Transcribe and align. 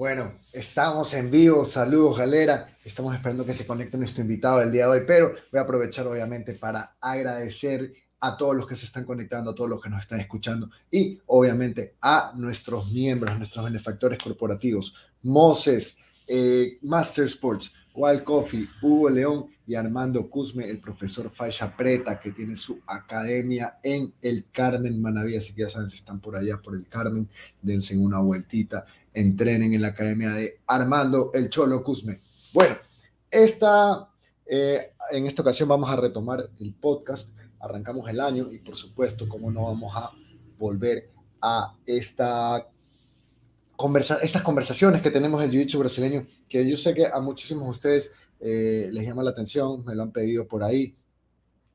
Bueno, 0.00 0.32
estamos 0.54 1.12
en 1.12 1.30
vivo. 1.30 1.66
Saludos, 1.66 2.16
galera. 2.16 2.74
Estamos 2.82 3.14
esperando 3.14 3.44
que 3.44 3.52
se 3.52 3.66
conecte 3.66 3.98
nuestro 3.98 4.22
invitado 4.22 4.62
el 4.62 4.72
día 4.72 4.86
de 4.86 4.92
hoy, 4.92 5.00
pero 5.06 5.34
voy 5.52 5.58
a 5.58 5.64
aprovechar 5.64 6.06
obviamente 6.06 6.54
para 6.54 6.96
agradecer 7.02 7.92
a 8.18 8.34
todos 8.34 8.56
los 8.56 8.66
que 8.66 8.76
se 8.76 8.86
están 8.86 9.04
conectando, 9.04 9.50
a 9.50 9.54
todos 9.54 9.68
los 9.68 9.78
que 9.78 9.90
nos 9.90 10.00
están 10.00 10.18
escuchando 10.18 10.70
y 10.90 11.20
obviamente 11.26 11.96
a 12.00 12.32
nuestros 12.34 12.90
miembros, 12.90 13.36
nuestros 13.36 13.62
benefactores 13.62 14.18
corporativos, 14.18 14.94
Moses, 15.22 15.98
eh, 16.26 16.78
Master 16.80 17.26
Sports, 17.26 17.70
Wild 17.94 18.24
Coffee, 18.24 18.68
Hugo 18.80 19.10
León 19.10 19.50
y 19.66 19.74
Armando 19.74 20.30
Cusme, 20.30 20.64
el 20.64 20.80
profesor 20.80 21.30
Faixa 21.30 21.76
Preta, 21.76 22.18
que 22.18 22.32
tiene 22.32 22.56
su 22.56 22.80
academia 22.86 23.78
en 23.82 24.14
el 24.22 24.46
Carmen 24.50 25.02
Manaví. 25.02 25.36
Así 25.36 25.54
que 25.54 25.62
ya 25.62 25.68
saben, 25.68 25.90
si 25.90 25.96
están 25.96 26.20
por 26.20 26.36
allá, 26.36 26.56
por 26.56 26.74
el 26.74 26.88
Carmen, 26.88 27.28
dense 27.60 27.96
una 27.96 28.20
vueltita, 28.20 28.86
entrenen 29.14 29.74
en 29.74 29.82
la 29.82 29.88
academia 29.88 30.30
de 30.30 30.60
Armando 30.66 31.30
el 31.34 31.50
Cholo 31.50 31.82
Cusme. 31.82 32.18
Bueno, 32.52 32.76
esta, 33.30 34.08
eh, 34.46 34.92
en 35.10 35.26
esta 35.26 35.42
ocasión 35.42 35.68
vamos 35.68 35.90
a 35.90 35.96
retomar 35.96 36.50
el 36.58 36.74
podcast. 36.74 37.30
Arrancamos 37.60 38.08
el 38.08 38.20
año 38.20 38.50
y, 38.50 38.58
por 38.58 38.76
supuesto, 38.76 39.28
como 39.28 39.50
no 39.50 39.64
vamos 39.64 39.92
a 39.94 40.10
volver 40.58 41.10
a 41.40 41.74
esta 41.86 42.66
estas 44.22 44.42
conversaciones 44.42 45.00
que 45.00 45.10
tenemos 45.10 45.40
del 45.40 45.50
jiu-jitsu 45.50 45.78
brasileño, 45.78 46.26
que 46.48 46.68
yo 46.68 46.76
sé 46.76 46.92
que 46.92 47.06
a 47.06 47.18
muchísimos 47.20 47.64
de 47.64 47.70
ustedes 47.70 48.12
eh, 48.38 48.88
les 48.92 49.06
llama 49.06 49.22
la 49.22 49.30
atención, 49.30 49.82
me 49.86 49.94
lo 49.94 50.02
han 50.02 50.12
pedido 50.12 50.46
por 50.46 50.62
ahí, 50.62 50.98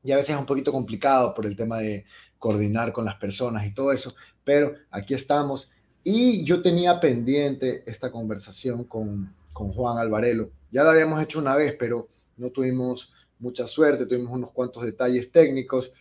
y 0.04 0.12
a 0.12 0.16
veces 0.16 0.36
es 0.36 0.40
un 0.40 0.46
poquito 0.46 0.70
complicado 0.70 1.34
por 1.34 1.46
el 1.46 1.56
tema 1.56 1.78
de 1.78 2.04
coordinar 2.38 2.92
con 2.92 3.04
las 3.04 3.16
personas 3.16 3.66
y 3.66 3.74
todo 3.74 3.90
eso, 3.90 4.14
pero 4.44 4.74
aquí 4.90 5.14
estamos. 5.14 5.70
Y 6.08 6.44
yo 6.44 6.62
tenía 6.62 7.00
pendiente 7.00 7.82
esta 7.84 8.12
conversación 8.12 8.84
con, 8.84 9.34
con 9.52 9.72
Juan 9.72 9.98
Alvarelo. 9.98 10.52
Ya 10.70 10.84
la 10.84 10.92
habíamos 10.92 11.20
hecho 11.20 11.40
una 11.40 11.56
vez, 11.56 11.74
pero 11.76 12.08
no 12.36 12.50
tuvimos 12.50 13.12
mucha 13.40 13.66
suerte, 13.66 14.06
tuvimos 14.06 14.32
unos 14.32 14.52
cuantos 14.52 14.84
detalles 14.84 15.32
técnicos. 15.32 15.92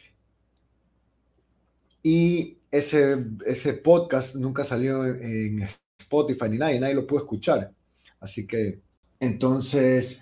Y 2.03 2.59
ese, 2.69 3.25
ese 3.47 3.73
podcast 3.73 4.35
nunca 4.35 4.63
salió 4.63 5.07
en, 5.07 5.67
Spotify 5.97 6.49
ni 6.49 6.59
nadie, 6.59 6.79
nadie 6.79 6.93
lo 6.93 7.07
puede 7.07 7.23
escuchar. 7.23 7.73
Así 8.19 8.45
que, 8.45 8.79
entonces, 9.19 10.21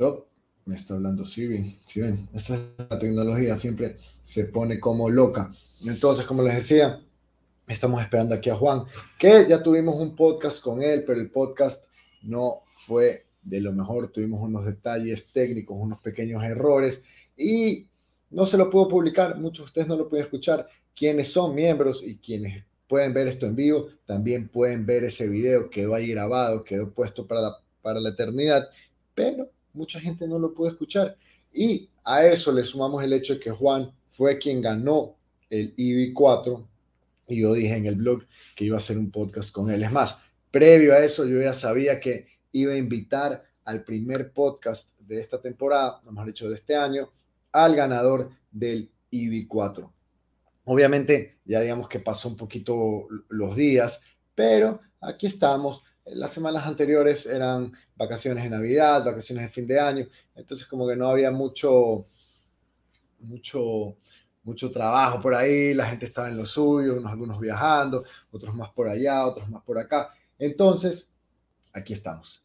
oh, 0.00 0.26
me 0.64 0.74
está 0.74 0.94
hablando 0.94 1.24
Siri, 1.24 1.78
si 1.86 2.00
ven, 2.00 2.28
esta 2.34 2.58
tecnología 2.98 3.56
siempre 3.56 3.96
se 4.24 4.46
pone 4.46 4.80
como 4.80 5.08
loca. 5.08 5.52
Entonces, 5.86 6.26
como 6.26 6.42
les 6.42 6.56
decía, 6.56 7.00
estamos 7.66 8.02
esperando 8.02 8.34
aquí 8.34 8.50
a 8.50 8.56
Juan, 8.56 8.84
que 9.18 9.46
ya 9.48 9.62
tuvimos 9.62 9.96
un 9.96 10.14
podcast 10.16 10.62
con 10.62 10.82
él, 10.82 11.04
pero 11.06 11.20
el 11.20 11.30
podcast 11.30 11.84
no 12.22 12.58
fue 12.86 13.26
de 13.42 13.60
lo 13.60 13.72
mejor, 13.72 14.08
tuvimos 14.08 14.40
unos 14.40 14.66
detalles 14.66 15.32
técnicos, 15.32 15.76
unos 15.78 16.00
pequeños 16.00 16.42
errores 16.44 17.02
y 17.36 17.86
no 18.30 18.46
se 18.46 18.56
lo 18.56 18.70
puedo 18.70 18.88
publicar, 18.88 19.38
muchos 19.38 19.66
de 19.66 19.68
ustedes 19.68 19.88
no 19.88 19.96
lo 19.96 20.08
pueden 20.08 20.24
escuchar, 20.24 20.68
quienes 20.94 21.32
son 21.32 21.54
miembros 21.54 22.02
y 22.02 22.18
quienes 22.18 22.64
pueden 22.88 23.14
ver 23.14 23.28
esto 23.28 23.46
en 23.46 23.56
vivo, 23.56 23.88
también 24.06 24.48
pueden 24.48 24.84
ver 24.84 25.04
ese 25.04 25.28
video, 25.28 25.70
quedó 25.70 25.94
ahí 25.94 26.08
grabado, 26.08 26.64
quedó 26.64 26.92
puesto 26.92 27.26
para 27.26 27.40
la, 27.40 27.56
para 27.80 28.00
la 28.00 28.10
eternidad, 28.10 28.68
pero 29.14 29.48
mucha 29.72 30.00
gente 30.00 30.28
no 30.28 30.38
lo 30.38 30.54
puede 30.54 30.72
escuchar. 30.72 31.16
Y 31.52 31.88
a 32.04 32.26
eso 32.26 32.52
le 32.52 32.62
sumamos 32.64 33.02
el 33.02 33.12
hecho 33.12 33.34
de 33.34 33.40
que 33.40 33.50
Juan 33.50 33.90
fue 34.08 34.38
quien 34.38 34.60
ganó 34.60 35.16
el 35.48 35.74
IB4 35.76 36.66
y 37.26 37.40
yo 37.40 37.54
dije 37.54 37.76
en 37.76 37.86
el 37.86 37.96
blog 37.96 38.24
que 38.54 38.64
iba 38.64 38.76
a 38.76 38.80
hacer 38.80 38.98
un 38.98 39.10
podcast 39.10 39.52
con 39.52 39.70
él. 39.70 39.82
Es 39.82 39.92
más, 39.92 40.18
previo 40.50 40.92
a 40.92 40.98
eso 40.98 41.26
yo 41.26 41.40
ya 41.40 41.54
sabía 41.54 42.00
que 42.00 42.28
iba 42.52 42.72
a 42.72 42.76
invitar 42.76 43.44
al 43.64 43.84
primer 43.84 44.32
podcast 44.32 44.98
de 45.00 45.20
esta 45.20 45.40
temporada, 45.40 46.00
mejor 46.10 46.26
dicho, 46.26 46.48
de 46.48 46.56
este 46.56 46.76
año, 46.76 47.10
al 47.52 47.74
ganador 47.76 48.30
del 48.50 48.90
IB4. 49.10 49.90
Obviamente, 50.64 51.38
ya 51.44 51.60
digamos 51.60 51.88
que 51.88 52.00
pasó 52.00 52.28
un 52.28 52.36
poquito 52.36 53.08
los 53.28 53.56
días, 53.56 54.00
pero 54.34 54.80
aquí 55.00 55.26
estamos. 55.26 55.82
Las 56.04 56.32
semanas 56.32 56.66
anteriores 56.66 57.26
eran 57.26 57.72
vacaciones 57.96 58.44
de 58.44 58.50
Navidad, 58.50 59.04
vacaciones 59.04 59.44
de 59.44 59.52
fin 59.52 59.66
de 59.66 59.78
año, 59.78 60.06
entonces 60.34 60.66
como 60.66 60.86
que 60.88 60.96
no 60.96 61.08
había 61.08 61.30
mucho, 61.30 62.06
mucho, 63.20 63.96
mucho 64.42 64.70
trabajo 64.70 65.20
por 65.20 65.34
ahí, 65.34 65.74
la 65.74 65.86
gente 65.86 66.06
estaba 66.06 66.28
en 66.28 66.36
lo 66.36 66.46
suyo, 66.46 66.96
unos, 66.98 67.12
algunos 67.12 67.40
viajando, 67.40 68.04
otros 68.30 68.54
más 68.54 68.70
por 68.70 68.88
allá, 68.88 69.26
otros 69.26 69.48
más 69.48 69.62
por 69.62 69.78
acá. 69.78 70.12
Entonces, 70.38 71.12
aquí 71.72 71.92
estamos. 71.92 72.42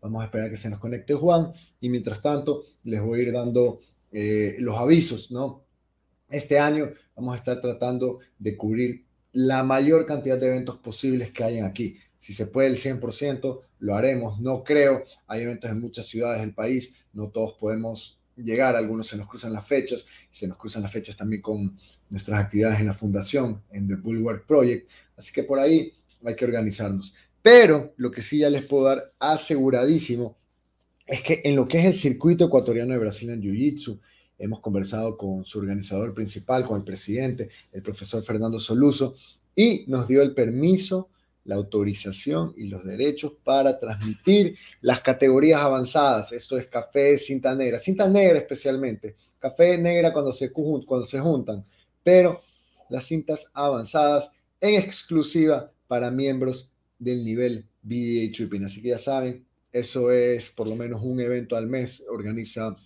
Vamos 0.00 0.22
a 0.22 0.24
esperar 0.24 0.46
a 0.46 0.50
que 0.50 0.56
se 0.56 0.70
nos 0.70 0.78
conecte 0.78 1.14
Juan 1.14 1.52
y 1.80 1.90
mientras 1.90 2.22
tanto 2.22 2.62
les 2.84 3.02
voy 3.02 3.20
a 3.20 3.22
ir 3.24 3.32
dando 3.32 3.80
eh, 4.12 4.56
los 4.58 4.76
avisos, 4.78 5.30
¿no? 5.30 5.64
Este 6.30 6.58
año 6.58 6.90
vamos 7.14 7.34
a 7.34 7.36
estar 7.36 7.60
tratando 7.60 8.20
de 8.38 8.56
cubrir 8.56 9.04
la 9.32 9.62
mayor 9.62 10.06
cantidad 10.06 10.38
de 10.38 10.46
eventos 10.46 10.78
posibles 10.78 11.32
que 11.32 11.44
hayan 11.44 11.66
aquí. 11.66 11.98
Si 12.18 12.32
se 12.32 12.46
puede 12.46 12.68
el 12.68 12.76
100%, 12.76 13.60
lo 13.80 13.94
haremos. 13.94 14.40
No 14.40 14.64
creo. 14.64 15.04
Hay 15.26 15.42
eventos 15.42 15.70
en 15.70 15.80
muchas 15.80 16.06
ciudades 16.06 16.40
del 16.40 16.54
país. 16.54 16.94
No 17.12 17.30
todos 17.30 17.54
podemos 17.54 18.19
llegar. 18.36 18.76
Algunos 18.76 19.08
se 19.08 19.16
nos 19.16 19.28
cruzan 19.28 19.52
las 19.52 19.66
fechas. 19.66 20.06
Se 20.30 20.46
nos 20.46 20.56
cruzan 20.56 20.82
las 20.82 20.92
fechas 20.92 21.16
también 21.16 21.42
con 21.42 21.76
nuestras 22.08 22.40
actividades 22.40 22.80
en 22.80 22.86
la 22.86 22.94
fundación, 22.94 23.62
en 23.70 23.86
The 23.88 23.96
Bulwark 23.96 24.46
Project. 24.46 24.88
Así 25.16 25.32
que 25.32 25.42
por 25.42 25.58
ahí 25.58 25.92
hay 26.24 26.36
que 26.36 26.44
organizarnos. 26.44 27.14
Pero 27.42 27.94
lo 27.96 28.10
que 28.10 28.22
sí 28.22 28.38
ya 28.38 28.50
les 28.50 28.66
puedo 28.66 28.84
dar 28.84 29.12
aseguradísimo 29.18 30.36
es 31.06 31.22
que 31.22 31.40
en 31.44 31.56
lo 31.56 31.66
que 31.66 31.78
es 31.78 31.84
el 31.86 31.94
circuito 31.94 32.44
ecuatoriano 32.44 32.92
de 32.92 32.98
Brasil 32.98 33.30
en 33.30 33.42
Jiu-Jitsu, 33.42 33.98
hemos 34.38 34.60
conversado 34.60 35.16
con 35.16 35.44
su 35.44 35.58
organizador 35.58 36.14
principal, 36.14 36.66
con 36.66 36.78
el 36.78 36.84
presidente, 36.84 37.48
el 37.72 37.82
profesor 37.82 38.22
Fernando 38.22 38.58
Soluso, 38.58 39.14
y 39.54 39.84
nos 39.88 40.06
dio 40.06 40.22
el 40.22 40.34
permiso, 40.34 41.10
la 41.50 41.56
autorización 41.56 42.54
y 42.56 42.68
los 42.68 42.84
derechos 42.84 43.32
para 43.42 43.80
transmitir 43.80 44.56
las 44.82 45.00
categorías 45.00 45.60
avanzadas. 45.60 46.30
Esto 46.30 46.56
es 46.56 46.66
café, 46.68 47.18
cinta 47.18 47.56
negra, 47.56 47.80
cinta 47.80 48.08
negra 48.08 48.38
especialmente, 48.38 49.16
café 49.36 49.76
negra 49.76 50.12
cuando 50.12 50.32
se, 50.32 50.52
cuando 50.52 51.06
se 51.06 51.18
juntan, 51.18 51.66
pero 52.04 52.40
las 52.88 53.04
cintas 53.04 53.50
avanzadas 53.52 54.30
en 54.60 54.76
exclusiva 54.80 55.72
para 55.88 56.12
miembros 56.12 56.70
del 57.00 57.24
nivel 57.24 57.66
BDA 57.82 58.30
Tripping. 58.32 58.64
Así 58.66 58.80
que 58.80 58.90
ya 58.90 58.98
saben, 58.98 59.44
eso 59.72 60.12
es 60.12 60.52
por 60.52 60.68
lo 60.68 60.76
menos 60.76 61.02
un 61.02 61.18
evento 61.18 61.56
al 61.56 61.66
mes, 61.66 62.04
organiza 62.08 62.76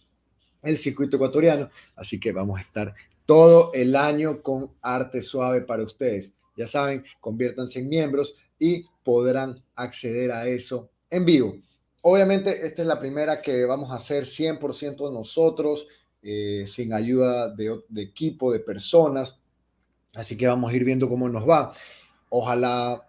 el 0.63 0.79
circuito 0.79 1.17
ecuatoriano, 1.17 1.69
así 1.97 2.19
que 2.19 2.33
vamos 2.33 2.57
a 2.57 2.63
estar 2.63 2.95
todo 3.27 3.75
el 3.75 3.95
año 3.95 4.41
con 4.41 4.71
arte 4.81 5.21
suave 5.21 5.61
para 5.61 5.83
ustedes. 5.83 6.35
Ya 6.57 6.67
saben, 6.67 7.05
conviértanse 7.21 7.81
en 7.81 7.89
miembros 7.89 8.37
y 8.59 8.85
podrán 9.03 9.63
acceder 9.75 10.33
a 10.33 10.47
eso 10.47 10.91
en 11.11 11.25
vivo. 11.25 11.57
Obviamente, 12.03 12.67
esta 12.67 12.83
es 12.83 12.89
la 12.89 12.99
primera 12.99 13.41
que 13.41 13.65
vamos 13.65 13.91
a 13.91 13.97
hacer 13.97 14.25
100% 14.25 15.11
nosotros, 15.11 15.87
eh, 16.23 16.67
sin 16.67 16.93
ayuda 16.93 17.49
de, 17.49 17.81
equipo, 17.97 18.53
de 18.53 18.61
personas. 18.61 19.41
Así 20.15 20.37
que 20.37 20.47
vamos 20.47 20.71
a 20.71 20.77
ir 20.77 20.85
viendo 20.85 21.09
cómo 21.09 21.29
nos 21.29 21.49
va. 21.49 21.73
Ojalá 22.29 23.09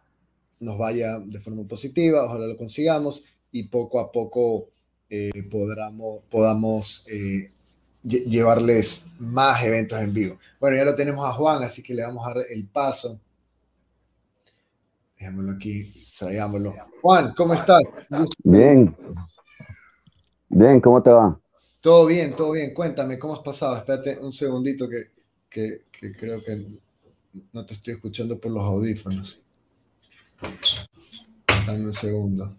nos 0.60 0.78
vaya 0.78 1.20
de 1.20 1.40
forma 1.40 1.68
positiva, 1.68 2.24
ojalá 2.24 2.48
lo 2.48 2.58
consigamos 2.58 3.24
y 3.52 3.64
poco 3.64 4.00
a 4.00 4.12
poco 4.12 4.70
eh, 5.10 5.44
podamos, 5.52 6.22
podamos 6.30 7.04
eh, 7.08 7.52
llevarles 8.04 9.06
más 9.20 9.64
eventos 9.64 10.00
en 10.00 10.14
vivo. 10.14 10.40
Bueno, 10.60 10.78
ya 10.78 10.86
lo 10.86 10.96
tenemos 10.96 11.26
a 11.26 11.34
Juan, 11.34 11.64
así 11.64 11.82
que 11.82 11.94
le 11.94 12.04
vamos 12.04 12.26
a 12.26 12.34
dar 12.34 12.46
el 12.50 12.68
paso. 12.68 13.20
Dejémoslo 15.18 15.52
aquí, 15.54 15.94
traigámoslo. 16.20 16.76
Juan, 17.02 17.34
¿cómo 17.36 17.54
estás? 17.54 17.84
Bien. 18.44 18.96
Bien, 20.50 20.82
¿cómo 20.82 21.02
te 21.02 21.10
va? 21.10 21.40
Todo 21.82 22.06
bien, 22.06 22.36
todo 22.36 22.52
bien. 22.52 22.74
Cuéntame, 22.74 23.18
¿cómo 23.20 23.36
has 23.36 23.42
pasado? 23.42 23.78
Espérate 23.78 24.20
un 24.20 24.34
segundito 24.34 24.88
que, 24.90 25.12
que, 25.50 25.86
que 25.92 26.16
creo 26.16 26.44
que 26.44 26.68
no 27.54 27.66
te 27.66 27.74
estoy 27.74 27.94
escuchando 27.94 28.40
por 28.40 28.52
los 28.52 28.64
audífonos. 28.64 29.42
Dame 31.66 31.86
un 31.86 31.94
segundo. 31.94 32.56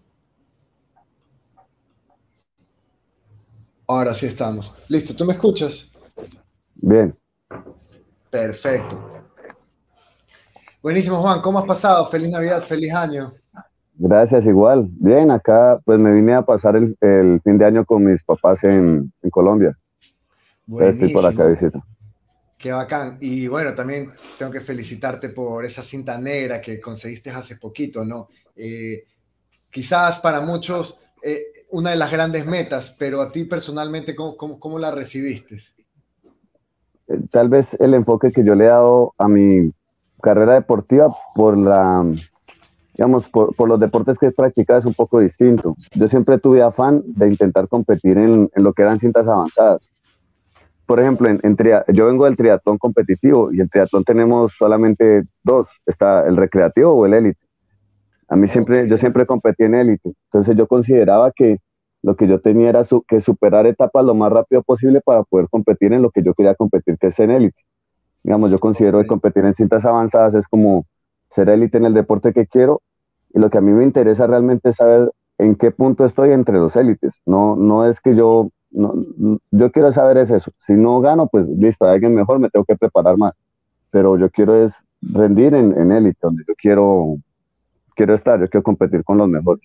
Ahora 3.87 4.15
sí 4.15 4.27
estamos. 4.27 4.75
Listo, 4.89 5.15
¿tú 5.15 5.25
me 5.25 5.33
escuchas? 5.35 5.91
Bien. 6.75 7.17
Perfecto. 8.31 9.16
Buenísimo, 10.87 11.21
Juan. 11.21 11.41
¿Cómo 11.41 11.59
has 11.59 11.65
pasado? 11.65 12.09
Feliz 12.11 12.31
Navidad, 12.31 12.63
feliz 12.63 12.95
año. 12.95 13.35
Gracias, 13.97 14.47
igual. 14.47 14.87
Bien, 14.93 15.33
acá 15.33 15.81
pues 15.85 15.99
me 15.99 16.15
vine 16.15 16.33
a 16.33 16.43
pasar 16.43 16.77
el, 16.77 16.97
fin 17.43 17.59
de 17.59 17.65
año 17.65 17.85
con 17.85 18.05
mis 18.05 18.23
papás 18.23 18.63
en, 18.63 19.13
Colombia. 19.33 19.77
Buenísimo. 20.65 21.07
Estoy 21.07 21.13
por 21.13 21.27
acá 21.27 21.49
visita. 21.49 21.85
Qué 22.57 22.71
bacán. 22.71 23.19
Y 23.21 23.49
bueno, 23.49 23.75
también 23.75 24.13
tengo 24.39 24.53
que 24.53 24.61
felicitarte 24.61 25.31
por 25.31 25.65
esa 25.65 25.83
cinta 25.83 26.21
negra 26.21 26.61
que 26.61 26.81
conseguiste 26.81 27.31
hace 27.31 27.57
poquito, 27.57 28.05
¿no? 28.05 28.29
Eh, 28.55 29.03
quizás 29.73 30.21
para 30.21 30.41
muchos 30.41 31.01
eh, 31.21 31.47
una 31.71 31.91
de 31.91 31.97
las 31.97 32.13
grandes 32.13 32.47
metas, 32.47 32.95
pero 32.97 33.21
a 33.21 33.33
ti 33.33 33.43
personalmente, 33.43 34.15
¿cómo, 34.15 34.37
cómo, 34.37 34.79
la 34.79 34.93
recibiste? 34.93 35.57
Eh, 37.09 37.23
tal 37.29 37.49
vez 37.49 37.67
el 37.81 37.93
enfoque 37.95 38.31
que 38.31 38.45
yo 38.45 38.55
le 38.55 38.67
he 38.67 38.69
dado 38.69 39.15
a 39.19 39.27
mi 39.27 39.73
carrera 40.23 40.55
deportiva 40.55 41.15
por 41.35 41.57
la, 41.57 42.05
digamos, 42.95 43.29
por, 43.29 43.55
por, 43.55 43.69
los 43.69 43.81
deportes 43.81 44.19
que 44.19 44.27
he 44.27 44.33
practicado 44.33 44.81
es 44.81 44.87
un 44.87 44.95
poco 44.95 45.21
distinto. 45.21 45.77
Yo 45.95 46.09
siempre 46.09 46.39
tuve 46.39 46.63
afán 46.63 47.03
de 47.07 47.29
intentar 47.29 47.69
competir 47.69 48.19
en, 48.19 48.51
en 48.55 48.63
lo 48.63 48.73
que 48.73 48.83
eran 48.83 48.99
cintas 48.99 49.27
avanzadas 49.29 49.83
por 50.87 51.01
ejemplo, 51.01 51.29
en, 51.29 51.57
yo 51.93 52.07
vengo 52.07 52.25
del 52.25 52.37
triatlón 52.37 52.79
competitivo 52.79 53.53
y 53.53 53.61
en 53.61 53.69
triatlón 53.69 54.05
tenemos 54.05 54.55
solamente 54.57 55.25
dos, 55.43 55.67
está 55.85 56.27
el 56.27 56.37
recreativo 56.37 56.93
o 56.93 57.05
el 57.07 57.15
élite. 57.15 57.41
A 58.29 58.37
mí 58.37 58.49
siempre, 58.49 58.89
yo 58.89 58.97
siempre 58.97 59.27
competí 59.27 59.65
en 59.65 59.75
élite, 59.75 60.13
entonces 60.31 60.57
yo 60.57 60.67
consideraba 60.67 61.33
que 61.33 61.59
lo 62.03 62.15
que 62.15 62.29
yo 62.29 62.41
tenía 62.41 62.69
era 62.69 62.85
que 63.09 63.21
superar 63.21 63.67
etapas 63.67 64.05
lo 64.05 64.15
más 64.15 64.33
rápido 64.33 64.63
posible 64.63 65.01
para 65.01 65.25
poder 65.25 65.49
competir 65.51 65.93
en 65.93 66.03
lo 66.03 66.11
que 66.11 66.23
yo 66.23 66.35
quería 66.35 66.55
competir, 66.55 66.97
que 66.99 67.09
es 67.09 67.19
en 67.19 67.33
élite. 67.33 67.61
Digamos, 68.27 68.51
yo 68.51 68.59
considero 68.59 69.01
que 69.01 69.07
competir 69.07 69.45
en 69.45 69.55
cintas 69.55 69.85
avanzadas 69.85 70.35
es 70.35 70.49
como 70.49 70.85
ser 71.33 71.49
élite 71.49 71.79
en 71.79 71.85
el 71.85 71.95
deporte 71.95 72.33
que 72.33 72.49
quiero 72.49 72.83
y 73.33 73.39
lo 73.39 73.51
que 73.51 73.59
a 73.59 73.61
mí 73.61 73.71
me 73.71 73.85
interesa 73.85 74.27
realmente 74.27 74.71
es 74.71 74.75
saber 74.75 75.13
en 75.39 75.55
qué 75.55 75.71
punto 75.71 76.05
estoy 76.05 76.33
entre 76.33 76.55
los 76.55 76.75
élites. 76.75 77.21
No, 77.25 77.55
no 77.55 77.87
es 77.87 78.01
que 78.01 78.17
yo 78.17 78.51
no, 78.73 78.95
yo 79.53 79.71
quiero 79.71 79.93
saber 79.93 80.17
es 80.17 80.31
eso. 80.31 80.51
Si 80.67 80.73
no 80.73 81.01
gano, 81.01 81.29
pues 81.29 81.47
listo, 81.47 81.85
hay 81.85 81.95
alguien 81.95 82.17
mejor, 82.17 82.41
me 82.41 82.51
tengo 82.51 82.65
que 82.65 82.75
preparar 82.75 83.17
más. 83.17 83.33
Pero 83.93 84.19
yo 84.19 84.29
quiero 84.29 84.67
es 84.67 84.73
rendir 85.01 85.55
en 85.55 85.93
élite, 85.93 86.19
donde 86.21 86.43
yo 86.49 86.55
quiero, 86.57 87.19
quiero 87.95 88.17
estar, 88.17 88.41
yo 88.41 88.49
quiero 88.49 88.65
competir 88.65 89.05
con 89.05 89.19
los 89.19 89.29
mejores. 89.29 89.63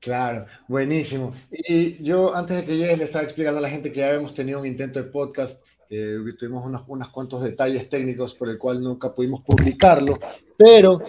Claro, 0.00 0.46
buenísimo. 0.66 1.32
Y 1.52 2.02
yo 2.02 2.34
antes 2.34 2.56
de 2.56 2.64
que 2.64 2.76
llegues 2.78 2.98
le 2.98 3.04
estaba 3.04 3.22
explicando 3.22 3.58
a 3.58 3.62
la 3.62 3.70
gente 3.70 3.92
que 3.92 4.00
ya 4.00 4.08
habíamos 4.08 4.34
tenido 4.34 4.58
un 4.58 4.66
intento 4.66 5.00
de 5.00 5.08
podcast, 5.08 5.64
eh, 5.90 6.16
tuvimos 6.38 6.64
unos, 6.64 6.82
unos 6.86 7.08
cuantos 7.10 7.42
detalles 7.42 7.88
técnicos 7.88 8.34
por 8.34 8.48
el 8.48 8.58
cual 8.58 8.82
nunca 8.82 9.14
pudimos 9.14 9.42
publicarlo, 9.42 10.18
pero 10.56 11.00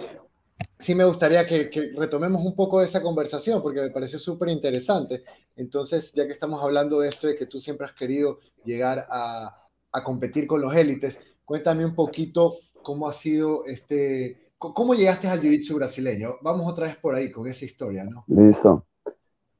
sí 0.78 0.94
me 0.94 1.04
gustaría 1.04 1.46
que, 1.46 1.70
retomemos 1.96 2.44
un 2.44 2.54
poco 2.54 2.80
de 2.80 2.86
esa 2.86 3.02
conversación 3.02 3.62
porque 3.62 3.80
me 3.80 3.90
pareció 3.90 4.18
súper 4.18 4.48
interesante. 4.48 5.24
Entonces, 5.56 6.12
ya 6.12 6.26
que 6.26 6.32
estamos 6.32 6.62
hablando 6.62 7.00
de 7.00 7.08
esto, 7.08 7.26
de 7.26 7.36
que 7.36 7.46
tú 7.46 7.60
siempre 7.60 7.86
has 7.86 7.92
querido 7.92 8.38
llegar 8.64 9.06
a, 9.10 9.64
competir 10.04 10.46
con 10.46 10.60
los 10.60 10.72
élites, 10.76 11.18
cuéntame 11.44 11.84
un 11.84 11.92
poquito 11.92 12.54
cómo 12.84 13.08
ha 13.08 13.12
sido 13.12 13.66
este, 13.66 14.52
cómo 14.56 14.94
llegaste 14.94 15.26
al 15.26 15.40
jiu-jitsu 15.40 15.74
brasileño. 15.74 16.36
Vamos 16.40 16.70
otra 16.70 16.86
vez 16.86 16.94
por 16.94 17.16
ahí 17.16 17.32
con 17.32 17.48
esa 17.48 17.64
historia, 17.64 18.04
¿no? 18.04 18.24
Listo. 18.28 18.86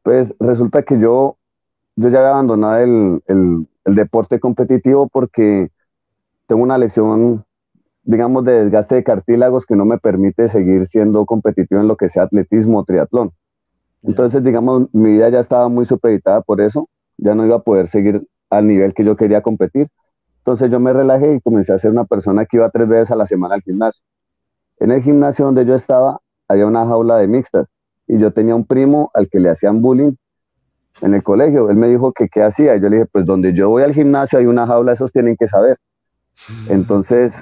Pues 0.05 0.33
resulta 0.39 0.85
que 0.85 0.97
yo, 1.01 1.37
yo 1.97 2.09
ya 2.09 2.19
había 2.19 2.31
abandonado 2.31 2.85
el 3.27 3.67
deporte 3.95 4.41
competitivo 4.41 5.09
porque 5.09 5.69
tengo 6.47 6.63
una 6.63 6.79
lesión 6.79 7.45
digamos, 8.09 8.43
de 8.43 8.65
desgaste 8.65 8.95
de 8.95 9.05
cartílagos 9.05 9.67
que 9.67 9.77
no 9.77 9.85
me 9.85 9.99
permite 9.99 10.49
seguir 10.49 10.89
siendo 10.89 11.27
competitivo 11.27 11.83
en 11.83 11.89
lo 11.89 11.97
que 11.97 12.09
sea 12.09 12.23
atletismo 12.23 12.79
o 12.79 12.85
triatlón. 12.85 13.33
Entonces, 14.03 14.43
digamos, 14.43 14.89
mi 14.95 15.11
vida 15.11 15.29
ya 15.29 15.41
estaba 15.41 15.69
muy 15.69 15.85
supeditada 15.85 16.41
por 16.41 16.63
eso, 16.63 16.89
ya 17.19 17.35
no 17.35 17.45
iba 17.45 17.57
a 17.57 17.63
poder 17.63 17.91
seguir 17.91 18.27
al 18.49 18.67
nivel 18.67 18.95
que 18.95 19.05
yo 19.05 19.15
quería 19.15 19.43
competir. 19.43 19.89
Entonces 20.39 20.71
yo 20.71 20.81
me 20.81 20.95
relajé 20.95 21.35
y 21.35 21.41
comencé 21.43 21.75
a 21.75 21.79
ser 21.79 21.91
una 21.91 22.07
persona 22.07 22.47
que 22.47 22.57
iba 22.57 22.71
tres 22.71 22.89
veces 22.89 23.11
a 23.11 23.17
la 23.17 23.27
semana 23.27 23.57
al 23.57 23.61
gimnasio. 23.61 24.03
En 24.79 24.91
el 24.91 25.03
gimnasio 25.03 25.45
donde 25.45 25.67
yo 25.67 25.75
estaba 25.75 26.19
había 26.49 26.67
una 26.67 26.87
jaula 26.87 27.19
de 27.19 27.29
mixtas 27.29 27.67
y 28.07 28.19
yo 28.19 28.33
tenía 28.33 28.55
un 28.55 28.65
primo 28.65 29.11
al 29.13 29.29
que 29.29 29.39
le 29.39 29.51
hacían 29.51 29.83
bullying 29.83 30.13
en 31.01 31.15
el 31.15 31.23
colegio. 31.23 31.71
Él 31.71 31.77
me 31.77 31.89
dijo 31.89 32.13
que 32.13 32.29
qué 32.29 32.43
hacía 32.43 32.77
y 32.77 32.81
yo 32.81 32.89
le 32.89 32.97
dije, 32.97 33.09
pues 33.13 33.25
donde 33.25 33.53
yo 33.53 33.69
voy 33.69 33.83
al 33.83 33.95
gimnasio 33.95 34.39
hay 34.39 34.47
una 34.47 34.67
jaula, 34.67 34.93
esos 34.93 35.13
tienen 35.13 35.37
que 35.37 35.47
saber. 35.47 35.79
Mm. 36.49 36.73
Entonces 36.73 37.33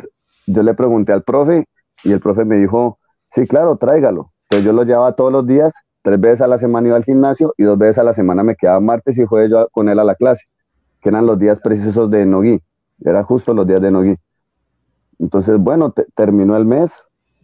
yo 0.47 0.63
le 0.63 0.75
pregunté 0.75 1.13
al 1.13 1.23
profe 1.23 1.67
y 2.05 2.13
el 2.13 2.21
profe 2.21 2.45
me 2.45 2.57
dijo, 2.57 2.99
sí, 3.35 3.47
claro, 3.47 3.77
tráigalo. 3.77 4.33
Entonces 4.45 4.65
yo 4.65 4.73
lo 4.73 4.85
llevaba 4.85 5.13
todos 5.13 5.33
los 5.33 5.47
días, 5.47 5.73
tres 6.03 6.21
veces 6.21 6.41
a 6.43 6.47
la 6.47 6.59
semana 6.59 6.89
iba 6.89 6.97
al 6.97 7.05
gimnasio 7.05 7.55
y 7.57 7.65
dos 7.65 7.79
veces 7.79 7.99
a 7.99 8.05
la 8.05 8.15
semana 8.15 8.43
me 8.43 8.55
quedaba 8.55 8.81
martes 8.81 9.19
y 9.19 9.25
jueves 9.25 9.51
yo 9.51 9.69
con 9.73 9.89
él 9.89 9.99
a 9.99 10.05
la 10.05 10.15
clase, 10.15 10.45
que 11.01 11.09
eran 11.09 11.27
los 11.27 11.39
días 11.39 11.61
precisos 11.61 12.11
de 12.11 12.25
Nogui, 12.25 12.61
era 13.01 13.25
justo 13.25 13.55
los 13.55 13.67
días 13.67 13.81
de 13.81 13.91
Nogui. 13.91 14.17
Entonces, 15.19 15.59
bueno, 15.59 15.95
terminó 16.15 16.57
el 16.57 16.67
mes, 16.67 16.93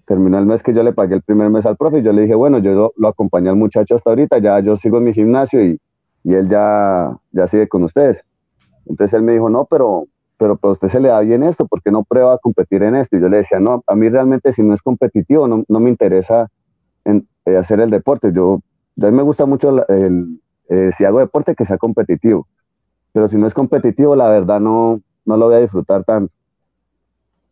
terminó 0.06 0.38
el 0.38 0.46
mes 0.46 0.62
que 0.62 0.74
yo 0.74 0.82
le 0.82 0.92
pagué 0.92 1.14
el 1.14 1.22
primer 1.22 1.48
mes 1.50 1.64
al 1.64 1.76
profe 1.76 1.98
y 1.98 2.02
yo 2.02 2.12
le 2.12 2.22
dije, 2.22 2.34
bueno, 2.34 2.58
yo 2.58 2.72
lo, 2.72 2.92
lo 2.96 3.08
acompañé 3.08 3.48
al 3.48 3.56
muchacho 3.56 3.96
hasta 3.96 4.10
ahorita, 4.10 4.38
ya 4.38 4.60
yo 4.60 4.76
sigo 4.76 4.98
en 4.98 5.04
mi 5.04 5.14
gimnasio 5.14 5.64
y, 5.64 5.80
y 6.24 6.34
él 6.34 6.48
ya, 6.48 7.16
ya 7.32 7.48
sigue 7.48 7.68
con 7.68 7.84
ustedes. 7.84 8.18
Entonces 8.86 9.14
él 9.14 9.22
me 9.22 9.32
dijo, 9.32 9.48
no, 9.50 9.64
pero 9.66 10.06
pero 10.42 10.56
pues 10.56 10.72
usted 10.72 10.88
se 10.88 10.98
le 10.98 11.08
da 11.08 11.20
bien 11.20 11.44
esto, 11.44 11.68
¿por 11.68 11.80
qué 11.82 11.92
no 11.92 12.02
prueba 12.02 12.34
a 12.34 12.38
competir 12.38 12.82
en 12.82 12.96
esto? 12.96 13.16
Y 13.16 13.20
yo 13.20 13.28
le 13.28 13.36
decía, 13.36 13.60
no, 13.60 13.84
a 13.86 13.94
mí 13.94 14.08
realmente 14.08 14.52
si 14.52 14.60
no 14.60 14.74
es 14.74 14.82
competitivo, 14.82 15.46
no, 15.46 15.62
no 15.68 15.78
me 15.78 15.88
interesa 15.88 16.50
en, 17.04 17.28
eh, 17.44 17.56
hacer 17.56 17.78
el 17.78 17.90
deporte. 17.90 18.32
Yo, 18.34 18.60
a 19.00 19.06
mí 19.06 19.12
me 19.12 19.22
gusta 19.22 19.46
mucho 19.46 19.86
eh, 19.88 20.90
si 20.98 21.04
hago 21.04 21.20
deporte 21.20 21.54
que 21.54 21.64
sea 21.64 21.78
competitivo, 21.78 22.48
pero 23.12 23.28
si 23.28 23.36
no 23.36 23.46
es 23.46 23.54
competitivo, 23.54 24.16
la 24.16 24.28
verdad 24.30 24.58
no, 24.58 25.00
no 25.24 25.36
lo 25.36 25.46
voy 25.46 25.54
a 25.54 25.60
disfrutar 25.60 26.02
tanto. 26.02 26.34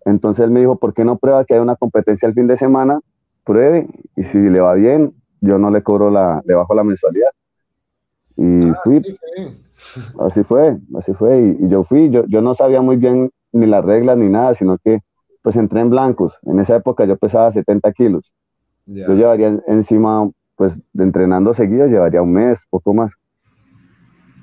Entonces 0.04 0.44
él 0.44 0.50
me 0.50 0.58
dijo, 0.58 0.74
¿por 0.74 0.92
qué 0.92 1.04
no 1.04 1.16
prueba 1.16 1.44
que 1.44 1.54
hay 1.54 1.60
una 1.60 1.76
competencia 1.76 2.26
el 2.26 2.34
fin 2.34 2.48
de 2.48 2.56
semana? 2.56 2.98
Pruebe 3.44 3.86
y 4.16 4.24
si 4.24 4.38
le 4.38 4.58
va 4.58 4.74
bien, 4.74 5.14
yo 5.40 5.58
no 5.58 5.70
le 5.70 5.84
cobro 5.84 6.10
la, 6.10 6.42
le 6.44 6.54
bajo 6.56 6.74
la 6.74 6.82
mensualidad. 6.82 7.30
Y 8.40 8.70
ah, 8.70 8.80
fui, 8.82 9.02
Así 10.18 10.42
fue, 10.44 10.78
así 10.96 11.12
fue. 11.12 11.56
Y, 11.60 11.68
yo 11.68 11.84
fui, 11.84 12.08
yo, 12.10 12.24
yo 12.26 12.40
no 12.40 12.54
sabía 12.54 12.80
muy 12.80 12.96
bien 12.96 13.30
ni 13.52 13.66
las 13.66 13.84
reglas 13.84 14.16
ni 14.16 14.28
nada, 14.28 14.54
sino 14.54 14.78
que 14.78 15.00
pues 15.42 15.56
entré 15.56 15.80
en 15.80 15.90
blancos. 15.90 16.34
En 16.42 16.58
esa 16.58 16.76
época 16.76 17.04
yo 17.04 17.18
pesaba 17.18 17.52
70 17.52 17.92
kilos. 17.92 18.32
Yo 18.86 19.14
llevaría 19.14 19.60
encima, 19.66 20.30
pues 20.56 20.72
de 20.92 21.04
entrenando 21.04 21.54
seguido, 21.54 21.86
llevaría 21.86 22.22
un 22.22 22.32
mes, 22.32 22.58
poco 22.70 22.94
más. 22.94 23.12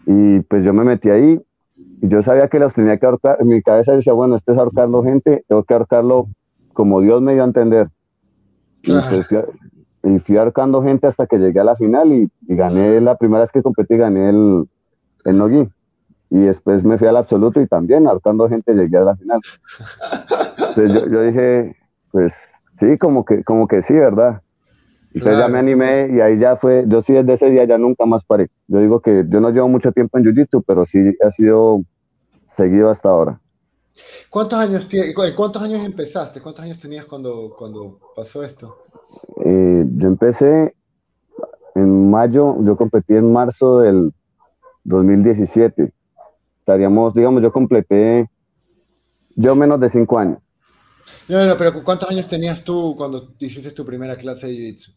Y 0.05 0.41
pues 0.41 0.63
yo 0.63 0.73
me 0.73 0.83
metí 0.83 1.09
ahí 1.09 1.41
y 2.01 2.07
yo 2.07 2.21
sabía 2.21 2.47
que 2.47 2.59
los 2.59 2.73
tenía 2.73 2.97
que 2.97 3.05
ahorcar. 3.07 3.38
En 3.39 3.47
mi 3.47 3.61
cabeza 3.63 3.94
decía, 3.94 4.13
bueno, 4.13 4.35
este 4.35 4.53
es 4.53 4.57
ahorcando 4.59 5.03
gente, 5.03 5.44
tengo 5.47 5.63
que 5.63 5.73
ahorcarlo 5.73 6.27
como 6.73 7.01
Dios 7.01 7.21
me 7.21 7.33
dio 7.33 7.41
a 7.41 7.47
entender. 7.47 7.89
Y, 8.83 8.91
pues, 8.91 9.27
y, 10.16 10.19
fui 10.19 10.37
ahorcando 10.37 10.83
gente 10.83 11.07
hasta 11.07 11.28
que 11.28 11.37
llegué 11.37 11.59
a 11.59 11.64
la 11.64 11.76
final 11.76 12.11
y, 12.11 12.30
y 12.47 12.56
gané 12.56 13.02
la 13.02 13.16
primera 13.18 13.42
vez 13.42 13.52
que 13.52 13.61
competí, 13.61 13.97
gané 13.97 14.30
el, 14.30 14.68
en 15.26 15.37
Nogui. 15.37 15.69
Y 16.30 16.40
después 16.40 16.83
me 16.83 16.97
fui 16.97 17.07
al 17.07 17.18
absoluto 17.18 17.61
y 17.61 17.68
también 17.68 18.07
ahorcando 18.07 18.49
gente 18.49 18.73
llegué 18.73 18.97
a 18.97 19.02
la 19.02 19.16
final. 19.16 19.40
Entonces 20.57 21.09
yo, 21.09 21.21
dije, 21.21 21.76
pues 22.11 22.33
sí, 22.80 22.97
como 22.97 23.23
que, 23.23 23.44
como 23.44 23.68
que 23.68 23.81
sí, 23.81 23.94
¿verdad? 23.94 24.42
Entonces 25.14 25.40
ya 25.40 25.47
me 25.47 25.59
animé 25.59 26.09
y 26.14 26.19
ahí 26.19 26.37
ya 26.37 26.57
fue, 26.57 26.83
yo 26.87 27.02
sí 27.02 27.14
desde 27.14 27.33
ese 27.33 27.49
día 27.49 27.64
ya 27.64 27.78
nunca 27.78 28.06
más 28.06 28.23
paré. 28.26 28.49
Yo 28.68 28.80
digo 28.80 28.99
que 28.99 29.26
yo 29.30 29.40
no 29.40 29.52
llevo 29.52 29.69
mucho 29.69 29.92
tiempo 29.92 30.18
en 30.18 30.26
Jiu-Jitsu, 30.26 30.64
pero 30.68 30.85
sí 30.85 30.99
ha 31.26 31.31
sido 31.31 31.81
seguido 32.56 32.90
hasta 32.90 33.09
ahora. 33.09 33.40
¿Cuántos 34.30 34.59
años, 34.59 34.87
¿Cuántos 35.35 35.61
años 35.61 35.83
empezaste? 35.83 36.42
¿Cuántos 36.42 36.66
años 36.66 36.80
tenías 36.80 37.06
cuando, 37.06 37.54
cuando 37.57 37.99
pasó 38.16 38.44
esto? 38.44 38.83
Eh, 39.45 39.85
yo 39.95 40.07
empecé 40.07 40.76
en 41.76 42.09
mayo, 42.09 42.56
yo 42.64 42.76
competí 42.76 43.16
en 43.16 43.31
marzo 43.31 43.80
del 43.80 44.14
2017. 44.83 45.92
Estaríamos, 46.59 47.14
digamos, 47.14 47.42
yo 47.42 47.52
completé 47.52 48.30
yo 49.35 49.56
menos 49.56 49.80
de 49.80 49.90
cinco 49.90 50.18
años. 50.18 50.40
No, 51.30 51.45
no, 51.45 51.57
pero 51.57 51.83
¿cuántos 51.83 52.09
años 52.09 52.28
tenías 52.28 52.64
tú 52.64 52.95
cuando 52.97 53.33
hiciste 53.40 53.71
tu 53.71 53.85
primera 53.85 54.18
clase 54.18 54.47
de 54.47 54.54
Jiu-Jitsu? 54.54 54.95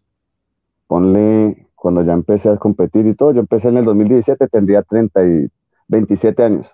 Ponle, 0.87 1.69
cuando 1.75 2.03
ya 2.03 2.13
empecé 2.13 2.49
a 2.49 2.57
competir 2.57 3.07
y 3.07 3.15
todo, 3.15 3.33
yo 3.33 3.41
empecé 3.41 3.69
en 3.69 3.77
el 3.77 3.85
2017, 3.85 4.49
tendría 4.49 4.83
30 4.83 5.25
y 5.25 5.49
27 5.89 6.43
años. 6.43 6.67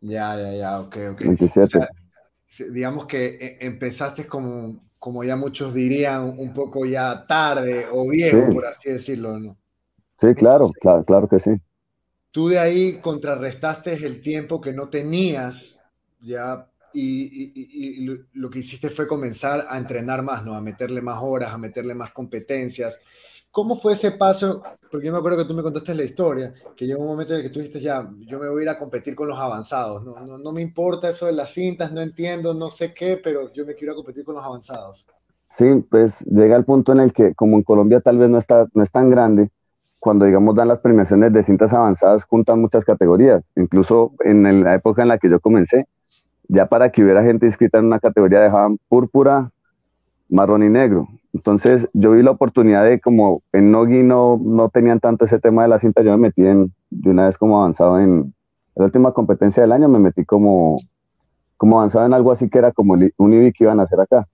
Ya, 0.00 0.36
ya, 0.36 0.52
ya, 0.52 0.80
ok, 0.80 0.96
ok. 1.12 1.20
27. 1.20 1.78
digamos 2.70 3.06
que 3.06 3.26
eh, 3.26 3.58
empezaste 3.60 4.26
como, 4.26 4.82
como 5.02 5.24
ya 5.24 5.34
muchos 5.34 5.74
dirían, 5.74 6.32
un 6.38 6.52
poco 6.52 6.86
ya 6.86 7.26
tarde 7.26 7.88
o 7.90 8.08
viejo, 8.08 8.48
por 8.50 8.64
así 8.66 8.88
decirlo, 8.88 9.36
¿no? 9.36 9.56
Sí, 10.20 10.32
claro, 10.36 10.70
claro, 10.80 11.04
claro 11.04 11.28
que 11.28 11.40
sí. 11.40 11.50
Tú 12.30 12.46
de 12.46 12.60
ahí 12.60 13.00
contrarrestaste 13.00 13.94
el 13.94 14.22
tiempo 14.22 14.60
que 14.60 14.72
no 14.72 14.90
tenías, 14.90 15.80
ya, 16.20 16.68
y, 16.94 18.06
lo 18.34 18.48
que 18.48 18.60
hiciste 18.60 18.90
fue 18.90 19.08
comenzar 19.08 19.66
a 19.68 19.76
entrenar 19.76 20.22
más, 20.22 20.44
¿no? 20.44 20.54
A 20.54 20.60
meterle 20.60 21.00
más 21.00 21.18
horas, 21.20 21.50
a 21.50 21.58
meterle 21.58 21.96
más 21.96 22.12
competencias. 22.12 23.00
¿Cómo 23.52 23.76
fue 23.76 23.92
ese 23.92 24.12
paso? 24.12 24.62
Porque 24.90 25.06
yo 25.06 25.12
me 25.12 25.18
acuerdo 25.18 25.38
que 25.38 25.44
tú 25.44 25.54
me 25.54 25.62
contaste 25.62 25.94
la 25.94 26.04
historia, 26.04 26.54
que 26.74 26.86
llegó 26.86 27.02
un 27.02 27.08
momento 27.08 27.34
en 27.34 27.40
el 27.40 27.44
que 27.44 27.50
tú 27.50 27.60
dijiste, 27.60 27.80
ya, 27.80 28.10
yo 28.20 28.38
me 28.38 28.48
voy 28.48 28.60
a 28.60 28.62
ir 28.62 28.68
a 28.70 28.78
competir 28.78 29.14
con 29.14 29.28
los 29.28 29.38
avanzados. 29.38 30.04
No, 30.04 30.18
no, 30.26 30.38
no 30.38 30.52
me 30.52 30.62
importa 30.62 31.10
eso 31.10 31.26
de 31.26 31.32
las 31.32 31.52
cintas, 31.52 31.92
no 31.92 32.00
entiendo, 32.00 32.54
no 32.54 32.70
sé 32.70 32.94
qué, 32.94 33.20
pero 33.22 33.52
yo 33.52 33.66
me 33.66 33.74
quiero 33.74 33.94
competir 33.94 34.24
con 34.24 34.36
los 34.36 34.44
avanzados. 34.44 35.06
Sí, 35.58 35.66
pues 35.90 36.14
llega 36.20 36.56
el 36.56 36.64
punto 36.64 36.92
en 36.92 37.00
el 37.00 37.12
que, 37.12 37.34
como 37.34 37.58
en 37.58 37.62
Colombia 37.62 38.00
tal 38.00 38.16
vez 38.16 38.30
no, 38.30 38.38
está, 38.38 38.66
no 38.72 38.82
es 38.82 38.90
tan 38.90 39.10
grande, 39.10 39.50
cuando 40.00 40.24
digamos 40.24 40.54
dan 40.54 40.68
las 40.68 40.80
premiaciones 40.80 41.32
de 41.32 41.44
cintas 41.44 41.74
avanzadas, 41.74 42.24
juntan 42.24 42.60
muchas 42.60 42.86
categorías. 42.86 43.44
Incluso 43.54 44.12
en 44.24 44.64
la 44.64 44.74
época 44.74 45.02
en 45.02 45.08
la 45.08 45.18
que 45.18 45.28
yo 45.28 45.40
comencé, 45.40 45.86
ya 46.48 46.66
para 46.66 46.90
que 46.90 47.04
hubiera 47.04 47.22
gente 47.22 47.46
inscrita 47.46 47.78
en 47.78 47.84
una 47.84 48.00
categoría 48.00 48.40
dejaban 48.40 48.78
púrpura, 48.88 49.52
marrón 50.28 50.62
y 50.62 50.70
negro. 50.70 51.06
Entonces 51.32 51.88
yo 51.94 52.12
vi 52.12 52.22
la 52.22 52.32
oportunidad 52.32 52.84
de 52.84 53.00
como 53.00 53.42
en 53.52 53.72
Nogi 53.72 54.02
no, 54.02 54.38
no 54.42 54.68
tenían 54.68 55.00
tanto 55.00 55.24
ese 55.24 55.38
tema 55.38 55.62
de 55.62 55.68
la 55.68 55.78
cinta, 55.78 56.02
yo 56.02 56.10
me 56.12 56.28
metí 56.28 56.46
en, 56.46 56.72
de 56.90 57.10
una 57.10 57.26
vez 57.26 57.38
como 57.38 57.58
avanzado 57.58 57.98
en 57.98 58.34
la 58.74 58.84
última 58.84 59.12
competencia 59.12 59.62
del 59.62 59.72
año, 59.72 59.88
me 59.88 59.98
metí 59.98 60.24
como, 60.24 60.78
como 61.56 61.78
avanzado 61.78 62.06
en 62.06 62.12
algo 62.12 62.32
así 62.32 62.48
que 62.48 62.58
era 62.58 62.72
como 62.72 62.94
un 62.94 63.32
IBI 63.32 63.52
que 63.52 63.64
iban 63.64 63.80
a 63.80 63.84
hacer 63.84 64.00
acá. 64.00 64.26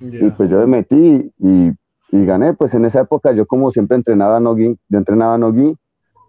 Y 0.00 0.30
pues 0.30 0.48
yo 0.48 0.58
me 0.60 0.66
metí 0.66 1.30
y, 1.38 1.72
y, 2.10 2.24
gané, 2.24 2.54
pues 2.54 2.72
en 2.74 2.84
esa 2.86 3.00
época 3.00 3.32
yo 3.32 3.46
como 3.46 3.70
siempre 3.70 3.96
entrenaba 3.96 4.40
Nogi, 4.40 4.78
yo 4.88 4.98
entrenaba 4.98 5.36
Nogi 5.36 5.76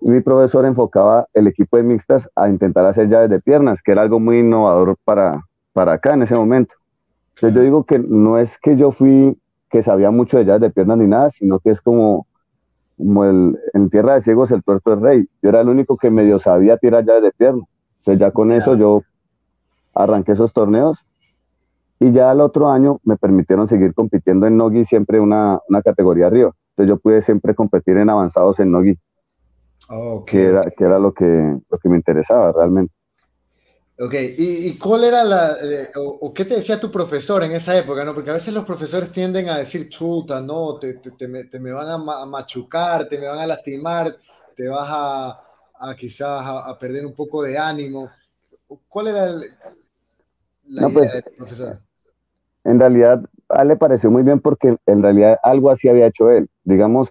y 0.01 0.11
mi 0.11 0.19
profesor 0.19 0.65
enfocaba 0.65 1.27
el 1.33 1.47
equipo 1.47 1.77
de 1.77 1.83
mixtas 1.83 2.27
a 2.35 2.49
intentar 2.49 2.85
hacer 2.85 3.07
llaves 3.07 3.29
de 3.29 3.39
piernas, 3.39 3.81
que 3.81 3.91
era 3.93 4.01
algo 4.01 4.19
muy 4.19 4.39
innovador 4.39 4.97
para, 5.05 5.45
para 5.73 5.93
acá 5.93 6.15
en 6.15 6.23
ese 6.23 6.35
momento. 6.35 6.73
Entonces 7.35 7.55
yo 7.55 7.61
digo 7.61 7.83
que 7.85 7.99
no 7.99 8.37
es 8.37 8.57
que 8.61 8.75
yo 8.75 8.91
fui 8.91 9.37
que 9.71 9.83
sabía 9.83 10.11
mucho 10.11 10.37
de 10.37 10.45
llaves 10.45 10.61
de 10.61 10.69
piernas 10.69 10.97
ni 10.97 11.07
nada, 11.07 11.31
sino 11.31 11.59
que 11.59 11.71
es 11.71 11.81
como, 11.81 12.27
como 12.97 13.23
el, 13.25 13.57
en 13.73 13.89
tierra 13.89 14.15
de 14.15 14.21
ciegos 14.21 14.51
el 14.51 14.63
tuerto 14.63 14.93
es 14.93 14.99
rey. 14.99 15.29
Yo 15.41 15.49
era 15.49 15.61
el 15.61 15.69
único 15.69 15.97
que 15.97 16.11
medio 16.11 16.39
sabía 16.39 16.77
tirar 16.77 17.05
llaves 17.05 17.23
de 17.23 17.31
piernas. 17.31 17.67
Entonces 17.99 18.19
ya 18.19 18.31
con 18.31 18.51
eso 18.51 18.75
yo 18.75 19.01
arranqué 19.93 20.33
esos 20.33 20.53
torneos 20.53 20.97
y 21.99 22.11
ya 22.11 22.31
el 22.31 22.41
otro 22.41 22.69
año 22.69 22.99
me 23.03 23.15
permitieron 23.15 23.67
seguir 23.67 23.93
compitiendo 23.93 24.47
en 24.47 24.57
Nogi 24.57 24.85
siempre 24.85 25.19
una, 25.19 25.59
una 25.69 25.81
categoría 25.81 26.27
arriba. 26.27 26.51
Entonces 26.71 26.89
yo 26.89 26.99
pude 26.99 27.21
siempre 27.21 27.55
competir 27.55 27.97
en 27.97 28.09
avanzados 28.09 28.59
en 28.59 28.71
Nogi. 28.71 28.97
que, 30.25 30.45
era, 30.45 30.69
que 30.71 30.83
era 30.83 30.99
lo 30.99 31.13
que, 31.13 31.57
lo 31.69 31.77
que 31.77 31.89
me 31.89 31.95
interesaba 31.95 32.51
realmente. 32.51 32.93
Ok, 34.03 34.15
¿y, 34.35 34.79
cuál 34.79 35.03
era 35.03 35.23
la, 35.23 35.53
eh, 35.61 35.89
o, 35.95 36.33
qué 36.33 36.43
te 36.43 36.55
decía 36.55 36.79
tu 36.79 36.89
profesor 36.89 37.43
en 37.43 37.51
esa 37.51 37.77
época, 37.77 38.03
no? 38.03 38.15
Porque 38.15 38.31
a 38.31 38.33
veces 38.33 38.51
los 38.51 38.65
profesores 38.65 39.11
tienden 39.11 39.47
a 39.47 39.59
decir, 39.59 39.89
chuta, 39.89 40.41
no, 40.41 40.79
te, 40.79 40.95
te, 40.95 41.27
me, 41.27 41.71
van 41.71 41.87
a, 41.87 42.25
machucar, 42.25 43.07
te 43.07 43.19
me 43.19 43.27
van 43.27 43.37
a 43.37 43.45
lastimar, 43.45 44.15
te 44.55 44.67
vas 44.67 44.87
a, 44.89 45.41
a 45.79 45.95
quizás 45.95 46.41
a, 46.43 46.75
perder 46.79 47.05
un 47.05 47.13
poco 47.13 47.43
de 47.43 47.59
ánimo. 47.59 48.09
¿Cuál 48.89 49.09
era 49.09 49.25
el, 49.25 49.41
la 50.65 50.81
idea 50.81 50.93
pues, 50.93 51.13
de 51.13 51.21
tu 51.21 51.31
profesor? 51.37 51.79
En 52.63 52.79
realidad, 52.79 53.23
a 53.49 53.61
él 53.61 53.67
le 53.67 53.75
pareció 53.75 54.09
muy 54.09 54.23
bien 54.23 54.39
porque 54.39 54.77
en 54.87 55.03
realidad 55.03 55.37
algo 55.43 55.69
así 55.69 55.89
había 55.89 56.07
hecho 56.07 56.31
él. 56.31 56.49
Digamos, 56.63 57.09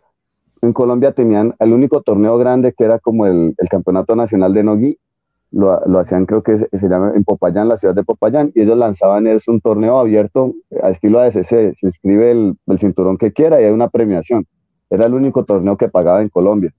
en 0.60 0.72
Colombia 0.72 1.12
tenían 1.12 1.54
el 1.60 1.72
único 1.72 2.02
torneo 2.02 2.36
grande 2.36 2.74
que 2.76 2.82
era 2.82 2.98
como 2.98 3.26
el, 3.26 3.54
el 3.58 3.68
Campeonato 3.68 4.16
Nacional 4.16 4.52
de 4.54 4.64
Nogui, 4.64 4.98
lo, 5.52 5.80
lo, 5.86 5.98
hacían 5.98 6.26
creo 6.26 6.42
que 6.42 6.58
se, 6.58 6.88
llama 6.88 7.12
en 7.14 7.24
Popayán, 7.24 7.68
la 7.68 7.76
ciudad 7.76 7.94
de 7.94 8.04
Popayán, 8.04 8.52
y 8.54 8.62
ellos 8.62 8.78
lanzaban 8.78 9.26
es 9.26 9.48
un 9.48 9.60
torneo 9.60 9.98
abierto 9.98 10.54
a 10.82 10.90
estilo 10.90 11.20
ADCC, 11.20 11.48
se 11.48 11.76
inscribe 11.82 12.30
el, 12.30 12.56
el, 12.66 12.78
cinturón 12.78 13.18
que 13.18 13.32
quiera 13.32 13.60
y 13.60 13.64
hay 13.64 13.72
una 13.72 13.88
premiación. 13.88 14.46
Era 14.90 15.06
el 15.06 15.14
único 15.14 15.44
torneo 15.44 15.76
que 15.76 15.88
pagaba 15.88 16.22
en 16.22 16.28
Colombia. 16.28 16.72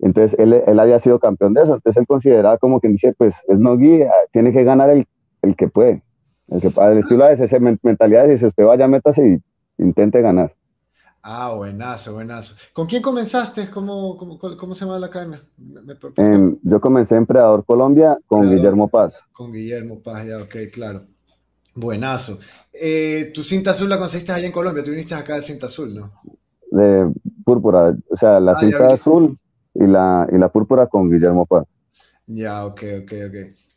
Entonces 0.00 0.38
él, 0.38 0.54
él 0.66 0.80
había 0.80 1.00
sido 1.00 1.18
campeón 1.18 1.54
de 1.54 1.62
eso, 1.62 1.74
entonces 1.74 2.00
él 2.00 2.06
consideraba 2.06 2.58
como 2.58 2.80
que 2.80 2.88
dice, 2.88 3.14
pues 3.16 3.34
es 3.48 3.58
no 3.58 3.76
guía, 3.76 4.10
tiene 4.32 4.52
que 4.52 4.64
ganar 4.64 4.90
el, 4.90 5.06
el 5.42 5.56
que 5.56 5.68
puede. 5.68 6.02
El, 6.48 6.60
que, 6.60 6.68
el 6.68 6.98
estilo 6.98 7.24
ADCC, 7.24 7.60
mentalidad 7.82 8.26
dice, 8.28 8.46
usted 8.46 8.64
vaya, 8.64 8.88
métase 8.88 9.42
y 9.78 9.82
intente 9.82 10.20
ganar. 10.22 10.54
Ah, 11.22 11.52
buenazo, 11.54 12.14
buenazo. 12.14 12.54
¿Con 12.72 12.86
quién 12.86 13.02
comenzaste? 13.02 13.68
¿Cómo, 13.70 14.16
cómo, 14.16 14.38
cómo 14.38 14.74
se 14.74 14.84
llama 14.84 14.98
la 14.98 15.06
academia? 15.06 15.42
yo 16.62 16.80
comencé 16.80 17.16
en 17.16 17.26
Predador 17.26 17.64
Colombia 17.64 18.18
con 18.26 18.48
Guillermo 18.48 18.88
Paz. 18.88 19.14
Con 19.32 19.52
Guillermo 19.52 20.00
Paz, 20.00 20.26
ya, 20.26 20.38
ok, 20.38 20.54
claro. 20.72 21.04
Buenazo. 21.74 22.38
Eh, 22.72 23.30
tu 23.34 23.42
cinta 23.42 23.72
azul 23.72 23.88
la 23.88 23.98
conseguiste 23.98 24.32
allá 24.32 24.46
en 24.46 24.52
Colombia, 24.52 24.82
tú 24.82 24.90
viniste 24.90 25.14
acá 25.14 25.34
de 25.36 25.42
cinta 25.42 25.66
azul, 25.66 25.94
¿no? 25.94 26.12
De 26.70 27.10
púrpura, 27.44 27.96
o 28.08 28.16
sea, 28.16 28.40
la 28.40 28.52
ah, 28.52 28.60
cinta 28.60 28.86
azul 28.86 29.38
y 29.74 29.86
la, 29.86 30.26
y 30.32 30.38
la 30.38 30.48
púrpura 30.50 30.86
con 30.86 31.10
Guillermo 31.10 31.46
Paz. 31.46 31.64
Ya, 32.26 32.66
ok, 32.66 32.82
ok, 33.02 33.12
ok. 33.28 33.67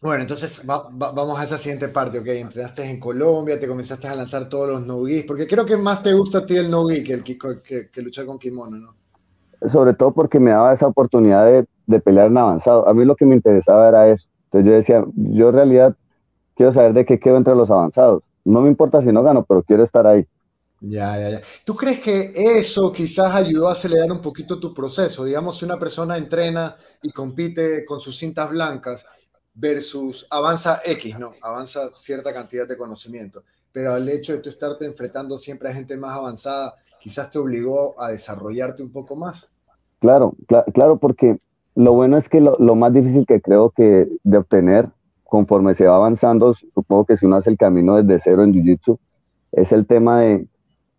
Bueno, 0.00 0.22
entonces 0.22 0.64
vamos 0.64 1.40
a 1.40 1.42
esa 1.42 1.58
siguiente 1.58 1.88
parte, 1.88 2.20
ok, 2.20 2.26
entrenaste 2.28 2.88
en 2.88 3.00
Colombia, 3.00 3.58
te 3.58 3.66
comenzaste 3.66 4.06
a 4.06 4.14
lanzar 4.14 4.48
todos 4.48 4.68
los 4.68 4.86
no 4.86 5.02
porque 5.26 5.48
creo 5.48 5.66
que 5.66 5.76
más 5.76 6.04
te 6.04 6.12
gusta 6.12 6.38
a 6.38 6.46
ti 6.46 6.56
el 6.56 6.70
no 6.70 6.86
que, 6.86 7.12
el, 7.12 7.24
que, 7.24 7.36
que, 7.90 8.02
luchar 8.02 8.24
con 8.24 8.38
kimono, 8.38 8.76
¿no? 8.76 8.94
Sobre 9.72 9.94
todo 9.94 10.12
porque 10.12 10.38
me 10.38 10.52
daba 10.52 10.72
esa 10.72 10.86
oportunidad 10.86 11.44
de, 11.46 11.66
de, 11.86 11.98
pelear 11.98 12.28
en 12.28 12.38
avanzado. 12.38 12.86
A 12.88 12.94
mí 12.94 13.04
lo 13.04 13.16
que 13.16 13.26
me 13.26 13.34
interesaba 13.34 13.88
era 13.88 14.08
eso. 14.08 14.28
Entonces 14.44 14.70
yo 14.70 14.76
decía, 14.76 15.04
yo 15.16 15.48
en 15.48 15.54
realidad 15.54 15.96
quiero 16.54 16.72
saber 16.72 16.92
de 16.92 17.04
qué 17.04 17.18
quedo 17.18 17.36
entre 17.36 17.56
los 17.56 17.68
avanzados. 17.68 18.22
No 18.44 18.60
me 18.60 18.68
importa 18.68 19.02
si 19.02 19.08
no 19.08 19.24
gano, 19.24 19.44
pero 19.44 19.64
quiero 19.64 19.82
estar 19.82 20.06
ahí. 20.06 20.24
Ya, 20.80 21.18
ya, 21.18 21.30
ya. 21.30 21.40
¿Tú 21.64 21.74
crees 21.74 21.98
que 21.98 22.32
eso 22.34 22.92
quizás 22.92 23.34
ayudó 23.34 23.68
a 23.68 23.72
acelerar 23.72 24.12
un 24.12 24.20
poquito 24.20 24.60
tu 24.60 24.72
proceso? 24.72 25.24
Digamos, 25.24 25.58
si 25.58 25.64
una 25.64 25.76
persona 25.76 26.16
entrena 26.16 26.76
y 27.02 27.10
compite 27.10 27.84
con 27.84 27.98
sus 27.98 28.16
cintas 28.16 28.48
blancas, 28.50 29.04
versus 29.58 30.26
avanza 30.30 30.80
X, 30.84 31.18
¿no? 31.18 31.32
Avanza 31.42 31.90
cierta 31.94 32.32
cantidad 32.32 32.68
de 32.68 32.76
conocimiento. 32.76 33.42
Pero 33.72 33.96
el 33.96 34.08
hecho 34.08 34.32
de 34.32 34.38
tú 34.38 34.48
estarte 34.48 34.84
enfrentando 34.84 35.36
siempre 35.36 35.68
a 35.68 35.74
gente 35.74 35.96
más 35.96 36.16
avanzada, 36.16 36.74
quizás 37.00 37.30
te 37.30 37.38
obligó 37.38 38.00
a 38.00 38.10
desarrollarte 38.10 38.82
un 38.82 38.90
poco 38.90 39.16
más. 39.16 39.50
Claro, 40.00 40.34
claro, 40.72 40.98
porque 40.98 41.38
lo 41.74 41.92
bueno 41.92 42.18
es 42.18 42.28
que 42.28 42.40
lo, 42.40 42.56
más 42.76 42.92
difícil 42.92 43.26
que 43.26 43.40
creo 43.40 43.70
que 43.70 44.08
de 44.22 44.38
obtener 44.38 44.88
conforme 45.24 45.74
se 45.74 45.86
va 45.86 45.96
avanzando, 45.96 46.54
supongo 46.74 47.04
que 47.04 47.16
si 47.16 47.26
uno 47.26 47.36
hace 47.36 47.50
el 47.50 47.58
camino 47.58 48.00
desde 48.00 48.22
cero 48.22 48.44
en 48.44 48.52
Jiu-Jitsu, 48.52 48.98
es 49.52 49.72
el 49.72 49.86
tema 49.86 50.20
de 50.20 50.46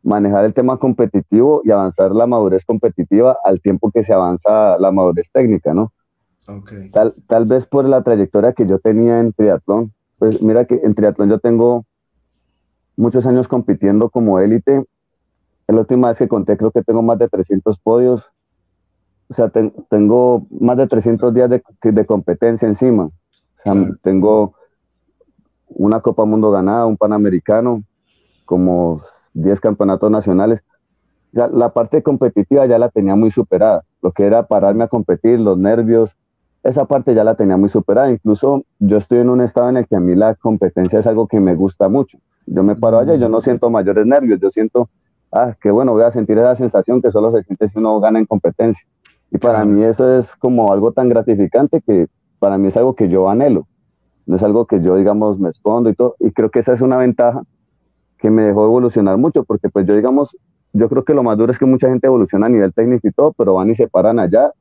manejar 0.04 0.46
el 0.46 0.54
tema 0.54 0.78
competitivo 0.78 1.62
y 1.63 1.72
avanzar 1.72 2.12
la 2.12 2.28
madurez 2.28 2.63
competitiva 2.66 3.38
al 3.44 3.62
tiempo 3.62 3.92
que 3.92 4.04
se 4.04 4.13
avanza 4.13 4.78
la 4.78 4.92
madurez 4.92 5.28
técnica, 5.34 5.74
¿no? 5.74 5.92
Tal, 6.91 7.13
tal 7.27 7.46
vez 7.46 7.65
por 7.65 7.86
la 7.86 8.01
trayectoria 8.03 8.53
que 8.53 8.67
yo 8.67 8.79
tenía 8.79 9.19
en 9.19 9.34
triatlón. 9.34 9.93
Pues 10.17 10.41
mira 10.41 10.65
que 10.65 10.75
en 10.84 10.96
triatlón 10.96 11.29
yo 11.29 11.39
tengo 11.39 11.86
muchos 12.96 13.25
años 13.25 13.48
compitiendo 13.48 14.10
como 14.10 14.39
élite. 14.39 14.84
La 15.67 15.79
última 15.79 16.10
vez 16.10 16.17
que 16.17 16.27
conté 16.27 16.58
creo 16.58 16.72
que 16.72 16.84
tengo 16.84 17.01
más 17.01 17.19
de 17.19 17.29
300 17.29 17.79
podios. 17.79 18.24
O 19.29 19.34
sea, 19.36 19.51
tengo 19.89 20.48
más 20.50 20.77
de 20.77 20.88
300 20.88 21.34
días 21.34 21.50
de, 21.50 21.62
de 21.84 22.05
competencia 22.05 22.67
encima. 22.67 23.05
O 23.05 23.12
sea, 23.63 23.74
tengo 24.01 24.55
una 25.67 26.01
Copa 26.01 26.25
Mundo 26.25 26.50
ganada, 26.50 26.88
un 26.88 26.98
Panamericano, 26.98 27.84
como 28.46 29.03
10 29.34 29.60
campeonatos 29.60 30.10
nacionales. 30.10 30.62
la 31.31 31.72
parte 31.74 32.01
competitiva 32.01 32.65
ya 32.65 32.79
la 32.79 32.89
tenía 32.89 33.15
muy 33.15 33.29
superada. 33.29 33.84
Lo 34.01 34.12
que 34.12 34.25
era 34.25 34.48
pararme 34.48 34.86
a 34.86 34.88
competir, 34.88 35.39
los 35.39 35.58
nervios, 35.58 36.10
esa 36.63 36.86
parte 36.86 37.13
ya 37.13 37.24
la 37.24 37.36
tenía 37.36 37.58
muy 37.58 37.70
superada. 37.70 38.12
Incluso 38.12 38.63
yo 38.80 38.98
estoy 38.98 39.20
en 39.20 39.30
un 39.30 39.42
estado 39.42 39.70
en 39.70 39.78
el 39.78 39.88
que 39.88 39.96
a 39.96 40.00
mí 40.00 40.16
la 40.16 40.36
competencia 40.36 41.00
es 41.00 41.08
algo 41.08 41.28
que 41.28 41.39
me 41.39 41.56
gusta 41.56 41.89
mucho. 41.89 42.18
Yo 42.46 42.63
me 42.63 42.75
paro 42.75 43.00
allá 43.00 43.16
y 43.16 43.20
yo 43.20 43.30
no 43.30 43.42
siento 43.42 43.70
mayores 43.70 44.06
nervios, 44.06 44.39
yo 44.39 44.50
siento, 44.50 44.89
ah, 45.32 45.56
qué 45.62 45.72
bueno, 45.72 45.94
voy 45.94 46.04
a 46.04 46.12
sentir 46.12 46.38
esa 46.38 46.56
sensación 46.56 47.01
que 47.01 47.12
solo 47.12 47.32
se 47.32 47.44
siente 47.44 47.70
si 47.70 47.78
uno 47.78 48.00
gana 48.00 48.20
en 48.20 48.25
competencia. 48.25 48.84
Y 49.32 49.38
para 49.38 49.63
mí 49.63 49.84
eso 49.84 50.18
es 50.18 50.36
como 50.38 50.74
algo 50.74 50.92
tan 50.92 51.08
gratificante 51.08 51.82
que 51.82 52.08
para 52.39 52.58
mí 52.58 52.70
es 52.70 52.78
algo 52.78 52.96
que 52.96 53.10
yo 53.10 53.30
anhelo. 53.30 53.68
No 54.25 54.36
es 54.36 54.44
algo 54.44 54.66
que 54.66 54.82
yo, 54.82 54.96
digamos, 54.96 55.39
me 55.39 55.50
escondo 55.50 55.89
y 55.89 55.96
todo. 55.96 56.16
Y 56.20 56.32
creo 56.32 56.50
que 56.50 56.60
esa 56.60 56.74
es 56.74 56.82
una 56.82 56.98
ventaja 56.98 57.44
que 58.18 58.30
me 58.30 58.44
dejó 58.44 58.66
evolucionar 58.66 59.18
mucho, 59.18 59.44
porque 59.44 59.70
pues 59.70 59.86
yo, 59.86 59.96
digamos, 59.96 60.36
yo 60.74 60.89
creo 60.89 61.04
que 61.04 61.13
lo 61.13 61.24
más 61.24 61.38
duro 61.38 61.51
es 61.51 61.58
que 61.58 61.66
mucha 61.66 61.88
gente 61.88 62.08
evoluciona 62.08 62.48
a 62.48 62.50
nivel 62.50 62.74
técnico 62.74 63.08
y 63.08 63.12
todo, 63.12 63.34
pero 63.34 63.54
van 63.54 63.70
y 63.70 63.75
se 63.75 63.88
paran 63.88 64.20
allá 64.20 64.51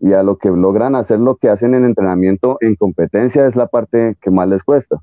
y 0.00 0.14
a 0.14 0.22
lo 0.22 0.38
que 0.38 0.48
logran 0.48 0.96
hacer 0.96 1.20
lo 1.20 1.36
que 1.36 1.50
hacen 1.50 1.74
en 1.74 1.84
entrenamiento 1.84 2.56
en 2.60 2.74
competencia 2.74 3.46
es 3.46 3.54
la 3.54 3.66
parte 3.66 4.16
que 4.20 4.30
más 4.30 4.48
les 4.48 4.62
cuesta. 4.62 4.96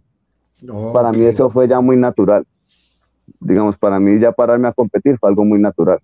para 0.92 1.12
mí 1.12 1.24
eso 1.24 1.50
fue 1.52 1.68
ya 1.68 1.80
muy 1.80 1.98
natural. 1.98 2.46
Digamos, 3.40 3.78
para 3.78 4.00
mí 4.00 4.20
ya 4.20 4.32
pararme 4.32 4.68
a 4.68 4.74
competir 4.74 5.18
fue 5.20 5.30
algo 5.30 5.46
muy 5.46 5.60
natural. 5.60 6.00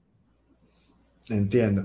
Entiendo. 1.29 1.83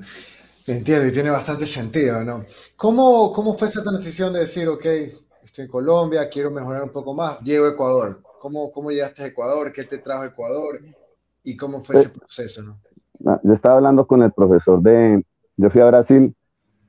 Entiendo 0.67 1.07
y 1.07 1.13
tiene 1.13 1.31
bastante 1.31 1.65
sentido, 1.65 2.23
¿no? 2.25 2.45
¿Cómo, 2.77 3.33
¿Cómo 3.33 3.57
fue 3.57 3.69
esa 3.69 3.83
transición 3.83 4.35
de 4.35 4.41
decir, 4.41 4.69
ok, 4.69 4.85
estoy 5.43 5.65
en 5.65 5.71
Colombia, 5.71 6.29
quiero 6.29 6.51
mejorar 6.51 6.83
un 6.83 6.91
poco 6.91 7.15
más, 7.15 7.41
llego 7.41 7.65
a 7.65 7.71
Ecuador? 7.71 8.21
¿Cómo, 8.39 8.71
cómo 8.71 8.91
llegaste 8.91 9.23
a 9.23 9.27
Ecuador? 9.27 9.73
¿Qué 9.73 9.85
te 9.85 9.97
trajo 9.97 10.25
a 10.25 10.27
Ecuador? 10.27 10.81
¿Y 11.43 11.57
cómo 11.57 11.83
fue 11.83 12.01
ese 12.01 12.11
proceso, 12.11 12.63
no? 12.63 12.79
Ah, 13.27 13.41
yo 13.43 13.55
estaba 13.55 13.77
hablando 13.77 14.07
con 14.07 14.23
el 14.23 14.31
profesor 14.33 14.83
de, 14.83 15.25
yo 15.57 15.71
fui 15.71 15.81
a 15.81 15.87
Brasil, 15.87 16.35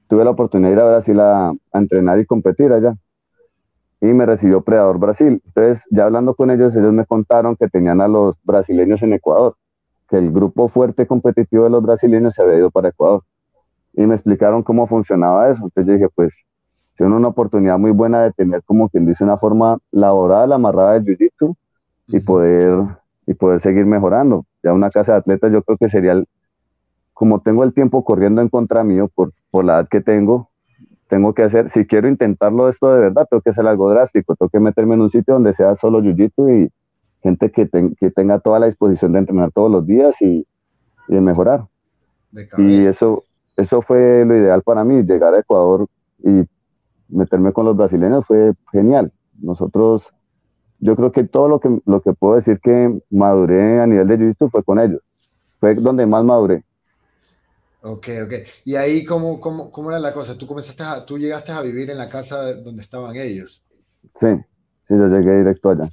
tuve 0.10 0.26
la 0.26 0.32
oportunidad 0.32 0.70
de 0.70 0.76
ir 0.76 0.82
a 0.82 0.88
Brasil 0.88 1.20
a, 1.20 1.54
entrenar 1.74 2.20
y 2.20 2.26
competir 2.26 2.74
allá. 2.74 2.96
Y 4.02 4.08
me 4.08 4.26
recibió 4.26 4.62
Predador 4.62 4.98
Brasil. 4.98 5.42
Entonces, 5.46 5.84
ya 5.92 6.06
hablando 6.06 6.34
con 6.34 6.50
ellos, 6.50 6.76
ellos 6.76 6.92
me 6.92 7.06
contaron 7.06 7.56
que 7.56 7.68
tenían 7.70 8.02
a 8.02 8.08
los 8.08 8.36
brasileños 8.44 9.04
en 9.04 9.14
Ecuador, 9.14 9.56
que 10.10 10.18
el 10.18 10.32
grupo 10.32 10.68
fuerte 10.68 11.06
competitivo 11.06 11.66
de 11.66 11.70
los 11.70 11.84
brasileños 11.84 12.34
se 12.34 12.42
había 12.42 12.58
ido 12.58 12.72
para 12.72 12.90
Ecuador. 12.90 13.22
Y 13.94 14.08
me 14.08 14.16
explicaron 14.16 14.64
cómo 14.64 14.88
funcionaba 14.88 15.50
eso. 15.52 15.64
Entonces 15.64 15.86
yo 15.86 15.94
dije, 15.94 16.10
pues, 16.16 16.34
tiene 16.98 17.16
una 17.16 17.28
oportunidad 17.28 17.78
muy 17.78 17.92
buena 17.92 18.24
de 18.24 18.32
tener, 18.32 18.64
como 18.64 18.90
quien 18.90 19.06
dice, 19.06 19.24
una 19.24 19.38
forma 19.38 19.78
laboral, 19.92 20.52
amarrada 20.54 21.00
de 21.00 21.02
Jiu-Jitsu 21.02 21.56
y 22.08 22.20
poder, 22.20 22.80
y 23.28 23.36
poder 23.36 23.62
seguir 23.62 23.86
mejorando. 23.86 24.46
Ya 24.64 24.74
una 24.74 24.90
casa 24.90 25.12
de 25.12 25.18
atletas 25.20 25.52
yo 25.52 25.62
creo 25.62 25.78
que 25.78 25.90
sería 25.90 26.14
el, 26.14 26.28
como 27.14 27.42
tengo 27.42 27.64
el 27.64 27.74
tiempo 27.74 28.04
corriendo 28.04 28.42
en 28.42 28.50
contra 28.50 28.84
mío 28.84 29.08
por, 29.14 29.34
por 29.52 29.66
la 29.66 29.80
edad 29.80 29.88
que 29.90 30.02
tengo, 30.02 30.50
tengo 31.10 31.34
que 31.34 31.44
hacer, 31.44 31.72
si 31.72 31.86
quiero 31.86 32.08
intentarlo 32.08 32.70
esto 32.70 32.94
de 32.94 33.02
verdad, 33.02 33.28
tengo 33.30 33.42
que 33.42 33.50
hacer 33.50 33.66
algo 33.66 33.90
drástico, 33.90 34.36
tengo 34.36 34.50
que 34.50 34.60
meterme 34.60 34.94
en 34.94 35.02
un 35.02 35.10
sitio 35.10 35.34
donde 35.34 35.54
sea 35.54 35.76
solo 35.76 36.02
jiu-jitsu 36.02 36.66
y 36.66 36.72
gente 37.24 37.52
que, 37.52 37.68
que, 38.00 38.12
tenga 38.12 38.40
toda 38.40 38.60
la 38.60 38.68
disposición 38.68 39.14
de 39.14 39.20
entrenar 39.20 39.52
todos 39.52 39.72
los 39.72 39.86
días 39.86 40.16
y, 40.22 40.46
y 41.08 41.14
de 41.14 41.22
mejorar. 41.22 41.66
y 42.58 42.86
eso, 42.86 43.24
eso 43.58 43.82
fue 43.82 44.24
lo 44.24 44.38
ideal 44.38 44.62
para 44.62 44.84
mí, 44.84 45.02
llegar 45.04 45.34
a 45.34 45.40
Ecuador 45.40 45.88
y 46.24 46.44
meterme 47.10 47.52
con 47.54 47.66
los 47.66 47.76
brasileños 47.76 48.26
fue 48.26 48.54
genial. 48.72 49.12
Nosotros, 49.42 50.04
yo 50.80 50.96
creo 50.96 51.12
que 51.12 51.24
todo 51.24 51.48
lo 51.48 51.60
que, 51.60 51.82
lo 51.86 52.02
que 52.02 52.14
puedo 52.14 52.36
decir 52.36 52.60
que 52.60 53.02
maduré 53.10 53.82
a 53.82 53.88
nivel 53.88 54.08
de 54.08 54.18
jiu-jitsu 54.20 54.52
fue 54.52 54.64
con 54.64 54.80
ellos. 54.80 55.02
Fue 55.60 55.74
donde 55.74 56.06
más 56.06 56.24
maduré. 56.24 56.64
Ok, 57.82 58.08
ok. 58.26 58.34
Y 58.66 58.76
ahí, 58.76 59.06
¿cómo, 59.06 59.40
cómo, 59.40 59.72
cómo 59.72 59.90
era 59.90 60.00
la 60.00 60.14
cosa? 60.14 60.38
¿Tú, 60.38 60.46
comenzaste 60.46 60.84
a, 60.84 61.06
¿Tú 61.06 61.18
llegaste 61.18 61.52
a 61.52 61.62
vivir 61.62 61.90
en 61.90 61.98
la 61.98 62.10
casa 62.10 62.54
donde 62.56 62.82
estaban 62.82 63.16
ellos? 63.16 63.64
Sí, 64.20 64.28
sí, 64.88 64.94
yo 64.98 65.08
llegué 65.08 65.38
directo 65.38 65.70
allá. 65.70 65.90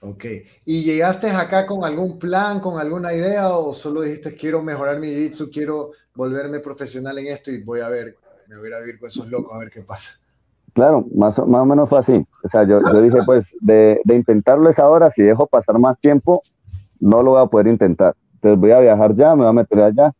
Ok. 0.00 0.24
¿Y 0.64 0.82
llegaste 0.82 1.30
acá 1.30 1.66
con 1.66 1.84
algún 1.84 2.18
plan, 2.18 2.60
con 2.60 2.80
alguna 2.80 3.14
idea 3.14 3.56
o 3.56 3.72
solo 3.74 4.02
dijiste 4.02 4.36
quiero 4.36 4.62
mejorar 4.62 4.98
mi 4.98 5.06
jiu-jitsu, 5.08 5.50
quiero 5.52 5.92
volverme 6.14 6.60
profesional 6.60 7.16
en 7.18 7.28
esto 7.28 7.50
y 7.50 7.62
voy 7.62 7.80
a 7.80 7.88
ver, 7.88 8.16
me 8.48 8.58
voy 8.58 8.72
a 8.72 8.80
vivir 8.80 8.98
con 8.98 9.08
esos 9.08 9.28
locos 9.28 9.54
a 9.54 9.60
ver 9.60 9.70
qué 9.70 9.82
pasa? 9.82 10.18
Claro, 10.74 11.06
más, 11.14 11.38
más 11.38 11.62
o 11.62 11.64
menos 11.64 11.88
fue 11.88 12.00
así. 12.00 12.26
O 12.42 12.48
sea, 12.48 12.64
yo, 12.64 12.80
yo 12.92 13.00
dije, 13.00 13.18
pues, 13.24 13.46
de, 13.60 14.00
de 14.04 14.16
intentarlo 14.16 14.68
es 14.68 14.78
ahora, 14.80 15.08
si 15.10 15.22
dejo 15.22 15.46
pasar 15.46 15.78
más 15.78 15.98
tiempo, 16.00 16.42
no 16.98 17.22
lo 17.22 17.32
voy 17.32 17.42
a 17.42 17.46
poder 17.46 17.68
intentar. 17.68 18.16
Entonces 18.34 18.60
voy 18.60 18.72
a 18.72 18.80
viajar 18.80 19.14
ya, 19.14 19.30
me 19.36 19.42
voy 19.42 19.50
a 19.50 19.52
meter 19.52 19.80
allá 19.80 20.12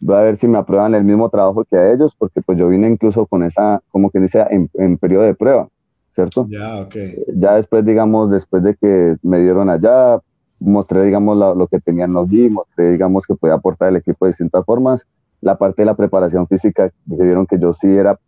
voy 0.00 0.16
a 0.16 0.20
ver 0.22 0.38
si 0.38 0.48
me 0.48 0.58
aprueban 0.58 0.94
el 0.94 1.04
mismo 1.04 1.28
trabajo 1.28 1.64
que 1.64 1.76
a 1.76 1.92
ellos, 1.92 2.14
porque 2.18 2.42
pues 2.42 2.58
yo 2.58 2.68
vine 2.68 2.88
incluso 2.88 3.26
con 3.26 3.42
esa, 3.42 3.82
como 3.90 4.10
que 4.10 4.20
dice, 4.20 4.44
en, 4.50 4.70
en 4.74 4.98
periodo 4.98 5.24
de 5.24 5.34
prueba, 5.34 5.68
¿cierto? 6.14 6.46
Ya, 6.48 6.80
ok. 6.80 6.94
Ya 7.34 7.54
después, 7.54 7.84
digamos, 7.84 8.30
después 8.30 8.62
de 8.62 8.74
que 8.74 9.16
me 9.22 9.40
dieron 9.40 9.68
allá, 9.68 10.20
mostré, 10.58 11.04
digamos, 11.04 11.36
lo 11.36 11.66
que 11.66 11.80
tenían 11.80 12.12
los 12.12 12.28
guías, 12.28 12.50
mostré, 12.50 12.92
digamos, 12.92 13.26
que 13.26 13.34
podía 13.34 13.54
aportar 13.54 13.90
el 13.90 13.96
equipo 13.96 14.24
de 14.24 14.32
distintas 14.32 14.64
formas. 14.64 15.02
La 15.40 15.58
parte 15.58 15.82
de 15.82 15.86
la 15.86 15.94
preparación 15.94 16.46
física, 16.46 16.90
vieron 17.04 17.46
que 17.46 17.58
yo 17.58 17.74
sí 17.74 17.88
era 17.88 18.18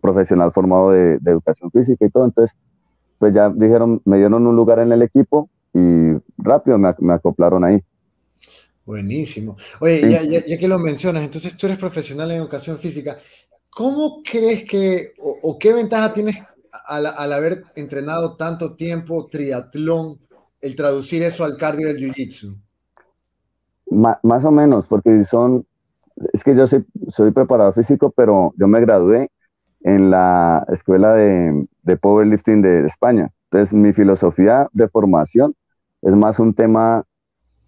profesional 0.00 0.52
formado 0.52 0.90
de, 0.90 1.14
educación 1.24 1.70
física 1.70 2.04
y 2.04 2.10
todo, 2.10 2.24
entonces, 2.24 2.56
pues 3.18 3.32
ya 3.32 3.50
dijeron, 3.50 4.00
me 4.04 4.18
dieron 4.18 4.46
un 4.46 4.56
lugar 4.56 4.80
en 4.80 4.92
el 4.92 5.02
equipo 5.02 5.48
y 5.72 6.12
rápido 6.38 6.78
me, 6.78 6.92
me 6.98 7.14
acoplaron 7.14 7.64
ahí. 7.64 7.82
Buenísimo. 8.86 9.56
Oye, 9.80 10.44
ya, 10.46 10.58
que 10.58 10.68
lo 10.68 10.78
mencionas, 10.78 11.24
entonces 11.24 11.56
tú 11.56 11.66
eres 11.66 11.78
profesional 11.78 12.30
en 12.30 12.36
educación 12.36 12.78
física. 12.78 13.18
¿Cómo 13.68 14.22
crees 14.22 14.64
que, 14.64 15.12
o, 15.18 15.58
qué 15.58 15.72
ventaja 15.72 16.12
tienes 16.12 16.36
al, 16.86 17.32
haber 17.32 17.64
entrenado 17.74 18.36
tanto 18.36 18.76
tiempo 18.76 19.26
triatlón, 19.26 20.20
el 20.60 20.76
traducir 20.76 21.24
eso 21.24 21.44
al 21.44 21.56
cardio 21.56 21.88
del 21.88 21.98
jiu-jitsu? 21.98 22.56
más 23.88 24.44
o 24.44 24.50
menos, 24.50 24.86
porque 24.86 25.24
son, 25.24 25.64
es 26.32 26.42
que 26.42 26.56
yo 26.56 26.66
soy, 26.66 26.84
soy 27.08 27.30
preparador 27.30 27.74
físico, 27.74 28.12
pero 28.16 28.52
yo 28.56 28.66
me 28.66 28.80
gradué 28.80 29.30
en 29.82 30.10
la 30.10 30.66
escuela 30.72 31.14
de, 31.14 31.66
de 31.82 31.96
powerlifting 31.96 32.62
de 32.62 32.86
España. 32.86 33.30
Entonces, 33.50 33.72
mi 33.72 33.92
filosofía 33.92 34.68
de 34.72 34.88
formación 34.88 35.54
es 36.02 36.14
más 36.14 36.38
un 36.38 36.54
tema 36.54 37.04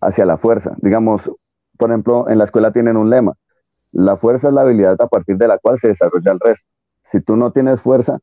hacia 0.00 0.26
la 0.26 0.38
fuerza. 0.38 0.74
Digamos, 0.78 1.30
por 1.76 1.90
ejemplo, 1.90 2.28
en 2.28 2.38
la 2.38 2.44
escuela 2.44 2.72
tienen 2.72 2.96
un 2.96 3.11
lema, 3.11 3.34
la 3.92 4.16
fuerza 4.16 4.48
es 4.48 4.54
la 4.54 4.62
habilidad 4.62 4.96
a 5.00 5.08
partir 5.08 5.37
de 5.38 5.48
la 5.48 5.58
cual 5.58 5.78
se 5.78 5.88
desarrolla 5.88 6.32
el 6.32 6.40
resto. 6.40 6.66
Si 7.11 7.20
tú 7.20 7.37
no 7.37 7.52
tienes 7.52 7.80
fuerza, 7.80 8.18